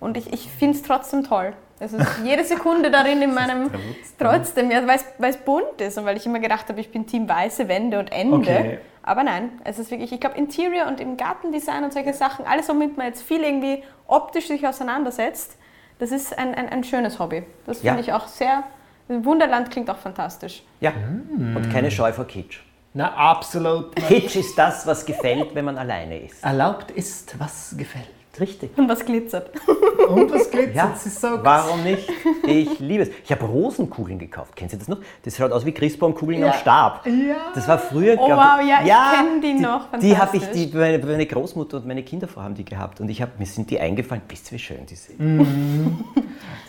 Und 0.00 0.16
ich, 0.16 0.32
ich 0.32 0.48
finde 0.50 0.76
es 0.76 0.82
trotzdem 0.82 1.22
toll. 1.22 1.52
Es 1.78 1.92
ist 1.92 2.04
jede 2.24 2.42
Sekunde 2.44 2.90
darin 2.90 3.22
in 3.22 3.32
meinem 3.32 3.70
trotzdem, 4.18 4.70
ja, 4.72 4.84
weil 4.86 4.98
es 5.30 5.36
bunt 5.36 5.80
ist 5.80 5.96
und 5.96 6.04
weil 6.04 6.16
ich 6.16 6.26
immer 6.26 6.40
gedacht 6.40 6.68
habe, 6.68 6.80
ich 6.80 6.90
bin 6.90 7.06
Team 7.06 7.28
weiße 7.28 7.68
Wände 7.68 8.00
und 8.00 8.10
Ende. 8.12 8.36
Okay. 8.36 8.78
Aber 9.06 9.22
nein, 9.22 9.50
es 9.64 9.78
ist 9.78 9.90
wirklich, 9.90 10.12
ich 10.12 10.20
glaube, 10.20 10.36
Interior 10.38 10.86
und 10.88 10.98
im 10.98 11.16
Gartendesign 11.18 11.84
und 11.84 11.92
solche 11.92 12.14
Sachen, 12.14 12.46
alles, 12.46 12.68
womit 12.70 12.96
man 12.96 13.06
jetzt 13.06 13.22
viel 13.22 13.42
irgendwie 13.42 13.82
optisch 14.06 14.48
sich 14.48 14.66
auseinandersetzt, 14.66 15.56
das 15.98 16.10
ist 16.10 16.36
ein, 16.38 16.54
ein, 16.54 16.68
ein 16.70 16.82
schönes 16.84 17.18
Hobby. 17.18 17.44
Das 17.66 17.82
Ja. 17.82 17.92
finde 17.92 18.02
ich 18.08 18.12
auch 18.14 18.26
sehr. 18.26 18.64
Wunderland 19.08 19.70
klingt 19.70 19.90
auch 19.90 19.98
fantastisch. 19.98 20.62
Ja, 20.80 20.92
und 21.36 21.68
keine 21.70 21.90
Scheu 21.90 22.12
vor 22.14 22.26
Kitsch. 22.26 22.60
Na, 22.94 23.12
absolut. 23.14 23.94
Kitsch 23.96 24.36
ist 24.36 24.56
das, 24.56 24.86
was 24.86 25.04
gefällt, 25.04 25.54
wenn 25.54 25.66
man 25.66 25.76
alleine 25.76 26.18
ist. 26.20 26.42
Erlaubt 26.42 26.90
ist, 26.90 27.38
was 27.38 27.74
gefällt. 27.76 28.08
Richtig. 28.40 28.76
Und 28.76 28.88
was 28.88 29.04
glitzert. 29.04 29.50
Und 30.08 30.32
was 30.32 30.50
glitzert, 30.50 30.74
Ja, 30.74 30.94
sie 30.96 31.08
sagt. 31.08 31.44
warum 31.44 31.82
nicht? 31.82 32.08
Ich 32.46 32.78
liebe 32.78 33.04
es. 33.04 33.10
Ich 33.24 33.30
habe 33.32 33.44
Rosenkugeln 33.46 34.18
gekauft. 34.18 34.54
Kennen 34.56 34.68
Sie 34.70 34.78
das 34.78 34.88
noch? 34.88 34.98
Das 35.24 35.36
schaut 35.36 35.52
aus 35.52 35.64
wie 35.64 35.72
Christbaumkugeln 35.72 36.40
Ja. 36.40 36.48
am 36.48 36.52
Stab. 36.54 37.06
Ja. 37.06 37.36
Das 37.54 37.66
war 37.68 37.78
früher. 37.78 38.16
Oh, 38.18 38.26
glaub 38.26 38.38
wow, 38.38 38.60
ja, 38.66 38.80
ich 38.84 39.18
kenn 39.18 39.40
die 39.40 39.54
noch. 39.54 39.88
Die 39.98 40.16
habe 40.16 40.36
ich, 40.36 40.50
die, 40.50 40.70
meine, 40.76 40.98
meine 40.98 41.26
Großmutter 41.26 41.78
und 41.78 41.86
meine 41.86 42.02
Kinderfrau 42.02 42.42
haben 42.42 42.54
die 42.54 42.64
gehabt. 42.64 43.00
Und 43.00 43.08
ich 43.08 43.22
hab, 43.22 43.38
mir 43.38 43.46
sind 43.46 43.70
die 43.70 43.80
eingefallen. 43.80 44.22
Wisst 44.28 44.50
ihr, 44.50 44.56
wie 44.56 44.62
schön 44.62 44.84
die 44.86 44.94
sind? 44.96 45.96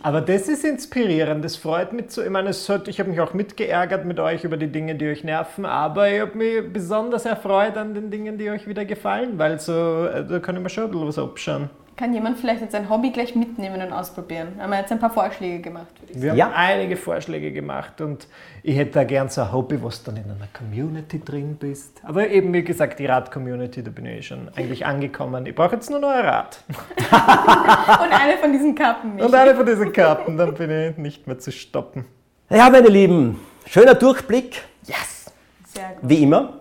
Aber 0.03 0.21
das 0.21 0.47
ist 0.47 0.63
inspirierend, 0.63 1.43
das 1.43 1.55
freut 1.55 1.91
mich 1.93 2.09
zu. 2.09 2.23
Ich 2.23 2.29
meine, 2.29 2.51
hat, 2.51 2.87
ich 2.87 2.99
habe 2.99 3.09
mich 3.09 3.19
auch 3.19 3.33
mitgeärgert 3.33 4.05
mit 4.05 4.19
euch 4.19 4.43
über 4.43 4.55
die 4.57 4.67
Dinge, 4.67 4.95
die 4.95 5.07
euch 5.07 5.23
nerven, 5.23 5.65
aber 5.65 6.09
ich 6.11 6.21
habe 6.21 6.37
mich 6.37 6.71
besonders 6.71 7.25
erfreut 7.25 7.75
an 7.75 7.93
den 7.95 8.11
Dingen, 8.11 8.37
die 8.37 8.49
euch 8.49 8.67
wieder 8.67 8.85
gefallen, 8.85 9.39
weil 9.39 9.59
so, 9.59 10.05
äh, 10.05 10.25
da 10.25 10.39
kann 10.39 10.55
ich 10.57 10.61
mir 10.61 10.69
schon 10.69 10.85
ein 10.85 10.91
bisschen 10.91 11.07
was 11.07 11.17
abschauen. 11.17 11.54
Kann 11.97 12.13
jemand 12.13 12.37
vielleicht 12.37 12.59
jetzt 12.59 12.75
ein 12.75 12.89
Hobby 12.89 13.11
gleich 13.11 13.35
mitnehmen 13.37 13.81
und 13.81 13.93
ausprobieren? 13.93 14.49
Haben 14.59 14.69
wir 14.71 14.79
jetzt 14.79 14.91
ein 14.91 14.99
paar 14.99 15.11
Vorschläge 15.11 15.61
gemacht, 15.61 15.87
würde 16.01 16.11
ich 16.11 16.19
sagen. 16.19 16.35
Wir 16.35 16.43
haben 16.43 16.51
Ja. 16.51 16.57
einige 16.57 16.97
Vorschläge 16.97 17.53
gemacht 17.53 18.01
und 18.01 18.27
ich 18.63 18.75
hätte 18.75 18.91
da 18.91 19.03
gern 19.05 19.29
so 19.29 19.39
ein 19.43 19.53
Hobby, 19.53 19.81
was 19.81 20.03
dann 20.03 20.17
in 20.17 20.25
einer 20.25 20.47
Community 20.51 21.23
drin 21.23 21.55
bist. 21.55 22.01
Aber 22.03 22.27
eben, 22.27 22.51
wie 22.51 22.65
gesagt, 22.65 22.99
die 22.99 23.05
Rad-Community, 23.05 23.81
da 23.81 23.91
bin 23.91 24.05
ich 24.07 24.17
eh 24.17 24.21
schon 24.23 24.49
eigentlich 24.57 24.85
angekommen. 24.85 25.45
Ich 25.45 25.55
brauche 25.55 25.75
jetzt 25.75 25.89
nur 25.89 25.99
noch 25.99 26.09
ein 26.09 26.25
Rad. 26.25 26.59
Und 26.97 28.11
eine 28.11 28.37
von 28.41 28.51
diesen 28.51 28.75
Kappen. 28.75 29.15
Michi. 29.15 29.25
Und 29.27 29.33
eine 29.33 29.55
von 29.55 29.65
diesen 29.65 29.93
Karten, 29.93 30.35
dann 30.37 30.53
bin 30.53 30.69
ich 30.69 30.97
nicht 30.97 31.27
mehr 31.27 31.39
zu 31.39 31.51
stoppen. 31.53 32.03
Ja, 32.49 32.69
meine 32.69 32.89
Lieben, 32.89 33.39
schöner 33.67 33.95
Durchblick, 33.95 34.61
Yes! 34.83 35.31
Sehr 35.65 35.89
gut. 35.99 36.09
wie 36.09 36.23
immer. 36.23 36.59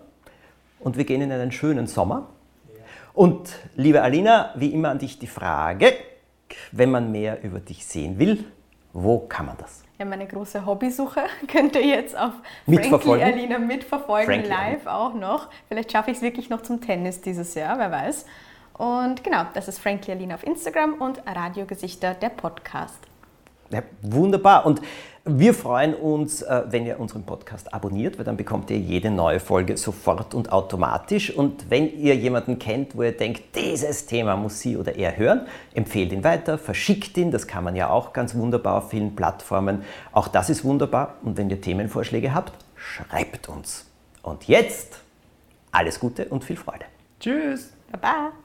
Und 0.79 0.97
wir 0.97 1.05
gehen 1.05 1.23
in 1.23 1.33
einen 1.33 1.51
schönen 1.51 1.89
Sommer. 1.89 2.29
Und 3.15 3.55
liebe 3.77 4.03
Alina, 4.03 4.53
wie 4.57 4.71
immer 4.71 4.91
an 4.91 4.99
dich 4.99 5.21
die 5.21 5.29
Frage, 5.29 5.95
wenn 6.73 6.91
man 6.91 7.13
mehr 7.13 7.43
über 7.45 7.61
dich 7.61 7.87
sehen 7.87 8.19
will, 8.19 8.45
wo 8.93 9.21
kann 9.21 9.47
man 9.47 9.57
das? 9.57 9.83
Ja, 9.99 10.05
meine 10.05 10.27
große 10.27 10.67
Hobbysuche 10.67 11.23
könnt 11.49 11.77
ihr 11.77 11.87
jetzt 11.87 12.19
auf 12.19 12.33
Mitverfolgen. 12.67 13.25
Frankie 13.25 13.39
Alina 13.39 13.59
mitverfolgen, 13.61 14.27
Frankie 14.27 14.49
live 14.49 14.87
auch 14.87 15.15
noch. 15.15 15.49
Vielleicht 15.69 15.93
schaffe 15.93 16.11
ich 16.11 16.17
es 16.17 16.23
wirklich 16.23 16.51
noch 16.51 16.63
zum 16.63 16.81
Tennis 16.81 17.21
dieses 17.21 17.55
Jahr, 17.55 17.79
wer 17.79 17.93
weiß. 17.93 18.27
Und 18.73 19.23
genau, 19.23 19.45
das 19.55 19.69
ist 19.69 19.79
Frankie 19.79 20.11
Alina 20.11 20.35
auf 20.35 20.45
Instagram 20.45 20.95
und 20.95 21.23
Radiogesichter, 21.25 22.15
der 22.15 22.31
Podcast. 22.31 22.99
Ja, 23.71 23.83
wunderbar. 24.03 24.67
Und 24.67 24.83
wir 25.27 25.55
freuen 25.55 25.95
uns, 25.95 26.43
äh, 26.43 26.65
wenn 26.69 26.85
ihr 26.85 27.01
unseren 27.01 27.25
Podcast 27.25 27.73
abonniert, 27.73 28.19
weil 28.19 28.27
dann 28.27 28.37
bekommt 28.37 28.71
ihr 28.71 28.79
jede 28.79 29.11
neue 29.11 29.41
Folge 29.41 29.79
sofort 29.79 30.35
und 30.35 30.53
automatisch. 30.53 31.35
Und 31.35 31.71
wenn 31.71 31.99
ihr 31.99 32.15
jemanden 32.15 32.59
kennt, 32.59 32.95
wo 32.95 33.03
ihr 33.03 33.17
denkt, 33.17 33.57
dieses 33.57 34.05
Thema 34.05 34.37
muss 34.37 34.61
sie 34.61 34.77
oder 34.77 34.95
er 34.97 35.17
hören, 35.17 35.47
empfehlt 35.73 36.13
ihn 36.13 36.25
weiter, 36.25 36.59
verschickt 36.59 37.17
ihn. 37.17 37.31
Das 37.31 37.47
kann 37.47 37.65
man 37.65 37.75
ja 37.75 37.89
auch 37.89 38.13
ganz 38.13 38.35
wunderbar 38.35 38.79
auf 38.79 38.91
vielen 38.91 39.17
Plattformen. 39.17 39.83
Auch 40.13 40.29
das 40.29 40.51
ist 40.51 40.63
wunderbar. 40.63 41.15
Und 41.23 41.39
wenn 41.39 41.49
ihr 41.49 41.61
Themenvorschläge 41.61 42.35
habt, 42.35 42.53
schreibt 42.77 43.49
uns. 43.49 43.87
Und 44.23 44.47
jetzt 44.47 45.01
alles 45.73 45.99
Gute 45.99 46.27
und 46.27 46.45
viel 46.45 46.57
Freude. 46.57 46.85
Tschüss! 47.19 47.73
Baba! 47.91 48.44